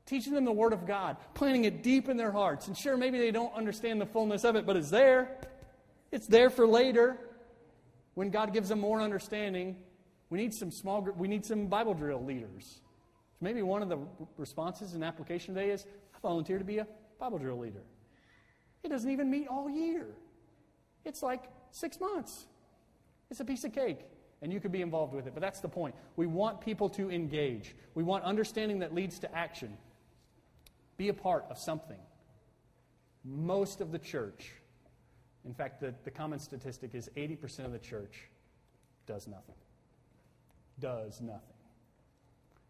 teaching 0.05 0.31
them 0.31 0.45
the 0.45 0.53
Word 0.53 0.71
of 0.71 0.87
God, 0.87 1.17
planting 1.33 1.65
it 1.65 1.83
deep 1.83 2.07
in 2.07 2.15
their 2.15 2.31
hearts. 2.31 2.69
And 2.69 2.77
sure, 2.77 2.95
maybe 2.95 3.17
they 3.17 3.31
don't 3.31 3.53
understand 3.55 3.99
the 3.99 4.05
fullness 4.05 4.45
of 4.45 4.55
it, 4.55 4.65
but 4.65 4.77
it's 4.77 4.89
there. 4.89 5.35
It's 6.13 6.27
there 6.27 6.49
for 6.49 6.65
later 6.65 7.19
when 8.15 8.29
God 8.29 8.53
gives 8.53 8.69
them 8.69 8.79
more 8.79 9.01
understanding, 9.01 9.75
we 10.29 10.39
need 10.39 10.53
some 10.53 10.71
small 10.71 11.01
group, 11.01 11.17
we 11.17 11.27
need 11.27 11.45
some 11.45 11.67
Bible 11.67 11.93
drill 11.93 12.23
leaders. 12.23 12.81
So 13.33 13.39
maybe 13.41 13.61
one 13.61 13.81
of 13.81 13.89
the 13.89 13.99
responses 14.37 14.95
in 14.95 15.03
application 15.03 15.53
today 15.53 15.69
is 15.69 15.85
I 16.15 16.19
volunteer 16.21 16.57
to 16.57 16.63
be 16.63 16.79
a 16.79 16.87
Bible 17.19 17.37
drill 17.37 17.59
leader. 17.59 17.83
It 18.83 18.89
doesn't 18.89 19.09
even 19.09 19.29
meet 19.29 19.47
all 19.47 19.69
year. 19.69 20.07
It's 21.03 21.21
like 21.21 21.43
six 21.71 21.99
months. 21.99 22.47
It's 23.29 23.39
a 23.39 23.45
piece 23.45 23.63
of 23.63 23.73
cake, 23.73 23.99
and 24.41 24.51
you 24.53 24.59
could 24.59 24.71
be 24.71 24.81
involved 24.81 25.13
with 25.13 25.27
it. 25.27 25.33
But 25.33 25.41
that's 25.41 25.59
the 25.59 25.67
point. 25.67 25.95
We 26.15 26.27
want 26.27 26.61
people 26.61 26.89
to 26.91 27.11
engage. 27.11 27.75
We 27.95 28.03
want 28.03 28.23
understanding 28.23 28.79
that 28.79 28.93
leads 28.93 29.19
to 29.19 29.35
action. 29.35 29.77
Be 30.97 31.09
a 31.09 31.13
part 31.13 31.45
of 31.49 31.57
something. 31.57 31.99
Most 33.23 33.81
of 33.81 33.91
the 33.91 33.99
church 33.99 34.51
in 35.45 35.53
fact, 35.53 35.79
the, 35.79 35.93
the 36.03 36.11
common 36.11 36.39
statistic 36.39 36.95
is 36.95 37.09
80% 37.15 37.65
of 37.65 37.71
the 37.71 37.79
church 37.79 38.29
does 39.05 39.27
nothing. 39.27 39.55
Does 40.79 41.21
nothing. 41.21 41.41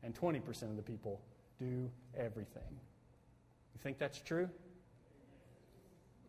And 0.04 0.14
20% 0.14 0.64
of 0.64 0.76
the 0.76 0.82
people 0.82 1.22
do 1.58 1.90
everything. 2.18 2.64
You 2.70 3.80
think 3.82 3.98
that's 3.98 4.20
true? 4.20 4.50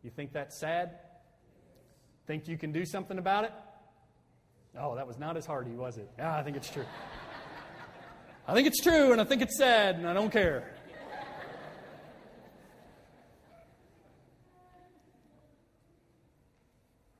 You 0.02 0.10
think 0.10 0.32
that's 0.32 0.58
sad? 0.60 1.00
Think 2.26 2.46
you 2.46 2.56
can 2.56 2.70
do 2.70 2.84
something 2.86 3.18
about 3.18 3.44
it? 3.44 3.52
Oh, 4.78 4.94
that 4.94 5.06
was 5.06 5.18
not 5.18 5.36
as 5.36 5.46
hardy, 5.46 5.72
was 5.72 5.96
it? 5.98 6.08
Yeah, 6.18 6.36
I 6.36 6.42
think 6.42 6.56
it's 6.56 6.70
true. 6.70 6.84
I 8.46 8.54
think 8.54 8.68
it's 8.68 8.80
true, 8.80 9.10
and 9.10 9.20
I 9.20 9.24
think 9.24 9.42
it's 9.42 9.58
sad, 9.58 9.96
and 9.96 10.08
I 10.08 10.14
don't 10.14 10.30
care. 10.30 10.75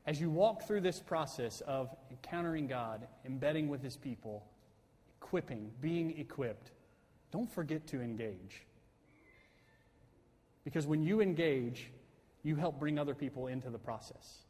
As 0.06 0.20
you 0.20 0.30
walk 0.30 0.62
through 0.62 0.82
this 0.82 1.00
process 1.00 1.62
of 1.62 1.94
encountering 2.10 2.68
God, 2.68 3.08
embedding 3.24 3.68
with 3.68 3.82
His 3.82 3.96
people, 3.96 4.46
equipping, 5.20 5.72
being 5.80 6.16
equipped, 6.18 6.70
don't 7.32 7.50
forget 7.50 7.86
to 7.88 8.00
engage. 8.00 8.64
Because 10.64 10.86
when 10.86 11.02
you 11.02 11.20
engage, 11.20 11.90
you 12.44 12.54
help 12.54 12.78
bring 12.78 12.98
other 12.98 13.14
people 13.14 13.48
into 13.48 13.68
the 13.70 13.78
process. 13.78 14.44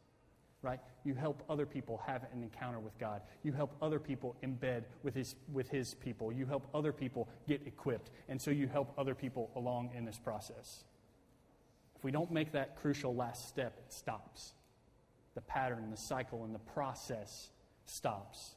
right? 0.61 0.79
You 1.03 1.13
help 1.13 1.43
other 1.49 1.65
people 1.65 2.01
have 2.05 2.25
an 2.33 2.43
encounter 2.43 2.79
with 2.79 2.97
God. 2.97 3.21
You 3.43 3.53
help 3.53 3.75
other 3.81 3.99
people 3.99 4.35
embed 4.43 4.83
with 5.03 5.15
his, 5.15 5.35
with 5.51 5.69
his 5.69 5.93
people. 5.93 6.31
You 6.31 6.45
help 6.45 6.67
other 6.73 6.91
people 6.91 7.29
get 7.47 7.65
equipped. 7.65 8.11
And 8.27 8.41
so 8.41 8.51
you 8.51 8.67
help 8.67 8.93
other 8.97 9.15
people 9.15 9.51
along 9.55 9.91
in 9.95 10.05
this 10.05 10.17
process. 10.17 10.83
If 11.95 12.03
we 12.03 12.11
don't 12.11 12.31
make 12.31 12.51
that 12.51 12.75
crucial 12.75 13.15
last 13.15 13.47
step, 13.47 13.77
it 13.85 13.93
stops. 13.93 14.53
The 15.37 15.41
pattern, 15.41 15.91
the 15.91 15.97
cycle, 15.97 16.45
and 16.45 16.55
the 16.55 16.59
process 16.73 17.51
stops. 17.85 18.55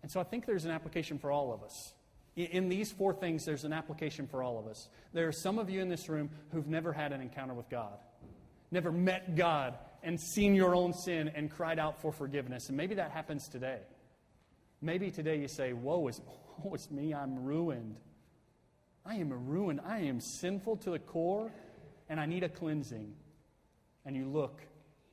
And 0.00 0.10
so 0.10 0.20
I 0.20 0.24
think 0.24 0.46
there's 0.46 0.64
an 0.64 0.70
application 0.70 1.18
for 1.18 1.30
all 1.30 1.52
of 1.52 1.62
us. 1.62 1.92
In 2.34 2.70
these 2.70 2.90
four 2.90 3.12
things, 3.12 3.44
there's 3.44 3.64
an 3.64 3.74
application 3.74 4.26
for 4.26 4.42
all 4.42 4.58
of 4.58 4.66
us. 4.68 4.88
There 5.12 5.28
are 5.28 5.32
some 5.32 5.58
of 5.58 5.68
you 5.68 5.82
in 5.82 5.90
this 5.90 6.08
room 6.08 6.30
who've 6.50 6.66
never 6.66 6.94
had 6.94 7.12
an 7.12 7.20
encounter 7.20 7.52
with 7.52 7.68
God, 7.68 7.98
never 8.70 8.90
met 8.90 9.36
God 9.36 9.76
and 10.02 10.18
seen 10.18 10.54
your 10.54 10.74
own 10.74 10.94
sin 10.94 11.30
and 11.34 11.50
cried 11.50 11.78
out 11.78 12.00
for 12.00 12.10
forgiveness. 12.10 12.68
And 12.68 12.76
maybe 12.78 12.94
that 12.94 13.10
happens 13.10 13.46
today. 13.46 13.80
Maybe 14.80 15.10
today 15.10 15.38
you 15.38 15.48
say, 15.48 15.74
Woe 15.74 16.08
is, 16.08 16.22
woe 16.62 16.72
is 16.72 16.90
me, 16.90 17.12
I'm 17.12 17.44
ruined. 17.44 17.96
I 19.04 19.16
am 19.16 19.46
ruined. 19.46 19.82
I 19.86 19.98
am 19.98 20.20
sinful 20.20 20.78
to 20.78 20.90
the 20.92 20.98
core, 20.98 21.52
and 22.08 22.18
I 22.18 22.24
need 22.24 22.44
a 22.44 22.48
cleansing. 22.48 23.12
And 24.06 24.16
you 24.16 24.26
look 24.26 24.62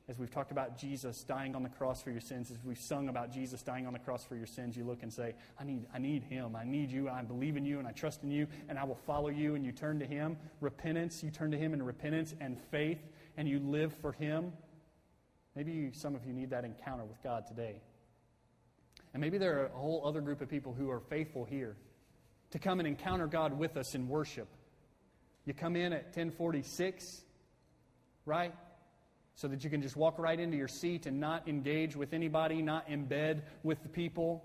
as 0.10 0.18
we've 0.18 0.32
talked 0.32 0.52
about 0.52 0.78
Jesus 0.78 1.24
dying 1.24 1.56
on 1.56 1.64
the 1.64 1.70
cross 1.70 2.02
for 2.02 2.12
your 2.12 2.20
sins, 2.20 2.52
as 2.52 2.58
we've 2.64 2.78
sung 2.78 3.08
about 3.08 3.32
Jesus 3.32 3.62
dying 3.62 3.88
on 3.88 3.94
the 3.94 4.00
cross 4.00 4.26
for 4.26 4.36
your 4.36 4.46
sins, 4.46 4.76
you 4.76 4.84
look 4.84 5.02
and 5.02 5.12
say, 5.12 5.34
I 5.58 5.64
need, 5.64 5.86
I 5.94 6.00
need 6.00 6.24
him. 6.24 6.58
I 6.58 6.66
need 6.66 6.92
you. 6.92 7.08
I 7.08 7.22
believe 7.22 7.56
in 7.56 7.64
you 7.64 7.80
and 7.80 7.88
I 7.88 7.92
trust 7.92 8.22
in 8.22 8.30
you 8.30 8.48
and 8.68 8.78
I 8.78 8.84
will 8.84 9.00
follow 9.08 9.30
you. 9.30 9.56
And 9.56 9.66
you 9.66 9.72
turn 9.72 10.00
to 10.00 10.06
him. 10.06 10.38
Repentance, 10.60 11.24
you 11.24 11.32
turn 11.32 11.52
to 11.52 11.58
him 11.58 11.74
in 11.74 11.82
repentance 11.82 12.36
and 12.42 12.60
faith 12.70 13.00
and 13.38 13.48
you 13.48 13.60
live 13.60 13.94
for 14.02 14.12
him. 14.12 14.52
Maybe 15.56 15.72
you, 15.72 15.92
some 15.94 16.16
of 16.16 16.26
you 16.26 16.34
need 16.34 16.50
that 16.50 16.66
encounter 16.66 17.06
with 17.06 17.22
God 17.24 17.48
today. 17.48 17.82
And 19.14 19.22
maybe 19.22 19.38
there 19.38 19.62
are 19.62 19.66
a 19.68 19.78
whole 19.78 20.06
other 20.06 20.20
group 20.20 20.42
of 20.42 20.50
people 20.50 20.74
who 20.74 20.90
are 20.90 21.00
faithful 21.00 21.46
here 21.46 21.78
to 22.52 22.60
come 22.60 22.80
and 22.80 22.88
encounter 22.88 23.28
God 23.28 23.58
with 23.58 23.78
us 23.78 23.96
in 23.96 24.10
worship. 24.10 24.50
You 25.46 25.54
come 25.54 25.76
in 25.76 25.94
at 25.94 26.06
1046, 26.08 27.22
right? 28.26 28.54
So 29.36 29.48
that 29.48 29.64
you 29.64 29.70
can 29.70 29.82
just 29.82 29.96
walk 29.96 30.20
right 30.20 30.40
into 30.40 30.58
your 30.58 30.68
seat 30.68 31.06
and 31.06 31.20
not 31.20 31.48
engage 31.48 31.96
with 31.96 32.14
anybody, 32.14 32.62
not 32.62 32.88
embed 32.90 33.42
with 33.64 33.82
the 33.84 33.90
people. 33.90 34.44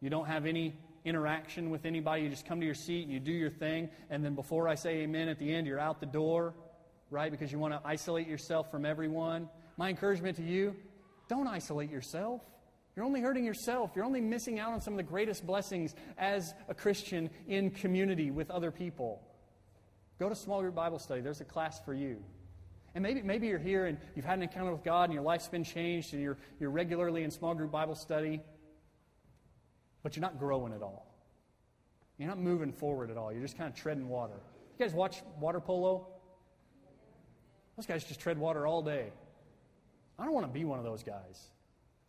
You 0.00 0.10
don't 0.10 0.26
have 0.26 0.46
any 0.46 0.74
interaction 1.04 1.70
with 1.70 1.84
anybody. 1.84 2.22
You 2.22 2.28
just 2.28 2.46
come 2.46 2.60
to 2.60 2.66
your 2.66 2.74
seat, 2.74 3.04
and 3.04 3.12
you 3.12 3.20
do 3.20 3.32
your 3.32 3.50
thing, 3.50 3.90
and 4.10 4.24
then 4.24 4.34
before 4.34 4.68
I 4.68 4.74
say 4.74 4.98
amen 4.98 5.28
at 5.28 5.38
the 5.38 5.52
end, 5.52 5.66
you're 5.66 5.80
out 5.80 6.00
the 6.00 6.06
door, 6.06 6.54
right? 7.10 7.30
Because 7.30 7.50
you 7.50 7.58
want 7.58 7.74
to 7.74 7.80
isolate 7.84 8.28
yourself 8.28 8.70
from 8.70 8.86
everyone. 8.86 9.48
My 9.76 9.88
encouragement 9.88 10.36
to 10.36 10.42
you 10.42 10.76
don't 11.28 11.48
isolate 11.48 11.90
yourself. 11.90 12.42
You're 12.94 13.06
only 13.06 13.20
hurting 13.22 13.44
yourself. 13.44 13.92
You're 13.94 14.04
only 14.04 14.20
missing 14.20 14.58
out 14.58 14.72
on 14.72 14.80
some 14.80 14.92
of 14.92 14.98
the 14.98 15.02
greatest 15.02 15.46
blessings 15.46 15.94
as 16.18 16.52
a 16.68 16.74
Christian 16.74 17.30
in 17.48 17.70
community 17.70 18.30
with 18.30 18.50
other 18.50 18.70
people. 18.70 19.22
Go 20.18 20.28
to 20.28 20.34
small 20.34 20.60
group 20.60 20.74
Bible 20.74 20.98
study. 20.98 21.22
There's 21.22 21.40
a 21.40 21.44
class 21.44 21.80
for 21.80 21.94
you. 21.94 22.22
And 22.94 23.02
maybe, 23.02 23.22
maybe 23.22 23.46
you're 23.46 23.58
here 23.58 23.86
and 23.86 23.98
you've 24.14 24.24
had 24.24 24.38
an 24.38 24.42
encounter 24.42 24.72
with 24.72 24.84
God 24.84 25.04
and 25.04 25.14
your 25.14 25.22
life's 25.22 25.48
been 25.48 25.64
changed 25.64 26.12
and 26.12 26.22
you're, 26.22 26.36
you're 26.60 26.70
regularly 26.70 27.22
in 27.22 27.30
small 27.30 27.54
group 27.54 27.70
Bible 27.70 27.94
study, 27.94 28.42
but 30.02 30.14
you're 30.14 30.22
not 30.22 30.38
growing 30.38 30.72
at 30.74 30.82
all. 30.82 31.06
You're 32.18 32.28
not 32.28 32.38
moving 32.38 32.72
forward 32.72 33.10
at 33.10 33.16
all. 33.16 33.32
You're 33.32 33.42
just 33.42 33.56
kind 33.56 33.68
of 33.68 33.74
treading 33.74 34.08
water. 34.08 34.34
You 34.78 34.84
guys 34.84 34.94
watch 34.94 35.22
water 35.40 35.60
polo? 35.60 36.06
Those 37.76 37.86
guys 37.86 38.04
just 38.04 38.20
tread 38.20 38.36
water 38.38 38.66
all 38.66 38.82
day. 38.82 39.10
I 40.18 40.24
don't 40.24 40.34
want 40.34 40.46
to 40.46 40.52
be 40.52 40.64
one 40.64 40.78
of 40.78 40.84
those 40.84 41.02
guys. 41.02 41.50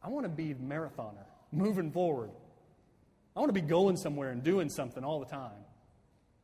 I 0.04 0.10
want 0.10 0.26
to 0.26 0.30
be 0.30 0.52
a 0.52 0.56
marathoner, 0.56 1.26
moving 1.52 1.92
forward. 1.92 2.32
I 3.36 3.40
want 3.40 3.50
to 3.50 3.60
be 3.60 3.66
going 3.66 3.96
somewhere 3.96 4.32
and 4.32 4.44
doing 4.44 4.70
something 4.70 5.04
all 5.04 5.20
the 5.20 5.26
time. 5.26 5.64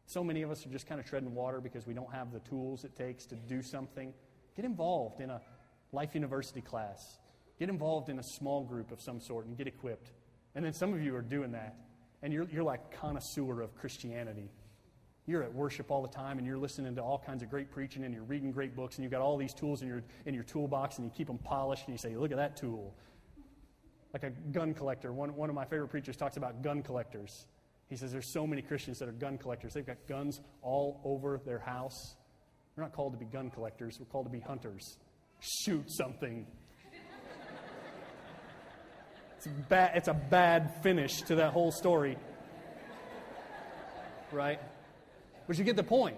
So 0.06 0.24
many 0.24 0.42
of 0.42 0.50
us 0.50 0.66
are 0.66 0.70
just 0.70 0.88
kind 0.88 1.00
of 1.00 1.06
treading 1.06 1.36
water 1.36 1.62
because 1.62 1.86
we 1.86 1.94
don't 1.94 2.12
have 2.12 2.32
the 2.32 2.40
tools 2.40 2.86
it 2.86 2.96
takes 2.96 3.26
to 3.28 3.36
do 3.36 3.62
something. 3.62 4.14
Get 4.56 4.66
involved 4.66 5.22
in 5.22 5.30
a 5.30 5.42
Life 5.92 6.14
University 6.14 6.62
class. 6.62 7.20
Get 7.58 7.70
involved 7.70 8.10
in 8.10 8.20
a 8.20 8.24
small 8.24 8.64
group 8.64 8.92
of 8.92 9.02
some 9.02 9.20
sort 9.20 9.46
and 9.46 9.58
get 9.58 9.68
equipped. 9.68 10.12
And 10.56 10.64
then 10.64 10.74
some 10.74 10.94
of 10.94 11.02
you 11.02 11.16
are 11.16 11.22
doing 11.22 11.52
that, 11.52 11.76
and 12.22 12.34
you're, 12.34 12.48
you're 12.50 12.64
like 12.64 12.92
connoisseur 13.00 13.62
of 13.62 13.76
Christianity. 13.76 14.50
You're 15.26 15.44
at 15.44 15.54
worship 15.54 15.92
all 15.92 16.02
the 16.02 16.08
time, 16.08 16.38
and 16.38 16.48
you're 16.48 16.58
listening 16.58 16.96
to 16.96 17.04
all 17.04 17.20
kinds 17.20 17.44
of 17.44 17.50
great 17.50 17.70
preaching, 17.70 18.04
and 18.04 18.14
you're 18.14 18.24
reading 18.24 18.52
great 18.52 18.76
books, 18.76 18.96
and 18.96 19.04
you've 19.04 19.12
got 19.12 19.22
all 19.22 19.38
these 19.38 19.54
tools 19.54 19.82
in 19.82 19.88
your, 19.88 20.04
in 20.26 20.34
your 20.34 20.44
toolbox, 20.44 20.98
and 20.98 21.06
you 21.06 21.12
keep 21.16 21.28
them 21.28 21.38
polished, 21.38 21.86
and 21.86 21.94
you 21.94 21.98
say, 21.98 22.16
Look 22.16 22.32
at 22.32 22.38
that 22.38 22.58
tool. 22.58 22.96
Like 24.12 24.24
a 24.24 24.32
gun 24.32 24.74
collector. 24.74 25.14
One, 25.14 25.36
one 25.36 25.50
of 25.50 25.56
my 25.56 25.66
favorite 25.66 25.90
preachers 25.90 26.18
talks 26.18 26.36
about 26.36 26.64
gun 26.64 26.82
collectors. 26.82 27.46
He 27.90 27.96
says 27.96 28.12
there's 28.12 28.28
so 28.28 28.48
many 28.48 28.62
Christians 28.62 29.00
that 29.00 29.10
are 29.10 29.14
gun 29.14 29.38
collectors. 29.38 29.74
They've 29.74 29.86
got 29.86 29.98
guns 30.08 30.42
all 30.62 31.02
over 31.04 31.40
their 31.46 31.60
house. 31.60 32.16
We're 32.80 32.86
not 32.86 32.94
called 32.94 33.12
to 33.12 33.20
be 33.20 33.26
gun 33.26 33.50
collectors, 33.50 33.98
we're 34.00 34.06
called 34.06 34.28
to 34.28 34.32
be 34.32 34.40
hunters. 34.40 35.00
Shoot 35.42 35.92
something. 35.92 36.48
It's 39.36 39.48
a, 39.48 39.50
bad, 39.50 39.92
it's 39.96 40.08
a 40.08 40.14
bad 40.14 40.82
finish 40.82 41.22
to 41.24 41.36
that 41.36 41.52
whole 41.52 41.74
story. 41.74 42.18
Right? 44.32 44.62
But 45.46 45.58
you 45.58 45.66
get 45.66 45.76
the 45.76 45.84
point. 45.84 46.16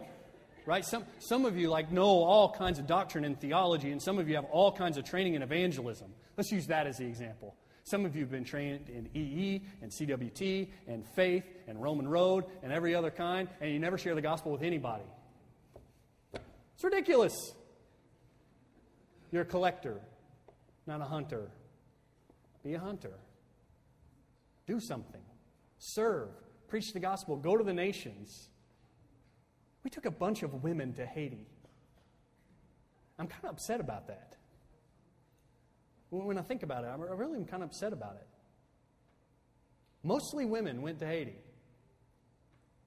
Right? 0.68 0.86
Some, 0.86 1.06
some 1.18 1.46
of 1.46 1.58
you 1.58 1.68
like 1.68 1.92
know 1.92 2.04
all 2.04 2.52
kinds 2.52 2.78
of 2.78 2.86
doctrine 2.86 3.26
and 3.26 3.42
theology, 3.42 3.90
and 3.90 4.00
some 4.00 4.20
of 4.20 4.30
you 4.30 4.36
have 4.36 4.46
all 4.46 4.72
kinds 4.72 4.98
of 4.98 5.04
training 5.04 5.34
in 5.34 5.42
evangelism. 5.42 6.14
Let's 6.38 6.52
use 6.52 6.68
that 6.68 6.86
as 6.86 6.98
the 6.98 7.08
example. 7.08 7.56
Some 7.86 8.06
of 8.06 8.16
you 8.16 8.22
have 8.22 8.30
been 8.30 8.44
trained 8.44 8.88
in 8.88 9.10
EE 9.16 9.64
and 9.82 9.90
CWT 9.90 10.68
and 10.88 11.08
faith 11.16 11.46
and 11.68 11.82
Roman 11.82 12.08
Road 12.08 12.46
and 12.62 12.72
every 12.72 12.94
other 12.94 13.10
kind, 13.10 13.50
and 13.62 13.72
you 13.72 13.80
never 13.80 13.98
share 13.98 14.14
the 14.14 14.22
gospel 14.22 14.52
with 14.52 14.62
anybody. 14.62 15.06
It's 16.82 16.84
ridiculous. 16.84 17.54
You're 19.32 19.44
a 19.44 19.46
collector, 19.46 20.02
not 20.88 21.00
a 21.00 21.04
hunter. 21.04 21.52
Be 22.64 22.74
a 22.74 22.80
hunter. 22.80 23.14
Do 24.66 24.80
something. 24.80 25.22
Serve. 25.78 26.30
Preach 26.70 26.92
the 26.92 27.00
gospel. 27.00 27.36
Go 27.36 27.56
to 27.56 27.64
the 27.64 27.72
nations. 27.72 28.50
We 29.84 29.92
took 29.92 30.08
a 30.08 30.12
bunch 30.12 30.42
of 30.42 30.64
women 30.64 30.94
to 30.94 31.06
Haiti. 31.06 31.46
I'm 33.20 33.28
kind 33.28 33.44
of 33.44 33.52
upset 33.52 33.80
about 33.80 34.08
that. 34.08 34.38
When 36.10 36.40
I 36.40 36.42
think 36.42 36.64
about 36.64 36.84
it, 36.84 36.88
I 36.88 36.96
really 36.96 37.38
am 37.38 37.46
kind 37.46 37.62
of 37.62 37.70
upset 37.70 37.94
about 37.94 38.16
it. 38.16 38.28
Mostly 40.02 40.46
women 40.46 40.82
went 40.82 40.98
to 41.02 41.06
Haiti. 41.06 41.38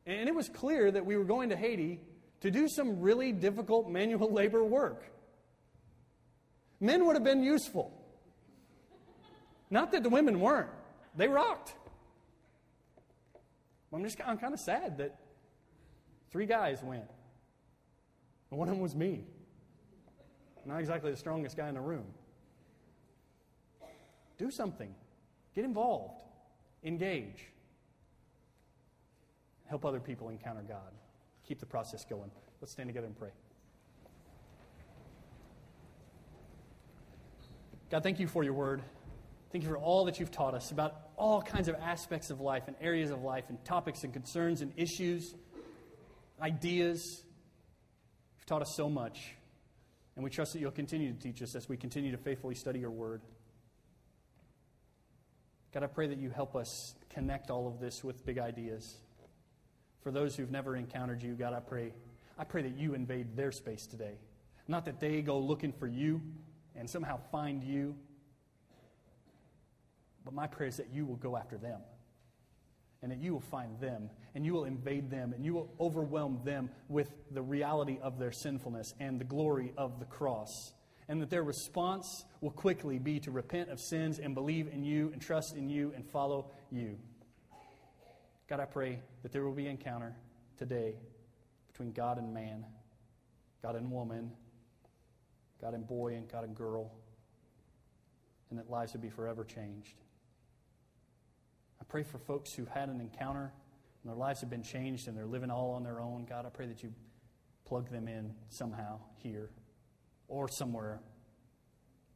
And 0.05 0.29
it 0.29 0.35
was 0.35 0.49
clear 0.49 0.91
that 0.91 1.07
we 1.07 1.17
were 1.17 1.23
going 1.23 1.51
to 1.51 1.57
Haiti 1.57 2.01
to 2.45 2.51
do 2.51 2.69
some 2.69 3.01
really 3.01 3.33
difficult 3.33 3.89
manual 3.89 4.31
labor 4.41 4.63
work. 4.63 5.03
Men 6.79 7.07
would 7.07 7.17
have 7.17 7.25
been 7.25 7.43
useful. 7.43 7.91
Not 9.71 9.93
that 9.93 10.03
the 10.03 10.11
women 10.11 10.39
weren't, 10.41 10.69
they 11.17 11.27
rocked. 11.27 11.73
I'm 13.95 14.05
just 14.05 14.19
I'm 14.27 14.37
kind 14.37 14.53
of 14.53 14.61
sad 14.61 14.99
that 14.99 15.17
three 16.31 16.45
guys 16.45 16.83
went. 16.83 17.09
And 18.51 18.59
one 18.59 18.69
of 18.69 18.75
them 18.75 18.83
was 18.83 18.95
me. 18.95 19.25
Not 20.67 20.81
exactly 20.81 21.11
the 21.11 21.17
strongest 21.17 21.57
guy 21.57 21.69
in 21.69 21.77
the 21.77 21.81
room. 21.81 22.05
Do 24.37 24.51
something. 24.51 24.95
Get 25.55 25.65
involved. 25.65 26.21
Engage. 26.83 27.47
Help 29.65 29.87
other 29.87 30.01
people 30.01 30.29
encounter 30.29 30.63
God 30.69 30.93
keep 31.47 31.61
the 31.61 31.67
process 31.67 32.05
going. 32.05 32.31
Let's 32.61 32.73
stand 32.73 32.89
together 32.89 33.07
and 33.07 33.17
pray. 33.17 33.31
God, 37.91 38.03
thank 38.03 38.19
you 38.19 38.27
for 38.27 38.43
your 38.43 38.55
word. 38.55 38.83
Thank 39.53 39.63
you 39.63 39.71
for 39.71 39.77
all 39.77 40.07
that 40.07 40.19
you've 40.19 40.33
taught 40.33 40.55
us 40.55 40.73
about 40.73 41.11
all 41.17 41.41
kinds 41.41 41.69
of 41.69 41.77
aspects 41.77 42.31
of 42.31 42.41
life 42.41 42.65
and 42.67 42.75
areas 42.81 43.11
of 43.11 43.23
life 43.23 43.45
and 43.49 43.65
topics 43.65 44.03
and 44.03 44.13
concerns 44.13 44.63
and 44.63 44.73
issues, 44.77 45.35
ideas. 46.41 47.23
You've 48.37 48.47
taught 48.47 48.63
us 48.63 48.75
so 48.75 48.89
much. 48.89 49.35
And 50.17 50.25
we 50.25 50.31
trust 50.31 50.55
that 50.55 50.59
you'll 50.59 50.71
continue 50.71 51.13
to 51.13 51.19
teach 51.19 51.43
us 51.43 51.55
as 51.55 51.69
we 51.69 51.77
continue 51.77 52.11
to 52.13 52.19
faithfully 52.19 52.55
study 52.55 52.81
your 52.81 52.91
word. 52.91 53.21
God, 55.73 55.83
I 55.83 55.87
pray 55.89 56.07
that 56.07 56.19
you 56.19 56.31
help 56.31 56.57
us 56.57 56.95
connect 57.11 57.51
all 57.51 57.67
of 57.67 57.81
this 57.81 58.03
with 58.03 58.25
big 58.25 58.39
ideas. 58.39 58.97
For 60.05 60.11
those 60.11 60.37
who've 60.37 60.51
never 60.51 60.77
encountered 60.77 61.23
you, 61.23 61.33
God, 61.33 61.55
I 61.55 61.61
pray, 61.61 61.95
I 62.39 62.45
pray 62.45 62.61
that 62.63 62.77
you 62.77 62.93
invade 62.93 63.37
their 63.37 63.51
space 63.51 63.87
today. 63.87 64.19
Not 64.69 64.85
that 64.85 65.01
they 65.01 65.23
go 65.23 65.39
looking 65.39 65.73
for 65.73 65.87
you 65.87 66.21
and 66.77 66.89
somehow 66.89 67.19
find 67.33 67.65
you, 67.65 67.97
but 70.23 70.35
my 70.35 70.47
prayer 70.47 70.69
is 70.69 70.77
that 70.77 70.93
you 70.93 71.07
will 71.07 71.17
go 71.17 71.39
after 71.39 71.57
them 71.57 71.81
and 73.03 73.11
that 73.13 73.19
you 73.19 73.33
will 73.33 73.41
find 73.41 73.81
them 73.81 74.11
and 74.35 74.45
you 74.45 74.53
will 74.53 74.65
invade 74.65 75.11
them 75.11 75.33
and 75.33 75.43
you 75.43 75.55
will 75.55 75.73
overwhelm 75.81 76.41
them 76.45 76.69
with 76.89 77.11
the 77.31 77.43
reality 77.43 77.99
of 78.03 78.19
their 78.19 78.33
sinfulness 78.33 78.95
and 79.01 79.19
the 79.19 79.25
glory 79.25 79.73
of 79.79 80.01
the 80.01 80.07
cross 80.07 80.75
and 81.09 81.21
that 81.21 81.31
their 81.31 81.43
response 81.43 82.25
will 82.41 82.51
quickly 82.51 82.99
be 82.99 83.21
to 83.21 83.31
repent 83.31 83.71
of 83.71 83.81
sins 83.81 84.19
and 84.19 84.35
believe 84.35 84.69
in 84.69 84.85
you 84.85 85.11
and 85.13 85.21
trust 85.21 85.57
in 85.57 85.69
you 85.69 85.93
and 85.95 86.07
follow 86.07 86.51
you. 86.71 86.99
God, 88.49 88.61
I 88.61 88.67
pray 88.67 89.01
that 89.23 89.33
there 89.33 89.45
will 89.45 89.53
be 89.53 89.65
an 89.65 89.73
encounter 89.73 90.15
today 90.59 90.97
between 91.69 91.93
God 91.93 92.19
and 92.19 92.33
man, 92.35 92.67
God 93.63 93.75
and 93.75 93.91
woman, 93.91 94.31
God 95.61 95.75
and 95.75 95.87
boy, 95.87 96.15
and 96.15 96.31
God 96.31 96.45
and 96.45 96.55
girl, 96.55 96.93
and 98.51 98.59
that 98.59 98.71
lives 98.71 98.93
would 98.93 99.03
be 99.03 99.09
forever 99.09 99.45
changed. 99.45 99.95
I 101.81 101.85
pray 101.85 102.03
for 102.03 102.19
folks 102.19 102.53
who've 102.53 102.69
had 102.69 102.89
an 102.89 103.01
encounter 103.01 103.53
and 104.03 104.11
their 104.11 104.19
lives 104.19 104.41
have 104.41 104.51
been 104.51 104.63
changed 104.63 105.09
and 105.09 105.17
they're 105.17 105.27
living 105.27 105.51
all 105.51 105.73
on 105.73 105.83
their 105.83 106.01
own. 106.01 106.27
God, 106.29 106.45
I 106.45 106.51
pray 106.51 106.67
that 106.67 106.83
you 106.83 106.93
plug 107.65 107.91
them 107.91 108.09
in 108.09 108.35
somehow 108.51 108.99
here 109.17 109.49
or 110.29 110.49
somewhere, 110.49 111.01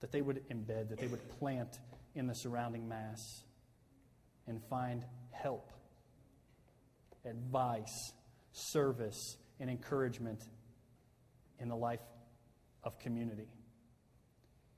that 0.00 0.12
they 0.12 0.20
would 0.20 0.46
embed, 0.50 0.90
that 0.90 0.98
they 0.98 1.06
would 1.06 1.26
plant 1.38 1.78
in 2.14 2.26
the 2.26 2.34
surrounding 2.34 2.86
mass 2.88 3.42
and 4.46 4.62
find 4.68 5.04
help, 5.32 5.70
advice, 7.24 8.12
service, 8.52 9.36
and 9.60 9.68
encouragement 9.70 10.42
in 11.58 11.68
the 11.68 11.76
life 11.76 12.00
of 12.84 12.98
community. 12.98 13.48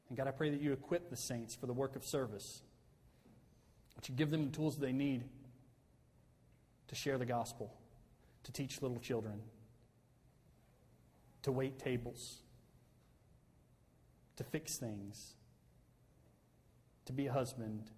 And 0.09 0.17
God, 0.17 0.27
I 0.27 0.33
pray 0.33 0.51
that 0.51 0.61
you 0.61 0.73
equip 0.73 1.11
the 1.11 1.17
saints 1.17 1.55
for 1.55 1.67
the 1.67 1.73
work 1.73 1.97
of 1.97 2.05
service, 2.05 2.63
that 3.95 4.09
you 4.09 4.15
give 4.15 4.31
them 4.31 4.47
the 4.51 4.57
tools 4.57 4.77
they 4.77 4.93
need 4.93 5.25
to 6.89 6.95
share 6.95 7.19
the 7.19 7.27
gospel, 7.27 7.73
to 8.43 8.53
teach 8.53 8.83
little 8.83 8.99
children, 8.99 9.41
to 11.43 11.53
wait 11.53 11.79
tables, 11.79 12.39
to 14.37 14.45
fix 14.45 14.79
things, 14.79 15.35
to 17.05 17.13
be 17.13 17.27
a 17.27 17.33
husband, 17.33 17.91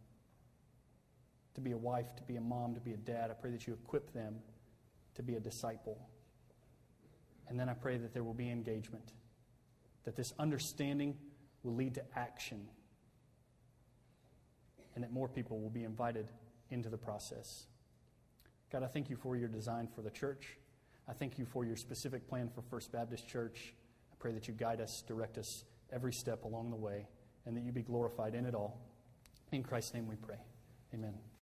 to 1.55 1.61
be 1.61 1.73
a 1.73 1.77
wife, 1.77 2.17
to 2.17 2.23
be 2.23 2.37
a 2.37 2.41
mom, 2.41 2.75
to 2.75 2.81
be 2.81 2.93
a 2.93 2.97
dad. 2.97 3.31
I 3.31 3.35
pray 3.35 3.51
that 3.51 3.67
you 3.67 3.75
equip 3.75 4.13
them 4.13 4.37
to 5.15 5.23
be 5.23 5.35
a 5.35 5.41
disciple. 5.41 6.09
And 7.49 7.59
then 7.59 7.69
I 7.69 7.75
pray 7.75 7.99
that 7.99 8.15
there 8.15 8.25
will 8.25 8.35
be 8.35 8.51
engagement, 8.51 9.13
that 10.05 10.17
this 10.17 10.33
understanding 10.39 11.17
will 11.63 11.75
lead 11.75 11.95
to 11.95 12.03
action, 12.17 12.67
and 14.95 15.05
that 15.05 15.13
more 15.13 15.29
people 15.29 15.61
will 15.61 15.71
be 15.71 15.85
invited 15.85 16.31
into 16.71 16.89
the 16.89 16.99
process. 16.99 17.67
God, 18.71 18.83
I 18.83 18.87
thank 18.87 19.11
you 19.11 19.17
for 19.17 19.37
your 19.37 19.49
design 19.49 19.89
for 19.95 20.01
the 20.01 20.11
church. 20.11 20.57
I 21.09 21.13
thank 21.13 21.39
you 21.39 21.45
for 21.45 21.65
your 21.65 21.77
specific 21.77 22.27
plan 22.27 22.49
for 22.49 22.63
First 22.63 22.93
Baptist 22.93 23.29
Church. 23.29 23.75
I 24.13 24.15
pray 24.19 24.33
that 24.33 24.49
you 24.49 24.55
guide 24.55 24.81
us, 24.81 25.03
direct 25.07 25.37
us 25.37 25.65
every 25.93 26.13
step 26.13 26.45
along 26.45 26.71
the 26.71 26.77
way, 26.77 27.07
and 27.45 27.57
that 27.57 27.65
you 27.65 27.73
be 27.73 27.83
glorified 27.83 28.35
in 28.35 28.47
it 28.47 28.55
all. 28.55 28.81
In 29.51 29.63
Christ's 29.63 29.93
name 29.93 30.07
we 30.07 30.17
pray. 30.17 30.39
Amen. 30.95 31.23